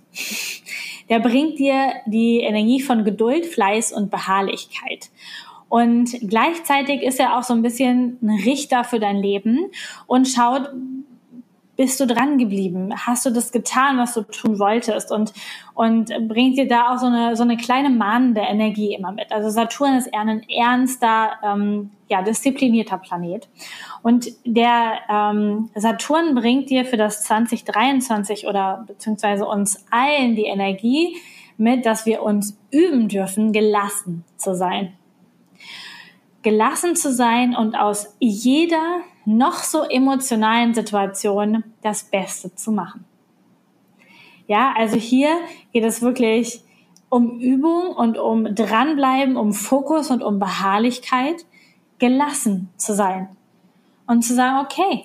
Der 1.09 1.21
bringt 1.21 1.59
dir 1.59 1.93
die 2.07 2.41
Energie 2.41 2.81
von 2.81 3.05
Geduld, 3.05 3.47
Fleiß 3.47 3.93
und 3.93 4.11
Beharrlichkeit. 4.11 5.11
Und 5.71 6.11
gleichzeitig 6.29 7.01
ist 7.03 7.21
er 7.21 7.39
auch 7.39 7.45
so 7.45 7.55
ein 7.55 7.63
bisschen 7.63 8.19
ein 8.21 8.41
Richter 8.45 8.83
für 8.83 8.99
dein 8.99 9.17
Leben 9.17 9.71
und 10.09 10.27
schaut, 10.27 10.69
bist 11.77 12.01
du 12.01 12.07
dran 12.07 12.39
geblieben? 12.39 12.93
Hast 13.07 13.25
du 13.25 13.31
das 13.31 13.53
getan, 13.53 13.97
was 13.97 14.13
du 14.13 14.23
tun 14.23 14.59
wolltest? 14.59 15.13
Und, 15.13 15.33
und 15.73 16.13
bringt 16.29 16.59
dir 16.59 16.67
da 16.67 16.93
auch 16.93 16.99
so 16.99 17.07
eine, 17.07 17.37
so 17.37 17.45
eine 17.45 17.57
kleine 17.57 17.89
mahnende 17.89 18.41
Energie 18.41 18.95
immer 18.95 19.13
mit. 19.13 19.31
Also 19.31 19.49
Saturn 19.49 19.97
ist 19.97 20.09
eher 20.09 20.21
ein 20.21 20.43
ernster, 20.51 21.31
ähm, 21.43 21.91
ja, 22.09 22.21
disziplinierter 22.21 22.99
Planet. 22.99 23.49
Und 24.03 24.27
der 24.45 24.99
ähm, 25.09 25.71
Saturn 25.77 26.35
bringt 26.35 26.69
dir 26.69 26.85
für 26.85 26.97
das 26.97 27.23
2023 27.23 28.47
oder 28.47 28.85
beziehungsweise 28.89 29.47
uns 29.47 29.87
allen 29.91 30.35
die 30.35 30.47
Energie 30.47 31.17
mit, 31.57 31.87
dass 31.87 32.05
wir 32.07 32.23
uns 32.23 32.59
üben 32.73 33.09
dürfen, 33.09 33.53
gelassen 33.53 34.25
zu 34.37 34.57
sein 34.57 34.95
gelassen 36.43 36.97
zu 36.97 37.13
sein 37.13 37.55
und 37.55 37.75
aus 37.75 38.17
jeder 38.19 39.01
noch 39.25 39.63
so 39.63 39.83
emotionalen 39.83 40.75
Situation 40.75 41.65
das 41.83 42.05
Beste 42.05 42.55
zu 42.55 42.73
machen. 42.73 43.05
Ja, 44.47 44.75
also 44.77 44.97
hier 44.97 45.31
geht 45.73 45.85
es 45.85 46.03
wirklich 46.03 46.63
um 47.09 47.39
Übung 47.39 47.89
und 47.89 48.19
um 48.19 48.55
dranbleiben, 48.55 49.37
um 49.37 49.53
Fokus 49.53 50.11
und 50.11 50.23
um 50.23 50.39
Beharrlichkeit, 50.39 51.45
gelassen 51.99 52.71
zu 52.77 52.95
sein 52.95 53.29
und 54.07 54.23
zu 54.23 54.35
sagen, 54.35 54.65
okay, 54.65 55.05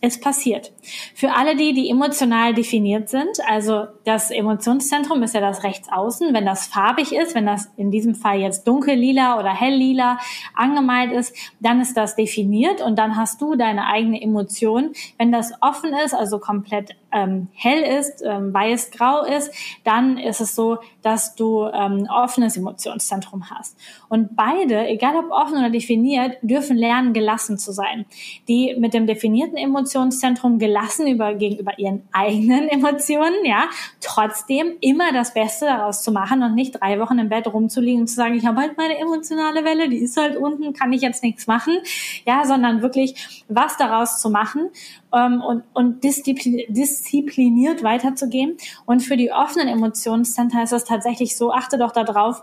es 0.00 0.20
passiert. 0.20 0.72
Für 1.14 1.34
alle 1.34 1.56
die, 1.56 1.72
die 1.72 1.88
emotional 1.88 2.54
definiert 2.54 3.08
sind, 3.08 3.40
also 3.46 3.86
das 4.06 4.30
Emotionszentrum 4.30 5.24
ist 5.24 5.34
ja 5.34 5.40
das 5.40 5.64
Rechtsaußen, 5.64 6.32
wenn 6.32 6.46
das 6.46 6.68
farbig 6.68 7.12
ist, 7.12 7.34
wenn 7.34 7.44
das 7.44 7.68
in 7.76 7.90
diesem 7.90 8.14
Fall 8.14 8.38
jetzt 8.38 8.66
dunkellila 8.68 9.36
oder 9.36 9.52
helllila 9.52 10.18
angemalt 10.54 11.10
ist, 11.10 11.34
dann 11.58 11.80
ist 11.80 11.96
das 11.96 12.14
definiert 12.14 12.80
und 12.80 13.00
dann 13.00 13.16
hast 13.16 13.42
du 13.42 13.56
deine 13.56 13.86
eigene 13.86 14.22
Emotion. 14.22 14.92
Wenn 15.18 15.32
das 15.32 15.52
offen 15.60 15.92
ist, 16.04 16.14
also 16.14 16.38
komplett 16.38 16.94
ähm, 17.10 17.48
hell 17.52 17.82
ist, 17.82 18.22
ähm, 18.24 18.54
weiß-grau 18.54 19.24
ist, 19.24 19.50
dann 19.82 20.18
ist 20.18 20.40
es 20.40 20.54
so, 20.54 20.78
dass 21.02 21.34
du 21.34 21.66
ähm, 21.66 22.06
offenes 22.08 22.56
Emotionszentrum 22.56 23.50
hast. 23.50 23.76
Und 24.08 24.36
beide, 24.36 24.86
egal 24.86 25.16
ob 25.16 25.30
offen 25.32 25.58
oder 25.58 25.70
definiert, 25.70 26.36
dürfen 26.42 26.76
lernen, 26.76 27.12
gelassen 27.12 27.58
zu 27.58 27.72
sein. 27.72 28.06
Die 28.46 28.76
mit 28.78 28.94
dem 28.94 29.06
definierten 29.06 29.56
Emotionszentrum 29.56 30.58
gelassen 30.58 31.08
über, 31.08 31.34
gegenüber 31.34 31.76
ihren 31.78 32.06
eigenen 32.12 32.68
Emotionen, 32.68 33.44
ja, 33.44 33.64
trotzdem 34.00 34.76
immer 34.80 35.12
das 35.12 35.34
Beste 35.34 35.66
daraus 35.66 36.02
zu 36.02 36.12
machen 36.12 36.42
und 36.42 36.54
nicht 36.54 36.80
drei 36.80 36.98
Wochen 37.00 37.18
im 37.18 37.28
Bett 37.28 37.46
rumzuliegen 37.46 38.02
und 38.02 38.06
zu 38.08 38.14
sagen, 38.14 38.34
ich 38.34 38.46
habe 38.46 38.60
halt 38.60 38.76
meine 38.76 38.98
emotionale 38.98 39.64
Welle, 39.64 39.88
die 39.88 39.98
ist 39.98 40.16
halt 40.16 40.36
unten, 40.36 40.72
kann 40.72 40.92
ich 40.92 41.02
jetzt 41.02 41.22
nichts 41.22 41.46
machen, 41.46 41.78
ja, 42.26 42.44
sondern 42.44 42.82
wirklich 42.82 43.44
was 43.48 43.76
daraus 43.76 44.20
zu 44.20 44.30
machen 44.30 44.70
ähm, 45.12 45.40
und, 45.40 45.64
und 45.72 46.04
diszipliniert 46.04 47.82
weiterzugehen. 47.82 48.56
Und 48.84 49.00
für 49.00 49.16
die 49.16 49.32
offenen 49.32 49.68
Emotionscenter 49.68 50.62
ist 50.62 50.72
es 50.72 50.84
tatsächlich 50.84 51.36
so, 51.36 51.52
achte 51.52 51.78
doch 51.78 51.92
darauf, 51.92 52.42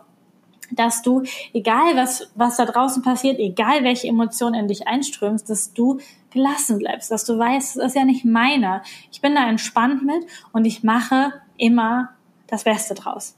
dass 0.72 1.02
du, 1.02 1.24
egal 1.54 1.96
was, 1.96 2.32
was 2.36 2.58
da 2.58 2.66
draußen 2.66 3.04
passiert, 3.04 3.40
egal 3.40 3.84
welche 3.84 4.08
Emotionen 4.08 4.56
in 4.56 4.68
dich 4.68 4.88
einströmst, 4.88 5.50
dass 5.50 5.74
du 5.74 6.00
gelassen 6.32 6.80
bleibst, 6.80 7.12
dass 7.12 7.26
du 7.26 7.38
weißt, 7.38 7.78
es 7.78 7.84
ist 7.84 7.96
ja 7.96 8.06
nicht 8.06 8.26
meiner. 8.26 8.82
Ich 9.12 9.22
bin 9.22 9.36
da 9.36 9.48
entspannt 9.48 10.04
mit 10.04 10.26
und 10.52 10.66
ich 10.66 10.84
mache 10.84 11.34
immer 11.58 12.10
das 12.48 12.64
Beste 12.64 12.94
draus. 12.94 13.36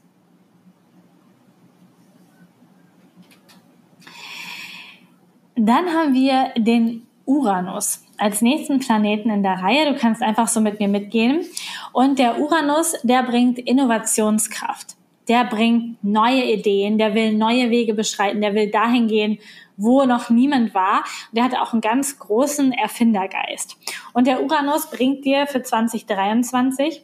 Dann 5.55 5.88
haben 5.88 6.13
wir 6.13 6.51
den 6.57 7.07
Uranus 7.26 8.03
als 8.17 8.41
nächsten 8.41 8.80
Planeten 8.80 9.30
in 9.30 9.43
der 9.43 9.61
Reihe. 9.61 9.93
Du 9.93 9.97
kannst 9.97 10.21
einfach 10.21 10.47
so 10.47 10.61
mit 10.61 10.80
mir 10.80 10.88
mitgehen. 10.88 11.45
Und 11.93 12.19
der 12.19 12.39
Uranus, 12.39 12.93
der 13.03 13.23
bringt 13.23 13.57
Innovationskraft. 13.57 14.95
Der 15.28 15.45
bringt 15.45 16.03
neue 16.03 16.43
Ideen, 16.43 16.97
der 16.97 17.15
will 17.15 17.34
neue 17.34 17.69
Wege 17.69 17.93
beschreiten, 17.93 18.41
der 18.41 18.53
will 18.53 18.69
dahin 18.69 19.07
gehen, 19.07 19.39
wo 19.78 20.05
noch 20.05 20.30
niemand 20.30 20.73
war. 20.73 21.03
Der 21.32 21.43
hat 21.43 21.55
auch 21.55 21.73
einen 21.73 21.82
ganz 21.82 22.19
großen 22.19 22.71
Erfindergeist. 22.71 23.78
Und 24.13 24.28
der 24.28 24.43
Uranus 24.43 24.89
bringt 24.89 25.26
dir 25.26 25.47
für 25.47 25.63
2023 25.63 27.03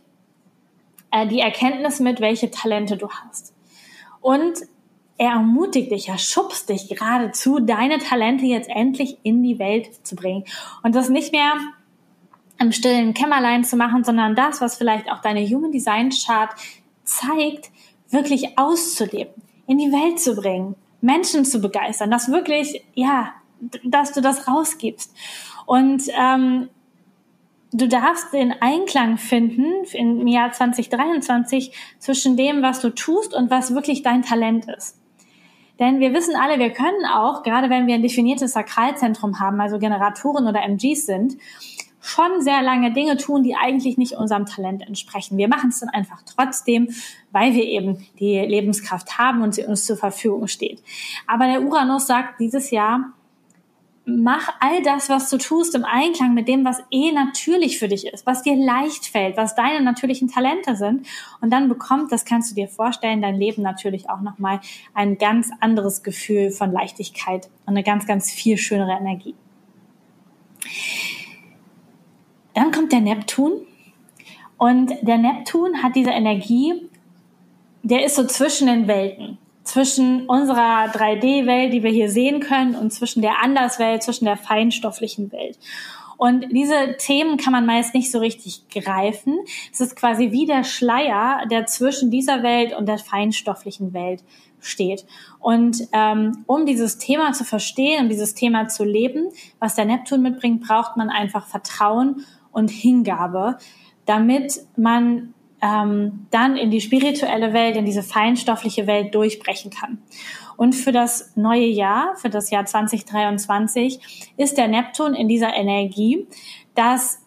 äh, 1.12 1.28
die 1.28 1.40
Erkenntnis 1.40 2.00
mit, 2.00 2.22
welche 2.22 2.52
Talente 2.52 2.98
du 2.98 3.10
hast. 3.10 3.54
Und 4.22 4.54
er 5.18 5.32
ermutigt 5.32 5.92
dich, 5.92 6.10
er 6.10 6.18
schubst 6.18 6.70
dich 6.70 6.88
geradezu, 6.88 7.60
deine 7.60 8.00
Talente 8.00 8.46
jetzt 8.46 8.70
endlich 8.70 9.18
in 9.24 9.44
die 9.44 9.60
Welt 9.60 10.06
zu 10.06 10.16
bringen. 10.16 10.46
Und 10.84 10.96
das 10.96 11.10
nicht 11.10 11.32
mehr 11.32 11.54
im 12.60 12.72
stillen 12.72 13.14
Kämmerlein 13.14 13.64
zu 13.64 13.76
machen, 13.76 14.04
sondern 14.04 14.36
das, 14.36 14.62
was 14.62 14.78
vielleicht 14.78 15.12
auch 15.12 15.22
deine 15.22 15.46
Human 15.46 15.72
Design 15.72 16.12
Chart 16.12 16.52
zeigt, 17.04 17.71
wirklich 18.12 18.58
auszuleben, 18.58 19.34
in 19.68 19.78
die 19.78 19.92
Welt 19.92 20.20
zu 20.20 20.36
bringen, 20.36 20.76
Menschen 21.02 21.46
zu 21.46 21.60
begeistern, 21.60 22.12
dass 22.12 22.32
wirklich, 22.32 22.84
ja, 22.94 23.34
dass 23.84 24.12
du 24.12 24.22
das 24.22 24.48
rausgibst. 24.48 25.14
Und 25.66 26.04
ähm, 26.20 26.70
du 27.72 27.88
darfst 27.88 28.34
den 28.34 28.54
Einklang 28.62 29.18
finden 29.18 29.86
im 29.94 30.28
Jahr 30.28 30.52
2023 30.52 31.74
zwischen 32.00 32.38
dem, 32.38 32.62
was 32.62 32.82
du 32.82 32.90
tust 32.90 33.34
und 33.34 33.50
was 33.50 33.74
wirklich 33.74 34.04
dein 34.04 34.24
Talent 34.24 34.68
ist. 34.68 34.98
Denn 35.80 36.00
wir 36.00 36.14
wissen 36.14 36.36
alle, 36.36 36.60
wir 36.60 36.70
können 36.70 37.06
auch, 37.12 37.42
gerade 37.42 37.70
wenn 37.70 37.88
wir 37.88 37.96
ein 37.96 38.04
definiertes 38.04 38.54
Sakralzentrum 38.54 39.40
haben, 39.40 39.60
also 39.60 39.80
Generatoren 39.80 40.48
oder 40.48 40.62
MGs 40.62 41.08
sind, 41.08 41.38
schon 42.00 42.42
sehr 42.42 42.62
lange 42.62 42.94
Dinge 42.94 43.18
tun, 43.18 43.44
die 43.44 43.56
eigentlich 43.56 43.98
nicht 43.98 44.14
unserem 44.14 44.46
Talent 44.46 44.86
entsprechen. 44.88 45.38
Wir 45.38 45.48
machen 45.48 45.70
es 45.70 45.80
dann 45.80 45.90
einfach 45.90 46.22
trotzdem, 46.24 46.90
weil 47.32 47.54
wir 47.54 47.66
eben 47.66 48.06
die 48.20 48.38
Lebenskraft 48.40 49.18
haben 49.18 49.42
und 49.42 49.56
sie 49.56 49.66
uns 49.66 49.86
zur 49.86 49.98
Verfügung 49.98 50.48
steht. 50.48 50.82
Aber 51.28 51.46
der 51.46 51.62
Uranus 51.62 52.08
sagt 52.08 52.40
dieses 52.40 52.72
Jahr, 52.72 53.14
mach 54.06 54.50
all 54.60 54.82
das, 54.82 55.10
was 55.10 55.30
du 55.30 55.38
tust, 55.38 55.76
im 55.76 55.86
Einklang 55.86 56.34
mit 56.34 56.48
dem, 56.48 56.66
was 56.66 56.82
eh 56.90 57.12
natürlich 57.12 57.78
für 57.78 57.88
dich 57.88 58.08
ist, 58.08 58.26
was 58.26 58.42
dir 58.42 58.56
leicht 58.56 59.06
fällt, 59.06 59.38
was 59.38 59.56
deine 59.56 59.82
natürlichen 59.82 60.28
Talente 60.28 60.76
sind. 60.76 61.08
Und 61.40 61.52
dann 61.52 61.70
bekommt, 61.70 62.12
das 62.12 62.26
kannst 62.26 62.52
du 62.52 62.56
dir 62.56 62.68
vorstellen, 62.68 63.22
dein 63.22 63.36
Leben 63.36 63.62
natürlich 63.62 64.10
auch 64.10 64.22
nochmal 64.22 64.60
ein 64.94 65.18
ganz 65.18 65.52
anderes 65.60 66.04
Gefühl 66.04 66.52
von 66.52 66.72
Leichtigkeit 66.72 67.50
und 67.66 67.74
eine 67.74 67.84
ganz, 67.84 68.08
ganz 68.08 68.32
viel 68.32 68.58
schönere 68.58 68.92
Energie. 68.92 69.36
Dann 72.54 72.72
kommt 72.72 72.92
der 72.92 73.02
Neptun. 73.02 73.54
Und 74.58 74.92
der 75.02 75.18
Neptun 75.18 75.82
hat 75.82 75.96
diese 75.96 76.12
Energie, 76.12 76.88
der 77.84 78.06
ist 78.06 78.16
so 78.16 78.26
zwischen 78.26 78.68
den 78.68 78.88
Welten 78.88 79.38
zwischen 79.64 80.28
unserer 80.28 80.86
3D-Welt, 80.86 81.74
die 81.74 81.84
wir 81.84 81.92
hier 81.92 82.10
sehen 82.10 82.40
können, 82.40 82.76
und 82.76 82.92
zwischen 82.92 83.22
der 83.22 83.42
Anderswelt, 83.42 84.04
zwischen 84.04 84.26
der 84.26 84.38
feinstofflichen 84.38 85.32
Welt. 85.32 85.58
Und 86.18 86.52
diese 86.52 86.98
Themen 87.00 87.38
kann 87.38 87.52
man 87.52 87.66
meist 87.66 87.96
nicht 87.96 88.12
so 88.12 88.20
richtig 88.20 88.70
greifen. 88.70 89.40
Es 89.72 89.82
ist 89.82 89.96
quasi 89.96 90.32
wie 90.32 90.46
der 90.46 90.64
Schleier, 90.64 91.48
der 91.50 91.66
zwischen 91.66 92.12
dieser 92.12 92.44
Welt 92.44 92.74
und 92.74 92.86
der 92.86 93.00
feinstofflichen 93.00 93.94
Welt 93.94 94.24
steht. 94.60 95.06
Und 95.40 95.88
ähm, 95.94 96.44
um 96.46 96.68
dieses 96.68 97.00
Thema 97.00 97.34
zu 97.34 97.44
verstehen, 97.44 98.04
um 98.04 98.10
dieses 98.10 98.36
Thema 98.36 98.68
zu 98.68 98.84
leben, 98.84 99.30
was 99.58 99.74
der 99.74 99.86
Neptun 99.86 100.22
mitbringt, 100.22 100.62
braucht 100.62 100.96
man 100.96 101.10
einfach 101.10 101.48
Vertrauen 101.48 102.24
und 102.52 102.70
Hingabe, 102.70 103.58
damit 104.06 104.60
man 104.76 105.34
ähm, 105.62 106.28
dann 106.32 106.58
in 106.58 106.72
die 106.72 106.82
spirituelle 106.82 107.54
Welt, 107.54 107.76
in 107.76 107.86
diese 107.86 108.04
feinstoffliche 108.04 108.88
Welt 108.88 109.14
durchbrechen 109.14 109.72
kann. 109.72 110.00
Und 110.58 110.74
für 110.74 110.92
das 110.92 111.36
neue 111.36 111.66
Jahr, 111.66 112.16
für 112.18 112.30
das 112.30 112.50
Jahr 112.50 112.66
2023, 112.66 114.34
ist 114.38 114.58
der 114.58 114.68
Neptun 114.68 115.14
in 115.14 115.28
dieser 115.28 115.56
Energie, 115.56 116.28
dass 116.76 117.20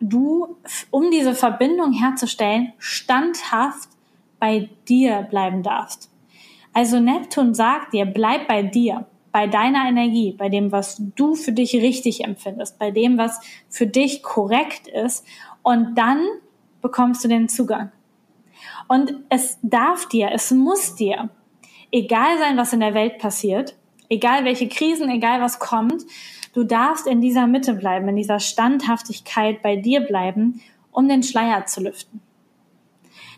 du, 0.00 0.56
um 0.90 1.10
diese 1.10 1.34
Verbindung 1.34 1.92
herzustellen, 1.92 2.72
standhaft 2.78 3.88
bei 4.38 4.68
dir 4.88 5.26
bleiben 5.30 5.62
darfst. 5.62 6.10
Also 6.72 7.00
Neptun 7.00 7.54
sagt 7.54 7.94
dir, 7.94 8.04
bleib 8.04 8.48
bei 8.48 8.62
dir, 8.62 9.06
bei 9.32 9.46
deiner 9.46 9.88
Energie, 9.88 10.32
bei 10.32 10.48
dem, 10.48 10.72
was 10.72 11.02
du 11.14 11.34
für 11.34 11.52
dich 11.52 11.74
richtig 11.74 12.24
empfindest, 12.24 12.78
bei 12.78 12.90
dem, 12.90 13.18
was 13.18 13.40
für 13.68 13.86
dich 13.86 14.22
korrekt 14.22 14.88
ist. 14.88 15.24
Und 15.62 15.96
dann 15.96 16.20
bekommst 16.80 17.24
du 17.24 17.28
den 17.28 17.48
Zugang. 17.48 17.92
Und 18.88 19.14
es 19.28 19.58
darf 19.62 20.06
dir, 20.08 20.30
es 20.32 20.50
muss 20.50 20.94
dir 20.94 21.30
egal 21.90 22.38
sein, 22.38 22.56
was 22.56 22.72
in 22.72 22.80
der 22.80 22.94
Welt 22.94 23.18
passiert, 23.18 23.76
egal 24.08 24.44
welche 24.44 24.68
Krisen, 24.68 25.10
egal 25.10 25.40
was 25.40 25.58
kommt, 25.58 26.04
du 26.52 26.64
darfst 26.64 27.06
in 27.06 27.20
dieser 27.20 27.46
Mitte 27.46 27.74
bleiben, 27.74 28.08
in 28.08 28.16
dieser 28.16 28.40
Standhaftigkeit 28.40 29.62
bei 29.62 29.76
dir 29.76 30.00
bleiben, 30.00 30.60
um 30.90 31.08
den 31.08 31.22
Schleier 31.22 31.66
zu 31.66 31.82
lüften. 31.82 32.20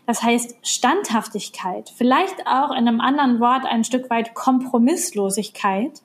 Das 0.09 0.23
heißt, 0.23 0.55
Standhaftigkeit, 0.63 1.93
vielleicht 1.95 2.47
auch 2.47 2.71
in 2.71 2.87
einem 2.87 2.99
anderen 2.99 3.39
Wort 3.39 3.63
ein 3.67 3.83
Stück 3.83 4.09
weit 4.09 4.33
Kompromisslosigkeit, 4.33 6.01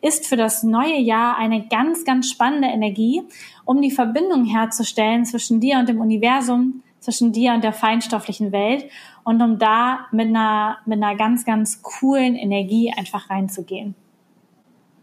ist 0.00 0.26
für 0.26 0.34
das 0.34 0.64
neue 0.64 0.98
Jahr 0.98 1.38
eine 1.38 1.68
ganz, 1.68 2.04
ganz 2.04 2.28
spannende 2.28 2.66
Energie, 2.66 3.22
um 3.64 3.80
die 3.80 3.92
Verbindung 3.92 4.44
herzustellen 4.44 5.24
zwischen 5.24 5.60
dir 5.60 5.78
und 5.78 5.88
dem 5.88 6.00
Universum, 6.00 6.82
zwischen 6.98 7.30
dir 7.30 7.52
und 7.52 7.62
der 7.62 7.72
feinstofflichen 7.72 8.50
Welt 8.50 8.90
und 9.22 9.40
um 9.40 9.56
da 9.60 10.06
mit 10.10 10.26
einer, 10.30 10.78
mit 10.84 11.00
einer 11.00 11.14
ganz, 11.14 11.44
ganz 11.44 11.80
coolen 11.80 12.34
Energie 12.34 12.92
einfach 12.92 13.30
reinzugehen. 13.30 13.94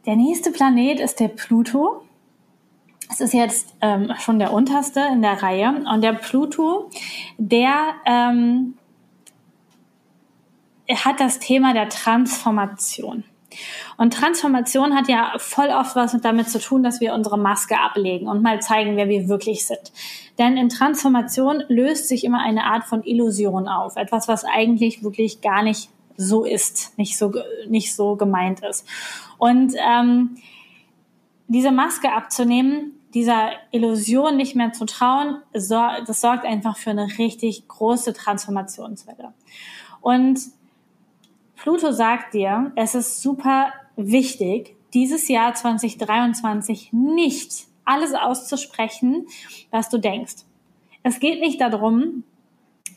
Der 0.06 0.18
nächste 0.18 0.52
Planet 0.52 1.00
ist 1.00 1.22
der 1.22 1.30
Pluto. 1.30 2.04
Es 3.12 3.20
ist 3.20 3.34
jetzt 3.34 3.76
ähm, 3.82 4.14
schon 4.20 4.40
der 4.40 4.54
unterste 4.54 5.02
in 5.12 5.22
der 5.22 5.44
Reihe. 5.44 5.84
Und 5.92 6.02
der 6.02 6.14
Pluto, 6.14 6.90
der 7.38 7.94
ähm, 8.06 8.78
hat 10.90 11.20
das 11.20 11.40
Thema 11.40 11.74
der 11.74 11.90
Transformation. 11.90 13.26
Und 13.98 14.14
Transformation 14.14 14.96
hat 14.96 15.10
ja 15.10 15.34
voll 15.38 15.70
oft 15.70 15.98
was 15.98 16.16
damit 16.22 16.50
zu 16.50 16.60
tun, 16.60 16.84
dass 16.84 17.02
wir 17.02 17.14
unsere 17.14 17.38
Maske 17.38 17.78
ablegen 17.78 18.30
und 18.30 18.42
mal 18.42 18.62
zeigen, 18.62 18.96
wer 18.96 19.10
wir 19.10 19.28
wirklich 19.28 19.68
sind. 19.68 19.92
Denn 20.40 20.56
in 20.56 20.70
Transformation 20.70 21.64
löst 21.68 22.08
sich 22.08 22.24
immer 22.24 22.40
eine 22.40 22.64
Art 22.64 22.86
von 22.86 23.04
Illusion 23.04 23.68
auf. 23.68 23.98
Etwas, 23.98 24.30
was 24.30 24.46
eigentlich 24.46 25.04
wirklich 25.04 25.42
gar 25.42 25.64
nicht 25.64 25.90
so 26.16 26.46
ist, 26.46 26.98
nicht 26.98 27.18
so, 27.18 27.34
nicht 27.68 27.94
so 27.94 28.16
gemeint 28.16 28.62
ist. 28.62 28.88
Und 29.38 29.74
ähm, 29.78 30.38
diese 31.48 31.72
Maske 31.72 32.14
abzunehmen, 32.14 32.94
dieser 33.14 33.52
Illusion 33.72 34.38
nicht 34.38 34.56
mehr 34.56 34.74
zu 34.74 34.86
trauen, 34.86 35.42
das 35.54 35.68
sorgt 35.68 36.46
einfach 36.46 36.78
für 36.78 36.92
eine 36.92 37.08
richtig 37.18 37.68
große 37.68 38.14
Transformationswelle. 38.14 39.34
Und 40.02 40.40
Pluto 41.56 41.92
sagt 41.92 42.34
dir, 42.34 42.72
es 42.76 42.96
ist 42.96 43.22
super 43.22 43.72
wichtig, 43.96 44.76
dieses 44.94 45.28
Jahr 45.28 45.54
2023 45.54 46.92
nicht 46.92 47.68
alles 47.86 48.14
auszusprechen, 48.14 49.28
was 49.70 49.90
du 49.90 49.98
denkst. 49.98 50.38
Es 51.04 51.20
geht 51.20 51.40
nicht 51.40 51.62
darum, 51.62 52.24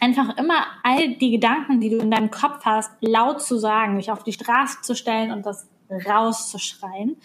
einfach 0.01 0.37
immer 0.37 0.67
all 0.83 1.15
die 1.17 1.31
Gedanken, 1.31 1.81
die 1.81 1.91
du 1.91 1.99
in 1.99 2.11
deinem 2.11 2.31
Kopf 2.31 2.65
hast, 2.65 2.91
laut 3.01 3.43
zu 3.43 3.59
sagen, 3.59 3.97
dich 3.97 4.11
auf 4.11 4.23
die 4.23 4.33
Straße 4.33 4.83
zu 4.83 4.95
stellen 4.95 5.31
und 5.31 5.47
das 5.47 5.69
rauszuschreien, 5.91 7.17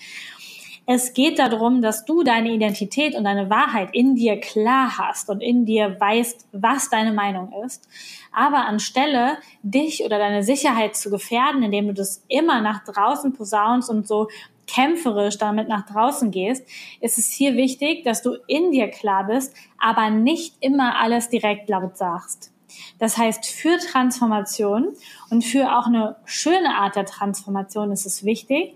es 0.92 1.14
geht 1.14 1.38
darum, 1.38 1.84
dass 1.84 2.04
du 2.04 2.24
deine 2.24 2.50
Identität 2.50 3.14
und 3.14 3.24
deine 3.26 3.52
Wahrheit 3.52 3.90
in 3.94 4.16
dir 4.16 4.40
klar 4.40 4.98
hast 4.98 5.30
und 5.30 5.40
in 5.40 5.64
dir 5.64 5.96
weißt, 6.00 6.48
was 6.52 6.90
deine 6.90 7.14
Meinung 7.14 7.54
ist. 7.64 7.88
Aber 8.32 8.66
anstelle 8.66 9.38
dich 9.62 10.04
oder 10.04 10.18
deine 10.18 10.42
Sicherheit 10.42 10.96
zu 10.96 11.12
gefährden, 11.12 11.62
indem 11.62 11.90
du 11.90 11.94
das 11.94 12.24
immer 12.28 12.60
nach 12.62 12.84
draußen 12.86 13.34
posaunst 13.34 13.88
und 13.92 14.08
so 14.08 14.30
kämpferisch 14.66 15.38
damit 15.38 15.70
nach 15.70 15.86
draußen 15.86 16.32
gehst, 16.32 16.68
ist 17.02 17.20
es 17.20 17.30
hier 17.30 17.56
wichtig, 17.56 18.04
dass 18.04 18.24
du 18.24 18.38
in 18.48 18.72
dir 18.72 18.88
klar 18.88 19.28
bist, 19.28 19.54
aber 19.78 20.10
nicht 20.10 20.56
immer 20.60 21.00
alles 21.00 21.30
direkt 21.30 21.70
laut 21.70 21.98
sagst. 21.98 22.52
Das 22.98 23.16
heißt, 23.16 23.46
für 23.46 23.78
Transformation 23.78 24.88
und 25.30 25.44
für 25.44 25.78
auch 25.78 25.86
eine 25.86 26.16
schöne 26.26 26.78
Art 26.78 26.96
der 26.96 27.06
Transformation 27.06 27.92
ist 27.92 28.08
es 28.08 28.26
wichtig, 28.26 28.74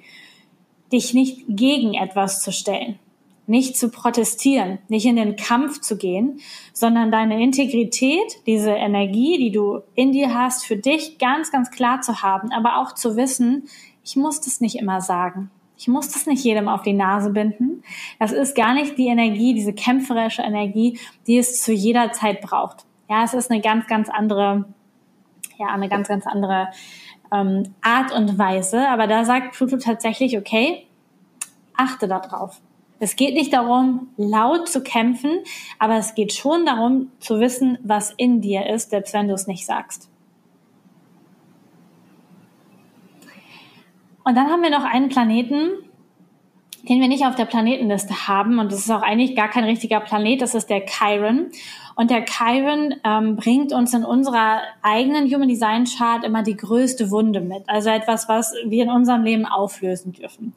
dich 0.94 1.14
nicht 1.14 1.44
gegen 1.50 1.96
etwas 1.96 2.42
zu 2.42 2.52
stellen, 2.52 3.00
nicht 3.48 3.76
zu 3.76 3.90
protestieren, 3.90 4.80
nicht 4.88 5.06
in 5.06 5.18
den 5.18 5.36
Kampf 5.36 5.82
zu 5.82 5.98
gehen, 5.98 6.40
sondern 6.72 7.12
deine 7.12 7.44
Integrität, 7.44 8.40
diese 8.46 8.72
Energie, 8.72 9.38
die 9.38 9.52
du 9.52 9.82
in 9.96 10.12
dir 10.12 10.34
hast, 10.34 10.66
für 10.66 10.78
dich 10.78 11.18
ganz, 11.18 11.52
ganz 11.52 11.72
klar 11.72 12.02
zu 12.02 12.22
haben, 12.22 12.52
aber 12.52 12.78
auch 12.78 12.94
zu 12.94 13.18
wissen, 13.18 13.68
ich 14.04 14.16
muss 14.16 14.40
das 14.40 14.62
nicht 14.62 14.76
immer 14.76 15.02
sagen. 15.02 15.50
Ich 15.78 15.88
muss 15.88 16.10
das 16.10 16.28
nicht 16.28 16.44
jedem 16.44 16.70
auf 16.70 16.84
die 16.84 16.94
Nase 16.94 17.32
binden. 17.32 17.84
Das 18.20 18.32
ist 18.32 18.56
gar 18.56 18.74
nicht 18.74 18.98
die 18.98 19.08
Energie, 19.08 19.54
diese 19.54 19.74
kämpferische 19.74 20.42
Energie, 20.42 21.00
die 21.28 21.38
es 21.38 21.62
zu 21.62 21.74
jeder 21.74 22.12
Zeit 22.12 22.42
braucht. 22.42 22.86
Ja, 23.10 23.24
es 23.24 23.34
ist 23.34 23.52
eine 23.52 23.60
ganz, 23.60 23.88
ganz 23.88 24.10
andere, 24.10 24.66
ja, 25.58 25.68
eine 25.68 25.90
ganz, 25.90 26.08
ganz 26.08 26.26
andere 26.28 26.70
ähm, 27.34 27.74
Art 27.82 28.12
und 28.14 28.38
Weise. 28.38 28.88
Aber 28.88 29.08
da 29.08 29.26
sagt 29.26 29.56
Pluto 29.56 29.78
tatsächlich, 29.78 30.38
okay, 30.38 30.86
achte 31.76 32.08
darauf. 32.08 32.62
Es 33.00 33.16
geht 33.16 33.34
nicht 33.34 33.52
darum, 33.52 34.10
laut 34.16 34.70
zu 34.70 34.82
kämpfen, 34.82 35.40
aber 35.78 35.98
es 35.98 36.16
geht 36.16 36.32
schon 36.32 36.66
darum, 36.66 37.12
zu 37.20 37.40
wissen, 37.40 37.78
was 37.84 38.12
in 38.16 38.40
dir 38.40 38.68
ist, 38.68 38.92
selbst 38.92 39.14
wenn 39.14 39.28
du 39.28 39.34
es 39.34 39.48
nicht 39.48 39.66
sagst. 39.66 40.10
Und 44.24 44.36
dann 44.36 44.48
haben 44.48 44.62
wir 44.62 44.70
noch 44.70 44.86
einen 44.86 45.10
Planeten, 45.10 45.72
den 46.88 47.02
wir 47.02 47.08
nicht 47.08 47.26
auf 47.26 47.36
der 47.36 47.46
Planetenliste 47.46 48.28
haben. 48.28 48.60
Und 48.60 48.72
das 48.72 48.80
ist 48.80 48.92
auch 48.92 49.02
eigentlich 49.02 49.36
gar 49.36 49.50
kein 49.50 49.64
richtiger 49.64 50.00
Planet, 50.00 50.42
das 50.42 50.56
ist 50.56 50.70
der 50.70 50.86
Chiron. 50.86 51.50
Und 51.96 52.10
der 52.10 52.26
Chiron 52.26 52.96
ähm, 53.04 53.36
bringt 53.36 53.72
uns 53.72 53.94
in 53.94 54.04
unserer 54.04 54.62
eigenen 54.82 55.32
Human 55.32 55.48
Design 55.48 55.86
Chart 55.86 56.24
immer 56.24 56.44
die 56.44 56.58
größte 56.58 57.12
Wunde 57.12 57.42
mit. 57.42 57.64
Also 57.68 57.90
etwas, 57.90 58.28
was 58.28 58.54
wir 58.66 58.84
in 58.84 58.90
unserem 58.90 59.24
Leben 59.24 59.46
auflösen 59.46 60.14
dürfen. 60.14 60.54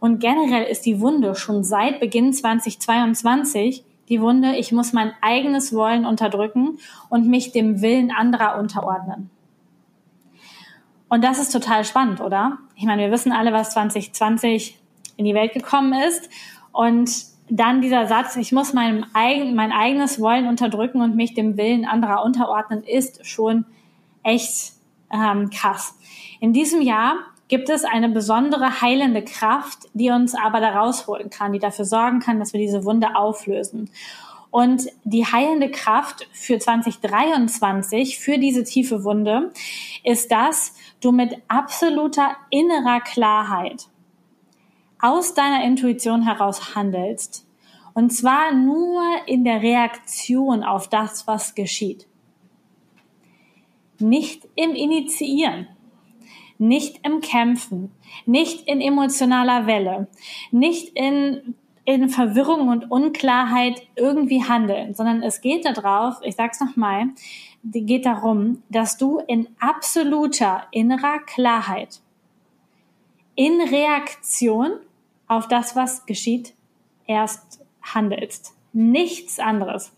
Und 0.00 0.18
generell 0.18 0.64
ist 0.64 0.84
die 0.84 1.00
Wunde 1.00 1.34
schon 1.36 1.62
seit 1.62 2.00
Beginn 2.00 2.32
2022 2.32 3.84
die 4.08 4.20
Wunde, 4.20 4.56
ich 4.56 4.72
muss 4.72 4.92
mein 4.92 5.12
eigenes 5.20 5.72
Wollen 5.72 6.04
unterdrücken 6.04 6.78
und 7.08 7.28
mich 7.28 7.52
dem 7.52 7.80
Willen 7.80 8.10
anderer 8.10 8.58
unterordnen. 8.58 9.30
Und 11.08 11.22
das 11.22 11.38
ist 11.38 11.52
total 11.52 11.84
spannend, 11.84 12.20
oder? 12.20 12.58
Ich 12.74 12.84
meine, 12.84 13.02
wir 13.02 13.10
wissen 13.10 13.32
alle, 13.32 13.52
was 13.52 13.70
2020 13.70 14.78
in 15.16 15.24
die 15.24 15.34
Welt 15.34 15.52
gekommen 15.52 15.92
ist. 15.92 16.28
Und 16.72 17.31
dann 17.48 17.82
dieser 17.82 18.06
Satz, 18.06 18.36
ich 18.36 18.52
muss 18.52 18.72
mein, 18.72 19.04
eigen, 19.14 19.54
mein 19.54 19.72
eigenes 19.72 20.20
Wollen 20.20 20.46
unterdrücken 20.46 21.02
und 21.02 21.16
mich 21.16 21.34
dem 21.34 21.56
Willen 21.56 21.84
anderer 21.84 22.24
unterordnen, 22.24 22.82
ist 22.84 23.26
schon 23.26 23.64
echt 24.22 24.72
ähm, 25.12 25.50
krass. 25.50 25.94
In 26.40 26.52
diesem 26.52 26.80
Jahr 26.80 27.16
gibt 27.48 27.68
es 27.68 27.84
eine 27.84 28.08
besondere 28.08 28.80
heilende 28.80 29.22
Kraft, 29.22 29.80
die 29.92 30.10
uns 30.10 30.34
aber 30.34 30.60
da 30.60 30.70
rausholen 30.70 31.28
kann, 31.28 31.52
die 31.52 31.58
dafür 31.58 31.84
sorgen 31.84 32.20
kann, 32.20 32.38
dass 32.38 32.52
wir 32.54 32.60
diese 32.60 32.84
Wunde 32.84 33.14
auflösen. 33.14 33.90
Und 34.50 34.86
die 35.04 35.24
heilende 35.24 35.70
Kraft 35.70 36.28
für 36.32 36.58
2023, 36.58 38.18
für 38.18 38.38
diese 38.38 38.64
tiefe 38.64 39.04
Wunde, 39.04 39.52
ist, 40.04 40.30
dass 40.30 40.74
du 41.00 41.10
mit 41.12 41.34
absoluter 41.48 42.36
innerer 42.50 43.00
Klarheit 43.00 43.88
aus 45.02 45.34
deiner 45.34 45.64
Intuition 45.64 46.22
heraus 46.22 46.74
handelst. 46.74 47.46
Und 47.92 48.10
zwar 48.10 48.54
nur 48.54 49.02
in 49.26 49.44
der 49.44 49.60
Reaktion 49.60 50.62
auf 50.62 50.88
das, 50.88 51.26
was 51.26 51.54
geschieht. 51.54 52.06
Nicht 53.98 54.48
im 54.56 54.74
Initiieren, 54.74 55.68
nicht 56.56 57.00
im 57.04 57.20
Kämpfen, 57.20 57.92
nicht 58.24 58.66
in 58.66 58.80
emotionaler 58.80 59.66
Welle, 59.66 60.08
nicht 60.50 60.96
in 60.96 61.54
in 61.84 62.08
Verwirrung 62.08 62.68
und 62.68 62.90
Unklarheit 62.90 63.82
irgendwie 63.96 64.44
handeln, 64.44 64.94
sondern 64.94 65.22
es 65.22 65.40
geht 65.40 65.64
darauf, 65.64 66.14
ich 66.22 66.36
sag's 66.36 66.60
nochmal, 66.60 67.08
geht 67.64 68.06
darum, 68.06 68.62
dass 68.68 68.98
du 68.98 69.20
in 69.26 69.48
absoluter 69.58 70.64
innerer 70.70 71.18
Klarheit, 71.26 72.00
in 73.34 73.60
Reaktion 73.60 74.74
auf 75.36 75.48
das, 75.48 75.74
was 75.76 76.06
geschieht, 76.06 76.54
erst 77.06 77.60
handelst. 77.82 78.54
Nichts 78.72 79.38
anderes. 79.38 79.92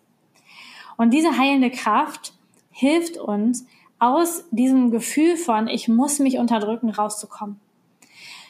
Und 0.96 1.12
diese 1.12 1.36
heilende 1.38 1.70
Kraft 1.70 2.34
hilft 2.70 3.16
uns, 3.16 3.66
aus 3.98 4.44
diesem 4.50 4.90
Gefühl 4.90 5.36
von, 5.36 5.66
ich 5.66 5.88
muss 5.88 6.18
mich 6.18 6.36
unterdrücken, 6.36 6.90
rauszukommen. 6.90 7.58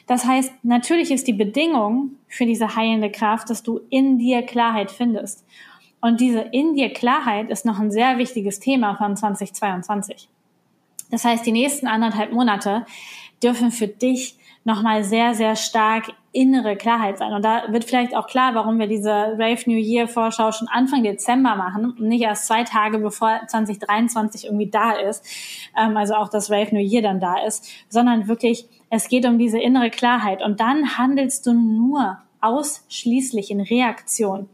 Das 0.07 0.25
heißt, 0.25 0.51
natürlich 0.63 1.11
ist 1.11 1.27
die 1.27 1.33
Bedingung 1.33 2.11
für 2.27 2.45
diese 2.45 2.75
heilende 2.75 3.09
Kraft, 3.09 3.49
dass 3.49 3.63
du 3.63 3.79
in 3.89 4.17
dir 4.17 4.43
Klarheit 4.43 4.91
findest. 4.91 5.45
Und 6.01 6.19
diese 6.19 6.41
in 6.41 6.75
dir 6.75 6.91
Klarheit 6.91 7.49
ist 7.49 7.65
noch 7.65 7.79
ein 7.79 7.89
sehr 7.89 8.17
wichtiges 8.17 8.59
Thema 8.59 8.95
von 8.95 9.15
2022. 9.15 10.27
Das 11.09 11.23
heißt, 11.23 11.45
die 11.45 11.51
nächsten 11.51 11.87
anderthalb 11.87 12.33
Monate 12.33 12.85
dürfen 13.41 13.71
für 13.71 13.87
dich 13.87 14.37
nochmal 14.63 15.03
sehr, 15.03 15.33
sehr 15.35 15.55
stark 15.55 16.11
innere 16.35 16.75
Klarheit 16.75 17.17
sein. 17.17 17.33
Und 17.33 17.43
da 17.43 17.63
wird 17.69 17.85
vielleicht 17.85 18.15
auch 18.15 18.27
klar, 18.27 18.53
warum 18.55 18.77
wir 18.77 18.87
diese 18.87 19.09
Rave 19.09 19.61
New 19.67 19.77
Year 19.77 20.07
Vorschau 20.07 20.51
schon 20.51 20.67
Anfang 20.67 21.03
Dezember 21.03 21.55
machen 21.55 21.95
und 21.97 22.01
nicht 22.01 22.21
erst 22.21 22.47
zwei 22.47 22.63
Tage 22.63 22.99
bevor 22.99 23.41
2023 23.47 24.45
irgendwie 24.45 24.69
da 24.69 24.91
ist, 24.91 25.25
ähm, 25.77 25.95
also 25.95 26.15
auch 26.15 26.29
das 26.29 26.51
Rave 26.51 26.75
New 26.75 26.81
Year 26.81 27.01
dann 27.01 27.19
da 27.19 27.35
ist, 27.45 27.67
sondern 27.89 28.27
wirklich, 28.27 28.67
es 28.89 29.07
geht 29.07 29.25
um 29.25 29.39
diese 29.39 29.59
innere 29.59 29.89
Klarheit. 29.89 30.43
Und 30.43 30.59
dann 30.59 30.97
handelst 30.97 31.47
du 31.47 31.53
nur 31.53 32.17
ausschließlich 32.41 33.49
in 33.49 33.61
Reaktion. 33.61 34.49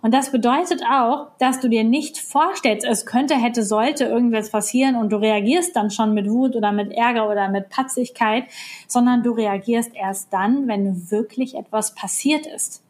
Und 0.00 0.14
das 0.14 0.30
bedeutet 0.30 0.82
auch, 0.84 1.28
dass 1.38 1.60
du 1.60 1.68
dir 1.68 1.84
nicht 1.84 2.18
vorstellst, 2.18 2.86
es 2.86 3.04
könnte, 3.04 3.34
hätte, 3.34 3.64
sollte 3.64 4.04
irgendwas 4.04 4.50
passieren 4.50 4.96
und 4.96 5.10
du 5.10 5.16
reagierst 5.16 5.74
dann 5.74 5.90
schon 5.90 6.14
mit 6.14 6.30
Wut 6.30 6.54
oder 6.54 6.72
mit 6.72 6.92
Ärger 6.92 7.28
oder 7.28 7.48
mit 7.48 7.68
Patzigkeit, 7.68 8.44
sondern 8.86 9.22
du 9.22 9.32
reagierst 9.32 9.94
erst 9.94 10.32
dann, 10.32 10.68
wenn 10.68 11.10
wirklich 11.10 11.56
etwas 11.56 11.94
passiert 11.94 12.46
ist. 12.46 12.82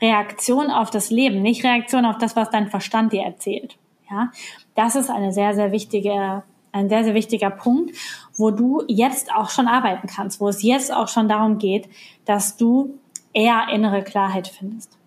Reaktion 0.00 0.70
auf 0.70 0.90
das 0.90 1.10
Leben, 1.10 1.42
nicht 1.42 1.64
Reaktion 1.64 2.04
auf 2.04 2.18
das, 2.18 2.36
was 2.36 2.50
dein 2.50 2.68
Verstand 2.68 3.12
dir 3.12 3.22
erzählt. 3.22 3.78
Ja, 4.10 4.30
das 4.74 4.96
ist 4.96 5.08
eine 5.08 5.32
sehr, 5.32 5.54
sehr 5.54 5.72
wichtige, 5.72 6.42
ein 6.72 6.88
sehr, 6.88 7.04
sehr 7.04 7.14
wichtiger 7.14 7.50
Punkt, 7.50 7.96
wo 8.36 8.50
du 8.50 8.82
jetzt 8.88 9.32
auch 9.32 9.48
schon 9.48 9.68
arbeiten 9.68 10.06
kannst, 10.06 10.40
wo 10.40 10.48
es 10.48 10.62
jetzt 10.62 10.92
auch 10.92 11.08
schon 11.08 11.28
darum 11.28 11.58
geht, 11.58 11.88
dass 12.24 12.56
du 12.56 12.98
eher 13.32 13.68
innere 13.72 14.02
Klarheit 14.02 14.48
findest. 14.48 14.98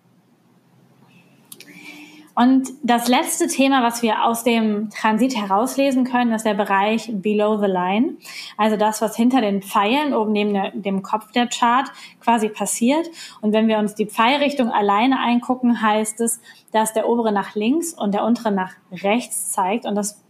Und 2.36 2.68
das 2.82 3.08
letzte 3.08 3.46
Thema, 3.46 3.82
was 3.82 4.02
wir 4.02 4.22
aus 4.24 4.44
dem 4.44 4.90
Transit 4.90 5.34
herauslesen 5.34 6.04
können, 6.04 6.32
ist 6.32 6.44
der 6.44 6.52
Bereich 6.52 7.10
Below 7.10 7.58
the 7.58 7.66
Line. 7.66 8.18
Also 8.58 8.76
das, 8.76 9.00
was 9.00 9.16
hinter 9.16 9.40
den 9.40 9.62
Pfeilen 9.62 10.12
oben 10.12 10.32
neben 10.32 10.52
der, 10.52 10.70
dem 10.72 11.02
Kopf 11.02 11.32
der 11.32 11.46
Chart 11.46 11.90
quasi 12.20 12.50
passiert. 12.50 13.08
Und 13.40 13.54
wenn 13.54 13.68
wir 13.68 13.78
uns 13.78 13.94
die 13.94 14.04
Pfeilrichtung 14.04 14.70
alleine 14.70 15.18
eingucken, 15.18 15.80
heißt 15.80 16.20
es, 16.20 16.42
dass 16.72 16.92
der 16.92 17.08
obere 17.08 17.32
nach 17.32 17.54
links 17.54 17.94
und 17.94 18.12
der 18.12 18.22
untere 18.22 18.52
nach 18.52 18.74
rechts 18.92 19.52
zeigt. 19.52 19.86
Und 19.86 19.94
das 19.94 20.22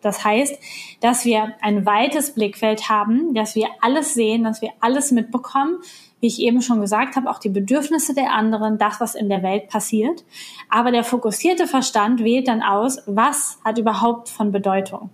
das 0.00 0.24
heißt, 0.24 0.58
dass 1.00 1.24
wir 1.24 1.54
ein 1.60 1.86
weites 1.86 2.34
Blickfeld 2.34 2.90
haben, 2.90 3.34
dass 3.34 3.54
wir 3.54 3.68
alles 3.80 4.14
sehen, 4.14 4.44
dass 4.44 4.60
wir 4.60 4.70
alles 4.80 5.12
mitbekommen, 5.12 5.78
wie 6.22 6.28
ich 6.28 6.40
eben 6.40 6.62
schon 6.62 6.80
gesagt 6.80 7.16
habe, 7.16 7.28
auch 7.28 7.40
die 7.40 7.48
Bedürfnisse 7.48 8.14
der 8.14 8.32
anderen, 8.32 8.78
das, 8.78 9.00
was 9.00 9.16
in 9.16 9.28
der 9.28 9.42
Welt 9.42 9.68
passiert. 9.68 10.24
Aber 10.68 10.92
der 10.92 11.02
fokussierte 11.02 11.66
Verstand 11.66 12.22
wählt 12.22 12.46
dann 12.46 12.62
aus, 12.62 13.02
was 13.06 13.58
hat 13.64 13.76
überhaupt 13.76 14.28
von 14.28 14.52
Bedeutung 14.52 15.10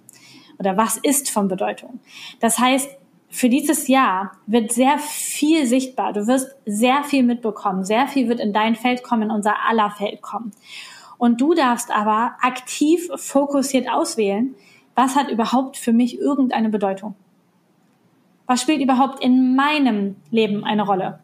oder 0.59 0.77
was 0.77 0.99
ist 0.99 1.31
von 1.31 1.49
Bedeutung. 1.49 2.01
Das 2.41 2.59
heißt, 2.59 2.91
für 3.31 3.49
dieses 3.49 3.89
Jahr 3.89 4.33
wird 4.47 4.71
sehr 4.71 4.99
viel 4.99 5.67
sichtbar. 5.67 6.13
Du 6.13 6.27
wirst 6.27 6.55
sehr 6.67 7.03
viel 7.05 7.23
mitbekommen. 7.23 7.85
Sehr 7.85 8.07
viel 8.07 8.29
wird 8.29 8.41
in 8.41 8.53
dein 8.53 8.75
Feld 8.75 9.03
kommen, 9.03 9.23
in 9.23 9.31
unser 9.31 9.55
aller 9.67 9.91
Feld 9.91 10.21
kommen. 10.21 10.53
Und 11.17 11.41
du 11.41 11.55
darfst 11.55 11.91
aber 11.91 12.37
aktiv 12.43 13.09
fokussiert 13.17 13.91
auswählen, 13.91 14.55
was 14.95 15.17
hat 15.17 15.31
überhaupt 15.31 15.79
für 15.79 15.95
mich 15.95 16.19
irgendeine 16.19 16.69
Bedeutung. 16.69 17.15
Was 18.49 18.63
spielt 18.63 18.81
überhaupt 18.81 19.23
in 19.23 19.55
meinem 19.55 20.17
Leben 20.31 20.65
eine 20.65 20.83
Rolle? 20.83 21.21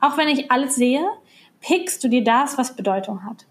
Auch 0.00 0.16
wenn 0.16 0.28
ich 0.28 0.50
alles 0.50 0.76
sehe, 0.76 1.04
pickst 1.60 2.02
du 2.04 2.08
dir 2.08 2.22
das, 2.22 2.56
was 2.56 2.76
Bedeutung 2.76 3.24
hat. 3.24 3.44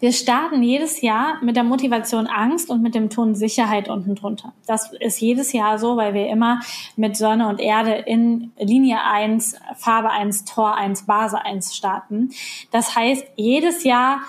Wir 0.00 0.12
starten 0.12 0.62
jedes 0.62 1.02
Jahr 1.02 1.36
mit 1.42 1.54
der 1.54 1.64
Motivation 1.64 2.26
Angst 2.26 2.70
und 2.70 2.82
mit 2.82 2.94
dem 2.94 3.10
Ton 3.10 3.34
Sicherheit 3.34 3.88
unten 3.88 4.14
drunter. 4.14 4.52
Das 4.66 4.92
ist 4.92 5.20
jedes 5.20 5.52
Jahr 5.52 5.78
so, 5.78 5.96
weil 5.96 6.14
wir 6.14 6.28
immer 6.28 6.60
mit 6.96 7.16
Sonne 7.16 7.46
und 7.46 7.60
Erde 7.60 7.92
in 7.92 8.50
Linie 8.58 9.04
1, 9.04 9.56
Farbe 9.76 10.10
1, 10.10 10.46
Tor 10.46 10.76
1, 10.76 11.02
Base 11.06 11.40
1 11.40 11.76
starten. 11.76 12.30
Das 12.72 12.96
heißt, 12.96 13.24
jedes 13.36 13.84
Jahr 13.84 14.22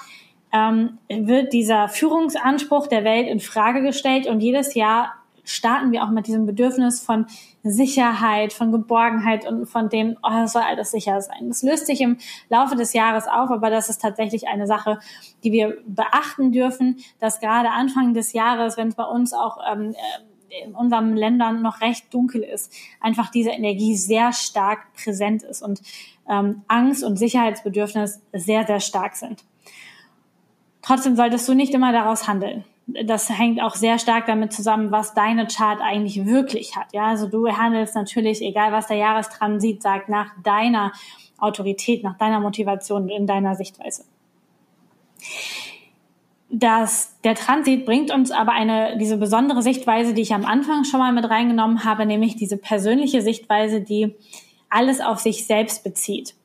ähm, 0.51 0.99
wird 1.07 1.53
dieser 1.53 1.87
Führungsanspruch 1.87 2.87
der 2.87 3.03
Welt 3.03 3.27
in 3.27 3.39
Frage 3.39 3.81
gestellt 3.81 4.27
und 4.27 4.41
jedes 4.41 4.75
Jahr 4.75 5.13
starten 5.43 5.91
wir 5.91 6.03
auch 6.03 6.09
mit 6.09 6.27
diesem 6.27 6.45
Bedürfnis 6.45 7.01
von 7.01 7.25
Sicherheit, 7.63 8.53
von 8.53 8.71
Geborgenheit 8.71 9.47
und 9.47 9.65
von 9.65 9.89
dem, 9.89 10.17
oh, 10.23 10.43
es 10.43 10.53
soll 10.53 10.61
alles 10.61 10.91
sicher 10.91 11.21
sein. 11.21 11.47
Das 11.47 11.63
löst 11.63 11.87
sich 11.87 12.01
im 12.01 12.17
Laufe 12.49 12.75
des 12.75 12.93
Jahres 12.93 13.27
auf, 13.27 13.49
aber 13.51 13.69
das 13.69 13.89
ist 13.89 14.01
tatsächlich 14.01 14.47
eine 14.47 14.67
Sache, 14.67 14.99
die 15.43 15.51
wir 15.51 15.77
beachten 15.85 16.51
dürfen, 16.51 16.97
dass 17.19 17.39
gerade 17.39 17.69
Anfang 17.69 18.13
des 18.13 18.33
Jahres, 18.33 18.77
wenn 18.77 18.89
es 18.89 18.95
bei 18.95 19.05
uns 19.05 19.33
auch 19.33 19.57
ähm, 19.71 19.93
äh, 19.93 20.65
in 20.65 20.75
unseren 20.75 21.15
Ländern 21.15 21.61
noch 21.61 21.81
recht 21.81 22.13
dunkel 22.13 22.43
ist, 22.43 22.71
einfach 23.01 23.31
diese 23.31 23.49
Energie 23.49 23.95
sehr 23.95 24.33
stark 24.33 24.93
präsent 24.93 25.41
ist 25.43 25.63
und 25.63 25.81
ähm, 26.29 26.61
Angst 26.67 27.03
und 27.03 27.17
Sicherheitsbedürfnis 27.17 28.21
sehr, 28.33 28.65
sehr 28.65 28.79
stark 28.79 29.15
sind. 29.15 29.43
Trotzdem 30.83 31.15
solltest 31.15 31.47
du 31.47 31.53
nicht 31.53 31.73
immer 31.73 31.91
daraus 31.91 32.27
handeln 32.27 32.65
das 32.87 33.29
hängt 33.29 33.61
auch 33.61 33.75
sehr 33.75 33.97
stark 33.97 34.25
damit 34.25 34.51
zusammen, 34.51 34.91
was 34.91 35.13
deine 35.13 35.47
Chart 35.47 35.79
eigentlich 35.81 36.25
wirklich 36.25 36.75
hat. 36.75 36.87
Ja, 36.93 37.07
also 37.07 37.27
du 37.27 37.47
handelst 37.47 37.95
natürlich, 37.95 38.41
egal 38.41 38.71
was 38.71 38.87
der 38.87 38.97
Jahrestransit 38.97 39.81
sagt, 39.81 40.09
nach 40.09 40.31
deiner 40.43 40.91
Autorität, 41.37 42.03
nach 42.03 42.17
deiner 42.17 42.39
Motivation, 42.39 43.09
in 43.09 43.25
deiner 43.25 43.55
Sichtweise. 43.55 44.03
Das, 46.49 47.19
der 47.23 47.35
Transit 47.35 47.85
bringt 47.85 48.13
uns 48.13 48.31
aber 48.31 48.51
eine, 48.51 48.97
diese 48.97 49.17
besondere 49.17 49.63
Sichtweise, 49.63 50.13
die 50.13 50.21
ich 50.21 50.33
am 50.33 50.45
Anfang 50.45 50.83
schon 50.83 50.99
mal 50.99 51.11
mit 51.11 51.27
reingenommen 51.27 51.83
habe, 51.83 52.05
nämlich 52.05 52.35
diese 52.35 52.57
persönliche 52.57 53.21
Sichtweise, 53.21 53.81
die 53.81 54.13
alles 54.69 55.01
auf 55.01 55.19
sich 55.19 55.47
selbst 55.47 55.83
bezieht. 55.83 56.35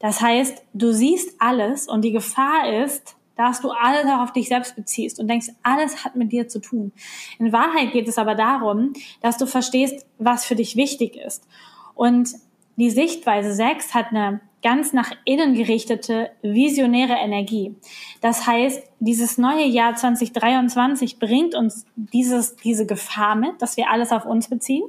Das 0.00 0.20
heißt, 0.20 0.62
du 0.74 0.92
siehst 0.92 1.36
alles 1.38 1.88
und 1.88 2.02
die 2.02 2.12
Gefahr 2.12 2.84
ist, 2.84 3.16
dass 3.36 3.60
du 3.60 3.70
alles 3.70 4.06
auch 4.06 4.20
auf 4.20 4.32
dich 4.32 4.48
selbst 4.48 4.76
beziehst 4.76 5.18
und 5.20 5.28
denkst, 5.28 5.48
alles 5.62 6.04
hat 6.04 6.16
mit 6.16 6.32
dir 6.32 6.48
zu 6.48 6.60
tun. 6.60 6.92
In 7.38 7.52
Wahrheit 7.52 7.92
geht 7.92 8.08
es 8.08 8.18
aber 8.18 8.34
darum, 8.34 8.92
dass 9.20 9.38
du 9.38 9.46
verstehst, 9.46 10.06
was 10.18 10.44
für 10.44 10.54
dich 10.54 10.76
wichtig 10.76 11.16
ist. 11.16 11.46
Und 11.94 12.30
die 12.76 12.90
Sichtweise 12.90 13.52
6 13.52 13.94
hat 13.94 14.10
eine 14.10 14.40
ganz 14.64 14.94
nach 14.94 15.12
innen 15.26 15.54
gerichtete, 15.54 16.30
visionäre 16.42 17.12
Energie. 17.12 17.76
Das 18.22 18.46
heißt, 18.46 18.82
dieses 18.98 19.36
neue 19.36 19.66
Jahr 19.66 19.94
2023 19.94 21.18
bringt 21.18 21.54
uns 21.54 21.84
dieses, 21.96 22.56
diese 22.56 22.86
Gefahr 22.86 23.36
mit, 23.36 23.60
dass 23.60 23.76
wir 23.76 23.90
alles 23.90 24.10
auf 24.10 24.24
uns 24.24 24.48
beziehen 24.48 24.84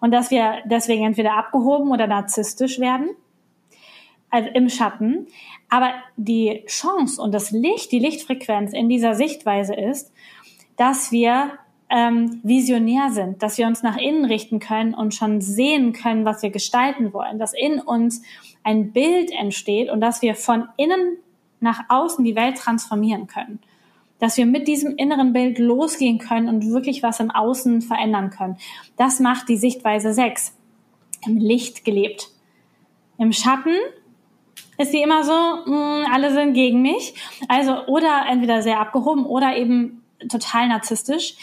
und 0.00 0.10
dass 0.12 0.30
wir 0.30 0.58
deswegen 0.66 1.06
entweder 1.06 1.38
abgehoben 1.38 1.90
oder 1.90 2.06
narzisstisch 2.06 2.78
werden, 2.78 3.08
also 4.34 4.50
im 4.52 4.68
Schatten. 4.68 5.28
Aber 5.70 5.92
die 6.16 6.64
Chance 6.66 7.22
und 7.22 7.32
das 7.32 7.52
Licht, 7.52 7.92
die 7.92 8.00
Lichtfrequenz 8.00 8.72
in 8.72 8.88
dieser 8.88 9.14
Sichtweise 9.14 9.74
ist, 9.74 10.12
dass 10.76 11.12
wir 11.12 11.52
ähm, 11.88 12.40
visionär 12.42 13.10
sind, 13.10 13.44
dass 13.44 13.58
wir 13.58 13.68
uns 13.68 13.84
nach 13.84 13.96
innen 13.96 14.24
richten 14.24 14.58
können 14.58 14.92
und 14.92 15.14
schon 15.14 15.40
sehen 15.40 15.92
können, 15.92 16.24
was 16.24 16.42
wir 16.42 16.50
gestalten 16.50 17.12
wollen, 17.12 17.38
dass 17.38 17.54
in 17.54 17.78
uns 17.78 18.22
ein 18.64 18.92
Bild 18.92 19.30
entsteht 19.30 19.88
und 19.88 20.00
dass 20.00 20.20
wir 20.20 20.34
von 20.34 20.66
innen 20.76 21.18
nach 21.60 21.84
außen 21.88 22.24
die 22.24 22.34
Welt 22.34 22.56
transformieren 22.56 23.28
können. 23.28 23.60
Dass 24.18 24.36
wir 24.36 24.46
mit 24.46 24.66
diesem 24.66 24.96
inneren 24.96 25.32
Bild 25.32 25.60
losgehen 25.60 26.18
können 26.18 26.48
und 26.48 26.66
wirklich 26.72 27.04
was 27.04 27.20
im 27.20 27.30
Außen 27.30 27.82
verändern 27.82 28.30
können. 28.30 28.56
Das 28.96 29.20
macht 29.20 29.48
die 29.48 29.56
Sichtweise 29.56 30.12
6. 30.12 30.56
Im 31.24 31.36
Licht 31.36 31.84
gelebt. 31.84 32.30
Im 33.16 33.32
Schatten 33.32 33.76
ist 34.78 34.92
sie 34.92 35.02
immer 35.02 35.24
so, 35.24 35.32
mh, 35.32 35.64
hm, 35.66 36.12
alle 36.12 36.32
sind 36.32 36.54
gegen 36.54 36.82
mich. 36.82 37.14
Also 37.48 37.86
oder 37.86 38.24
entweder 38.28 38.62
sehr 38.62 38.80
abgehoben 38.80 39.26
oder 39.26 39.56
eben 39.56 40.02
total 40.28 40.68
narzisstisch. 40.68 41.34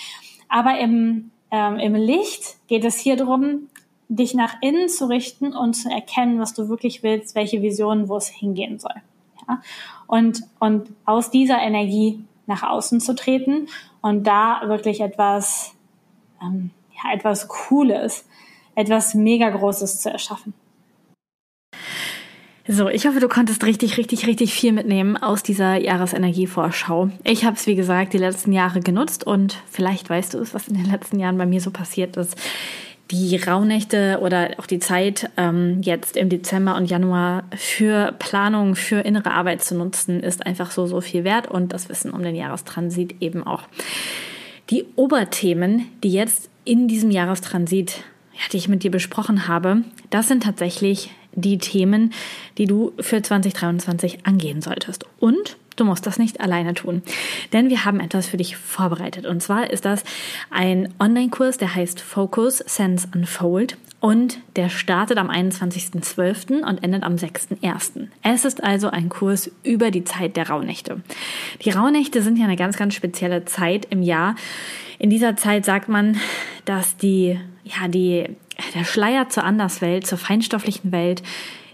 Aber 0.50 0.80
im, 0.80 1.32
ähm, 1.52 1.80
im 1.80 1.96
Licht 1.96 2.58
geht 2.68 2.84
es 2.84 2.98
hier 2.98 3.16
drum, 3.16 3.70
dich 4.10 4.34
nach 4.34 4.56
innen 4.62 4.90
zu 4.90 5.06
richten 5.08 5.56
und 5.56 5.74
zu 5.74 5.90
erkennen, 5.90 6.40
was 6.40 6.54
du 6.54 6.68
wirklich 6.68 7.02
willst, 7.02 7.36
welche 7.36 7.62
Vision, 7.62 8.10
wo 8.10 8.18
es 8.18 8.28
hingehen 8.28 8.78
soll. 8.78 8.96
Ja? 9.48 9.62
Und, 10.08 10.44
und 10.60 10.90
aus 11.06 11.32
dieser 11.32 11.60
Energie 11.60 12.24
nach 12.46 12.64
außen 12.64 13.00
zu 13.00 13.16
treten 13.16 13.68
und 14.02 14.28
da 14.28 14.62
wirklich 14.66 15.00
etwas, 15.00 15.74
ähm, 16.42 16.72
ja, 16.92 17.14
etwas 17.14 17.48
Cooles, 17.48 18.26
etwas 18.76 19.14
mega 19.14 19.50
Großes 19.50 20.02
zu 20.02 20.12
erschaffen. 20.12 20.54
So, 22.68 22.90
ich 22.90 23.08
hoffe, 23.08 23.20
du 23.20 23.28
konntest 23.28 23.64
richtig, 23.64 23.98
richtig, 23.98 24.28
richtig 24.28 24.54
viel 24.54 24.72
mitnehmen 24.72 25.18
aus 25.18 25.42
dieser 25.42 25.78
Jahresenergievorschau. 25.78 27.10
Ich 27.24 27.44
habe 27.44 27.56
es, 27.56 27.66
wie 27.66 27.76
gesagt, 27.76 28.14
die 28.14 28.20
letzten 28.20 28.54
Jahre 28.54 28.82
genutzt 28.82 29.26
und 29.26 29.58
vielleicht 29.72 30.10
weißt 30.12 30.36
du 30.36 30.38
es, 30.38 30.54
was 30.54 30.68
in 30.68 30.76
den 30.76 30.86
letzten 30.86 31.20
Jahren 31.20 31.40
bei 31.40 31.48
mir 31.48 31.60
so 31.60 31.72
passiert 31.72 32.18
ist. 32.18 32.36
Die 33.10 33.36
Rauhnächte 33.36 34.20
oder 34.22 34.52
auch 34.58 34.68
die 34.68 34.78
Zeit 34.78 35.30
ähm, 35.38 35.82
jetzt 35.82 36.16
im 36.16 36.30
Dezember 36.30 36.76
und 36.76 36.86
Januar 36.86 37.46
für 37.56 38.14
Planung, 38.20 38.76
für 38.76 39.00
innere 39.02 39.32
Arbeit 39.32 39.64
zu 39.64 39.76
nutzen, 39.76 40.22
ist 40.22 40.46
einfach 40.46 40.70
so, 40.70 40.86
so 40.86 41.02
viel 41.02 41.24
wert 41.24 41.50
und 41.50 41.74
das 41.74 41.90
Wissen 41.90 42.12
um 42.12 42.22
den 42.22 42.36
Jahrestransit 42.36 43.16
eben 43.22 43.46
auch. 43.46 43.64
Die 44.70 44.86
Oberthemen, 44.96 45.88
die 46.04 46.14
jetzt 46.14 46.50
in 46.64 46.88
diesem 46.88 47.10
Jahrestransit, 47.10 48.04
ja, 48.34 48.44
die 48.54 48.58
ich 48.58 48.70
mit 48.70 48.84
dir 48.84 48.92
besprochen 48.92 49.48
habe, 49.48 49.82
das 50.12 50.28
sind 50.28 50.44
tatsächlich 50.44 51.10
die 51.34 51.58
Themen, 51.58 52.14
die 52.58 52.66
du 52.66 52.94
für 53.00 53.22
2023 53.22 54.26
angehen 54.26 54.62
solltest. 54.62 55.06
Und 55.20 55.58
du 55.76 55.86
musst 55.86 56.06
das 56.06 56.20
nicht 56.20 56.42
alleine 56.42 56.74
tun, 56.74 57.02
denn 57.54 57.70
wir 57.70 57.86
haben 57.86 58.00
etwas 58.00 58.28
für 58.28 58.38
dich 58.38 58.58
vorbereitet. 58.58 59.26
Und 59.26 59.42
zwar 59.42 59.70
ist 59.70 59.86
das 59.86 60.04
ein 60.50 60.94
Online-Kurs, 61.00 61.58
der 61.58 61.74
heißt 61.76 62.02
Focus 62.02 62.58
Sense 62.60 63.08
Unfold 63.14 63.78
und 64.00 64.40
der 64.56 64.70
startet 64.70 65.18
am 65.20 65.30
21.12. 65.30 66.64
und 66.64 66.84
endet 66.84 67.04
am 67.04 67.16
6.1. 67.16 68.08
Es 68.24 68.46
ist 68.46 68.64
also 68.64 68.90
ein 68.90 69.10
Kurs 69.10 69.52
über 69.64 69.92
die 69.92 70.04
Zeit 70.04 70.38
der 70.38 70.50
Rauhnächte. 70.50 71.02
Die 71.64 71.70
Rauhnächte 71.70 72.24
sind 72.24 72.38
ja 72.38 72.46
eine 72.46 72.56
ganz, 72.56 72.78
ganz 72.78 72.96
spezielle 72.96 73.46
Zeit 73.46 73.86
im 73.92 74.02
Jahr. 74.02 74.36
In 74.98 75.12
dieser 75.12 75.36
Zeit 75.36 75.66
sagt 75.66 75.88
man, 75.88 76.18
dass 76.66 76.98
die, 76.98 77.40
ja, 77.64 77.88
die 77.88 78.36
der 78.74 78.86
Schleier 78.86 79.30
zur 79.30 79.44
Anderswelt, 79.44 80.08
zur 80.08 80.18
feinstofflichen 80.18 80.92
Welt 80.92 81.24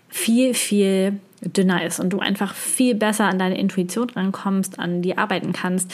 viel, 0.10 0.54
viel 0.54 1.20
dünner 1.42 1.86
ist 1.86 2.00
und 2.00 2.10
du 2.10 2.20
einfach 2.20 2.56
viel 2.56 2.96
besser 2.96 3.26
an 3.26 3.38
deine 3.38 3.60
Intuition 3.60 4.10
rankommst, 4.10 4.80
an 4.80 5.02
die 5.02 5.18
arbeiten 5.18 5.54
kannst, 5.54 5.94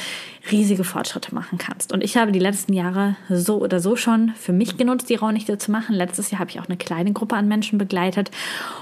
riesige 0.51 0.83
Fortschritte 0.83 1.35
machen 1.35 1.57
kannst. 1.57 1.91
Und 1.91 2.03
ich 2.03 2.15
habe 2.15 2.31
die 2.31 2.39
letzten 2.39 2.73
Jahre 2.73 3.15
so 3.29 3.57
oder 3.57 3.79
so 3.79 3.95
schon 3.95 4.33
für 4.35 4.53
mich 4.53 4.77
genutzt, 4.77 5.09
die 5.09 5.15
Raunichte 5.15 5.57
zu 5.57 5.71
machen. 5.71 5.95
Letztes 5.95 6.31
Jahr 6.31 6.39
habe 6.39 6.49
ich 6.49 6.59
auch 6.59 6.67
eine 6.67 6.77
kleine 6.77 7.11
Gruppe 7.11 7.35
an 7.35 7.47
Menschen 7.47 7.77
begleitet 7.77 8.31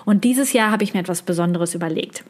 und 0.05 0.23
dieses 0.23 0.53
Jahr 0.53 0.71
habe 0.71 0.83
ich 0.83 0.93
mir 0.93 0.99
etwas 0.99 1.23
Besonderes 1.23 1.73
überlegt. 1.73 2.23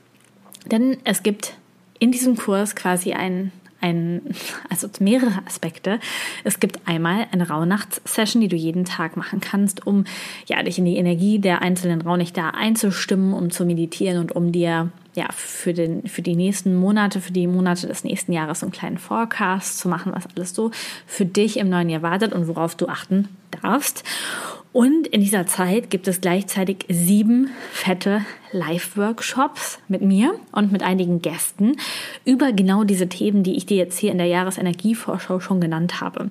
Denn 0.65 0.97
es 1.03 1.23
gibt 1.23 1.55
in 1.99 2.11
diesem 2.11 2.37
Kurs 2.37 2.75
quasi 2.75 3.13
einen 3.13 3.51
ein, 3.81 4.21
also 4.69 4.87
mehrere 4.99 5.45
Aspekte. 5.45 5.99
Es 6.43 6.59
gibt 6.59 6.87
einmal 6.87 7.27
eine 7.31 7.49
Rauhnachts-Session, 7.49 8.41
die 8.41 8.47
du 8.47 8.55
jeden 8.55 8.85
Tag 8.85 9.17
machen 9.17 9.39
kannst, 9.39 9.85
um 9.85 10.05
ja, 10.47 10.61
dich 10.63 10.77
in 10.77 10.85
die 10.85 10.97
Energie 10.97 11.39
der 11.39 11.61
einzelnen 11.61 12.01
Rauhnächte 12.01 12.53
einzustimmen, 12.53 13.33
um 13.33 13.51
zu 13.51 13.65
meditieren 13.65 14.19
und 14.19 14.31
um 14.31 14.51
dir 14.51 14.91
ja, 15.13 15.27
für, 15.35 15.73
den, 15.73 16.07
für 16.07 16.21
die 16.21 16.35
nächsten 16.35 16.75
Monate, 16.75 17.19
für 17.19 17.33
die 17.33 17.47
Monate 17.47 17.87
des 17.87 18.03
nächsten 18.03 18.31
Jahres 18.31 18.63
einen 18.63 18.71
kleinen 18.71 18.97
Forecast 18.97 19.79
zu 19.79 19.89
machen, 19.89 20.13
was 20.15 20.27
alles 20.35 20.55
so 20.55 20.71
für 21.05 21.25
dich 21.25 21.57
im 21.57 21.69
neuen 21.69 21.89
Jahr 21.89 22.01
wartet 22.01 22.33
und 22.33 22.47
worauf 22.47 22.75
du 22.75 22.87
achten 22.87 23.27
darfst. 23.61 24.03
Und 24.73 25.07
in 25.07 25.19
dieser 25.19 25.47
Zeit 25.47 25.89
gibt 25.89 26.07
es 26.07 26.21
gleichzeitig 26.21 26.85
sieben 26.87 27.49
fette 27.71 28.21
Live-Workshops 28.51 29.79
mit 29.87 30.01
mir 30.01 30.33
und 30.51 30.71
mit 30.71 30.83
einigen 30.83 31.21
Gästen 31.21 31.77
über 32.25 32.51
genau 32.51 32.83
diese 32.83 33.07
Themen, 33.07 33.43
die 33.43 33.55
ich 33.55 33.65
dir 33.65 33.77
jetzt 33.77 33.97
hier 33.97 34.11
in 34.11 34.17
der 34.17 34.27
Jahresenergievorschau 34.27 35.39
schon 35.39 35.61
genannt 35.61 36.01
habe. 36.01 36.29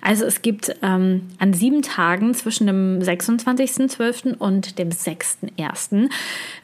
Also 0.00 0.24
es 0.24 0.42
gibt 0.42 0.74
ähm, 0.82 1.28
an 1.38 1.52
sieben 1.52 1.82
Tagen 1.82 2.34
zwischen 2.34 2.66
dem 2.66 3.00
26.12. 3.00 4.36
und 4.36 4.78
dem 4.78 4.90
6.1. 4.90 6.10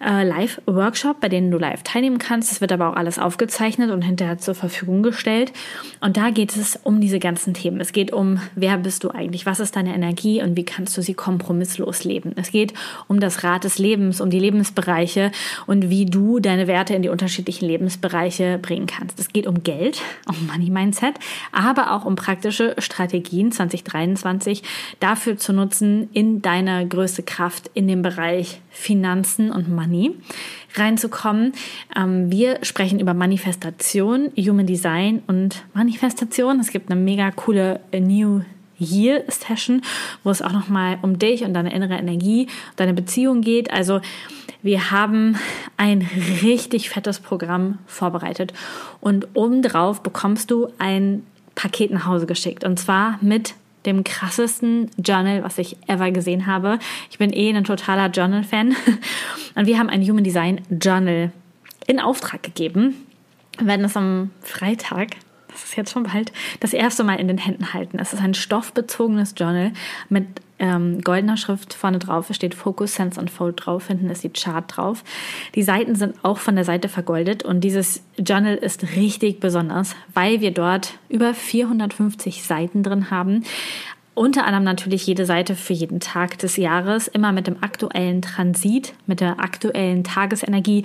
Äh, 0.05 0.25
Live-Workshop, 0.25 1.21
bei 1.21 1.29
denen 1.29 1.51
du 1.51 1.59
live 1.59 1.83
teilnehmen 1.83 2.19
kannst. 2.19 2.53
Es 2.53 2.61
wird 2.61 2.73
aber 2.73 2.91
auch 2.91 2.97
alles 2.97 3.19
aufgezeichnet 3.19 3.91
und 3.91 4.03
hinterher 4.03 4.39
zur 4.39 4.55
Verfügung 4.55 5.03
gestellt. 5.03 5.53
Und 6.01 6.17
da 6.17 6.31
geht 6.31 6.55
es 6.57 6.79
um 6.83 7.01
diese 7.01 7.19
ganzen 7.19 7.55
Themen. 7.55 7.81
Es 7.81 7.93
geht 7.93 8.13
um, 8.13 8.41
wer 8.55 8.77
bist 8.79 9.05
du 9.05 9.11
eigentlich, 9.11 9.47
was 9.47 9.61
ist 9.61 9.77
deine 9.77 9.95
Energie 9.95 10.43
und 10.43 10.57
wie 10.57 10.65
kannst 10.65 10.97
du 10.97 11.03
sie 11.03 11.15
kompromisslos 11.15 12.05
leben. 12.05 12.33
Es 12.37 12.51
geht 12.51 12.75
um 13.07 13.21
das 13.21 13.43
Rad 13.45 13.65
des 13.65 13.79
Lebens, 13.79 14.21
um 14.21 14.31
die 14.31 14.39
Lebensbereiche 14.39 14.98
Lebensbereiche 14.99 15.31
und 15.67 15.91
wie 15.91 16.07
du 16.07 16.41
deine 16.41 16.67
Werte 16.67 16.95
in 16.95 17.03
die 17.03 17.09
unterschiedlichen 17.09 17.67
Lebensbereiche 17.67 18.59
bringen 18.59 18.87
kannst. 18.87 19.19
Es 19.19 19.29
geht 19.29 19.47
um 19.47 19.63
Geld, 19.63 20.01
um 20.29 20.47
Money 20.47 20.71
Mindset, 20.71 21.15
aber 21.53 21.93
auch 21.93 22.05
um 22.05 22.17
praktische 22.17 22.75
Strategien 22.79 23.53
2023 23.53 24.63
dafür 25.01 25.37
zu 25.37 25.53
nutzen, 25.53 26.09
in 26.13 26.43
deine 26.43 26.87
größte 26.87 27.23
Kraft 27.23 27.71
in 27.75 27.89
dem 27.89 28.03
Bereich 28.03 28.61
Finanzen 28.71 29.51
und 29.51 29.69
Money 29.69 30.13
reinzukommen. 30.75 31.53
Ähm, 31.97 32.31
wir 32.31 32.59
sprechen 32.63 33.01
über 33.01 33.15
Manifestation, 33.15 34.31
Human 34.37 34.67
Design 34.67 35.23
und 35.27 35.63
Manifestation. 35.75 36.61
Es 36.61 36.71
gibt 36.71 36.91
eine 36.91 37.01
mega 37.01 37.31
coole 37.31 37.81
New 37.93 38.43
Year 38.79 39.25
Session, 39.29 39.83
wo 40.25 40.31
es 40.31 40.43
auch 40.43 40.53
nochmal 40.53 40.99
um 41.03 41.19
dich 41.19 41.43
und 41.45 41.55
deine 41.55 41.75
innere 41.75 41.95
Energie, 41.95 42.47
deine 42.77 42.95
Beziehung 42.95 43.41
geht. 43.41 43.71
Also 43.71 44.01
wir 44.63 44.91
haben 44.91 45.37
ein 45.77 46.07
richtig 46.43 46.91
fettes 46.91 47.21
Programm 47.21 47.79
vorbereitet 47.87 48.53
und 49.01 49.29
obendrauf 49.35 50.03
bekommst 50.03 50.51
du 50.51 50.69
ein 50.79 51.25
Paket 51.55 51.91
nach 51.91 52.07
Hause 52.07 52.27
geschickt 52.27 52.65
und 52.65 52.79
zwar 52.79 53.19
mit 53.21 53.55
dem 53.87 54.05
krassesten 54.05 54.91
Journal, 54.99 55.45
was 55.45 55.59
ich 55.59 55.77
ever 55.87 56.11
gesehen 56.11 56.47
habe. 56.47 56.79
Ich 57.11 57.19
bin 57.19 57.33
eh 57.33 57.57
ein 57.57 57.65
totaler 57.65 58.11
Journal-Fan 58.11 58.77
und 59.55 59.67
wir 59.67 59.79
haben 59.79 59.89
ein 59.89 60.03
Human 60.03 60.25
Design 60.25 60.61
Journal 60.71 61.33
in 61.87 62.01
Auftrag 62.01 62.43
gegeben. 62.43 63.07
Wir 63.57 63.67
werden 63.69 63.85
es 63.85 63.97
am 63.97 64.31
Freitag 64.43 65.17
das 65.49 65.65
ist 65.65 65.77
jetzt 65.77 65.93
schon 65.93 66.05
bald, 66.05 66.33
das 66.61 66.73
erste 66.73 67.03
Mal 67.03 67.19
in 67.19 67.27
den 67.27 67.39
Händen 67.39 67.73
halten. 67.73 67.99
Es 67.99 68.13
ist 68.13 68.23
ein 68.23 68.35
stoffbezogenes 68.35 69.35
Journal 69.37 69.73
mit 70.09 70.27
ähm, 70.59 71.01
goldener 71.01 71.37
Schrift 71.37 71.75
vorne 71.75 71.99
drauf. 71.99 72.31
Es 72.31 72.37
steht 72.37 72.55
Focus, 72.55 72.95
Sense 72.95 73.21
und 73.21 73.31
Fold 73.31 73.65
drauf. 73.65 73.89
Hinten 73.89 74.11
ist 74.11 74.25
die 74.25 74.31
Chart 74.31 74.65
drauf. 74.69 75.05
Die 75.55 75.63
Seiten 75.63 75.95
sind 75.95 76.17
auch 76.23 76.39
von 76.39 76.57
der 76.57 76.65
Seite 76.65 76.89
vergoldet 76.89 77.45
und 77.45 77.61
dieses 77.61 78.03
Journal 78.19 78.57
ist 78.57 78.97
richtig 78.97 79.41
besonders, 79.41 79.95
weil 80.15 80.41
wir 80.41 80.53
dort 80.53 80.95
über 81.09 81.35
450 81.35 82.43
Seiten 82.43 82.83
drin 82.83 83.11
haben 83.11 83.45
unter 84.19 84.45
anderem 84.45 84.65
natürlich 84.65 85.07
jede 85.07 85.25
Seite 85.25 85.55
für 85.55 85.73
jeden 85.73 86.01
Tag 86.01 86.39
des 86.39 86.57
Jahres, 86.57 87.09
immer 87.09 87.33
mit 87.33 87.47
dem 87.47 87.63
aktuellen 87.63 88.21
Transit, 88.21 88.93
mit 89.07 89.21
der 89.21 89.41
aktuellen 89.41 90.05
Tagesenergie, 90.05 90.85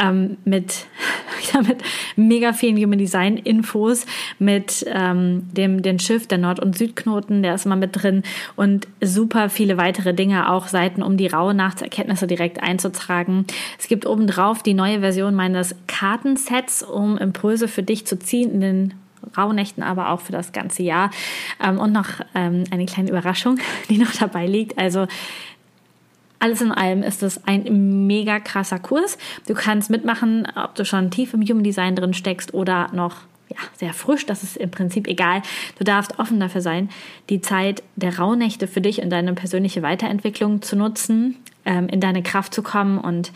ähm, 0.00 0.36
mit, 0.44 0.86
ja, 1.52 1.62
mit 1.62 1.82
mega 2.16 2.52
vielen 2.52 2.76
Human 2.76 2.98
Design 2.98 3.38
Infos, 3.38 4.06
mit 4.38 4.84
ähm, 4.88 5.48
dem 5.52 5.82
den 5.82 5.98
Schiff, 5.98 6.26
der 6.26 6.38
Nord- 6.38 6.60
und 6.60 6.76
Südknoten, 6.76 7.42
der 7.42 7.54
ist 7.54 7.66
immer 7.66 7.76
mit 7.76 8.02
drin 8.02 8.22
und 8.56 8.86
super 9.00 9.48
viele 9.48 9.78
weitere 9.78 10.12
Dinge, 10.12 10.50
auch 10.50 10.68
Seiten, 10.68 11.02
um 11.02 11.16
die 11.16 11.28
raue 11.28 11.54
Nachtserkenntnisse 11.54 12.26
direkt 12.26 12.62
einzutragen. 12.62 13.46
Es 13.78 13.88
gibt 13.88 14.06
obendrauf 14.06 14.62
die 14.62 14.74
neue 14.74 15.00
Version 15.00 15.34
meines 15.34 15.74
Kartensets, 15.86 16.82
um 16.82 17.16
Impulse 17.16 17.68
für 17.68 17.82
dich 17.82 18.06
zu 18.06 18.18
ziehen 18.18 18.52
in 18.52 18.60
den 18.60 18.94
Rauhnächten, 19.36 19.82
aber 19.82 20.10
auch 20.10 20.20
für 20.20 20.32
das 20.32 20.52
ganze 20.52 20.82
Jahr. 20.82 21.10
Ähm, 21.62 21.78
und 21.78 21.92
noch 21.92 22.08
ähm, 22.34 22.64
eine 22.70 22.86
kleine 22.86 23.10
Überraschung, 23.10 23.58
die 23.88 23.98
noch 23.98 24.12
dabei 24.12 24.46
liegt. 24.46 24.78
Also 24.78 25.06
alles 26.38 26.60
in 26.60 26.72
allem 26.72 27.02
ist 27.02 27.22
es 27.22 27.44
ein 27.46 28.06
mega 28.06 28.40
krasser 28.40 28.78
Kurs. 28.78 29.16
Du 29.46 29.54
kannst 29.54 29.90
mitmachen, 29.90 30.46
ob 30.54 30.74
du 30.74 30.84
schon 30.84 31.10
tief 31.10 31.32
im 31.34 31.42
Human 31.42 31.64
Design 31.64 31.96
drin 31.96 32.14
steckst 32.14 32.52
oder 32.54 32.88
noch 32.92 33.16
ja, 33.48 33.56
sehr 33.76 33.92
frisch. 33.92 34.26
Das 34.26 34.42
ist 34.42 34.56
im 34.56 34.70
Prinzip 34.70 35.06
egal. 35.06 35.42
Du 35.78 35.84
darfst 35.84 36.18
offen 36.18 36.40
dafür 36.40 36.60
sein, 36.60 36.90
die 37.30 37.40
Zeit 37.40 37.82
der 37.94 38.18
Rauhnächte 38.18 38.68
für 38.68 38.80
dich 38.80 39.02
und 39.02 39.10
deine 39.10 39.32
persönliche 39.34 39.82
Weiterentwicklung 39.82 40.62
zu 40.62 40.76
nutzen, 40.76 41.36
ähm, 41.64 41.88
in 41.88 42.00
deine 42.00 42.22
Kraft 42.22 42.52
zu 42.54 42.62
kommen 42.62 42.98
und 42.98 43.32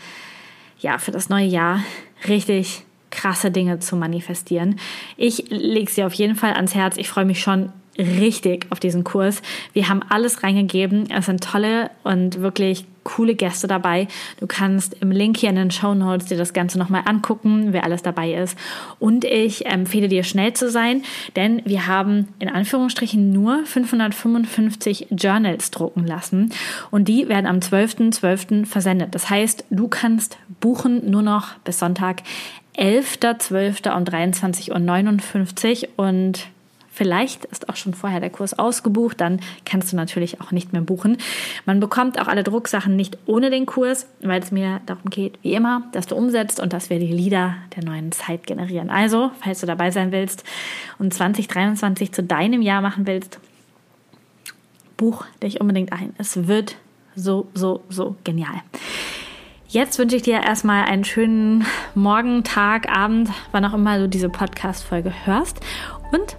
ja, 0.79 0.97
für 0.97 1.11
das 1.11 1.29
neue 1.29 1.45
Jahr 1.45 1.83
richtig 2.27 2.83
krasse 3.11 3.51
Dinge 3.51 3.79
zu 3.79 3.95
manifestieren. 3.95 4.79
Ich 5.17 5.49
lege 5.49 5.91
sie 5.91 6.03
auf 6.03 6.13
jeden 6.13 6.35
Fall 6.35 6.53
ans 6.53 6.73
Herz. 6.73 6.97
Ich 6.97 7.09
freue 7.09 7.25
mich 7.25 7.41
schon 7.41 7.71
richtig 7.97 8.67
auf 8.69 8.79
diesen 8.79 9.03
Kurs. 9.03 9.41
Wir 9.73 9.89
haben 9.89 10.01
alles 10.09 10.43
reingegeben. 10.43 11.09
Es 11.11 11.25
sind 11.25 11.43
tolle 11.43 11.91
und 12.03 12.41
wirklich 12.41 12.85
coole 13.03 13.35
Gäste 13.35 13.67
dabei. 13.67 14.07
Du 14.39 14.47
kannst 14.47 14.93
im 15.01 15.11
Link 15.11 15.37
hier 15.37 15.49
in 15.49 15.55
den 15.55 15.71
Show 15.71 15.93
Notes 15.93 16.27
dir 16.27 16.37
das 16.37 16.53
Ganze 16.53 16.77
nochmal 16.77 17.01
angucken, 17.05 17.69
wer 17.71 17.83
alles 17.83 18.03
dabei 18.03 18.33
ist. 18.33 18.57
Und 18.99 19.25
ich 19.25 19.65
empfehle 19.65 20.07
dir 20.07 20.23
schnell 20.23 20.53
zu 20.53 20.69
sein, 20.69 21.03
denn 21.35 21.61
wir 21.65 21.87
haben 21.87 22.27
in 22.39 22.47
Anführungsstrichen 22.49 23.31
nur 23.31 23.65
555 23.65 25.07
Journals 25.09 25.71
drucken 25.71 26.05
lassen 26.05 26.51
und 26.91 27.07
die 27.07 27.27
werden 27.27 27.47
am 27.47 27.57
12.12. 27.57 28.19
.12. 28.21 28.65
versendet. 28.65 29.15
Das 29.15 29.29
heißt, 29.29 29.65
du 29.71 29.87
kannst 29.87 30.37
buchen 30.59 31.09
nur 31.09 31.23
noch 31.23 31.55
bis 31.63 31.79
Sonntag 31.79 32.21
11.12. 32.77 33.95
um 33.95 34.03
23.59 34.03 35.89
Uhr 35.97 36.05
und 36.05 36.47
Vielleicht 36.93 37.45
ist 37.45 37.69
auch 37.69 37.77
schon 37.77 37.93
vorher 37.93 38.19
der 38.19 38.29
Kurs 38.29 38.59
ausgebucht, 38.59 39.21
dann 39.21 39.39
kannst 39.65 39.91
du 39.91 39.95
natürlich 39.95 40.41
auch 40.41 40.51
nicht 40.51 40.73
mehr 40.73 40.81
buchen. 40.81 41.17
Man 41.65 41.79
bekommt 41.79 42.19
auch 42.19 42.27
alle 42.27 42.43
Drucksachen 42.43 42.97
nicht 42.97 43.17
ohne 43.25 43.49
den 43.49 43.65
Kurs, 43.65 44.07
weil 44.21 44.41
es 44.41 44.51
mir 44.51 44.81
darum 44.85 45.09
geht, 45.09 45.39
wie 45.41 45.53
immer, 45.53 45.83
dass 45.93 46.07
du 46.07 46.15
umsetzt 46.15 46.59
und 46.59 46.73
dass 46.73 46.89
wir 46.89 46.99
die 46.99 47.07
Lieder 47.07 47.55
der 47.77 47.85
neuen 47.85 48.11
Zeit 48.11 48.45
generieren. 48.45 48.89
Also, 48.89 49.31
falls 49.39 49.61
du 49.61 49.67
dabei 49.67 49.89
sein 49.89 50.11
willst 50.11 50.43
und 50.99 51.13
2023 51.13 52.11
zu 52.11 52.23
deinem 52.23 52.61
Jahr 52.61 52.81
machen 52.81 53.07
willst, 53.07 53.39
buch 54.97 55.25
dich 55.41 55.61
unbedingt 55.61 55.93
ein. 55.93 56.13
Es 56.17 56.47
wird 56.47 56.75
so, 57.15 57.47
so, 57.53 57.83
so 57.87 58.17
genial. 58.25 58.61
Jetzt 59.71 59.97
wünsche 59.97 60.17
ich 60.17 60.23
dir 60.23 60.43
erstmal 60.43 60.83
einen 60.83 61.05
schönen 61.05 61.65
Morgen, 61.95 62.43
Tag, 62.43 62.89
Abend, 62.93 63.29
wann 63.53 63.63
auch 63.63 63.73
immer 63.73 63.99
du 63.99 64.09
diese 64.09 64.27
Podcast-Folge 64.27 65.13
hörst. 65.23 65.61
Und 66.11 66.35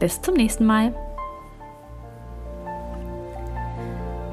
bis 0.00 0.20
zum 0.20 0.34
nächsten 0.34 0.66
Mal. 0.66 0.94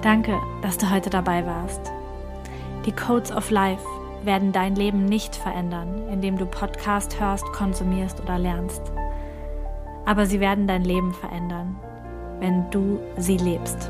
Danke, 0.01 0.37
dass 0.61 0.77
du 0.77 0.89
heute 0.89 1.09
dabei 1.09 1.45
warst. 1.45 1.93
Die 2.85 2.91
Codes 2.91 3.31
of 3.31 3.51
Life 3.51 3.85
werden 4.25 4.51
dein 4.51 4.75
Leben 4.75 5.05
nicht 5.05 5.33
verändern, 5.33 6.09
indem 6.11 6.37
du 6.37 6.45
Podcast 6.45 7.21
hörst, 7.21 7.45
konsumierst 7.53 8.19
oder 8.19 8.37
lernst. 8.37 8.81
Aber 10.05 10.25
sie 10.25 10.41
werden 10.41 10.67
dein 10.67 10.83
Leben 10.83 11.13
verändern, 11.13 11.77
wenn 12.41 12.69
du 12.69 12.99
sie 13.15 13.37
lebst. 13.37 13.89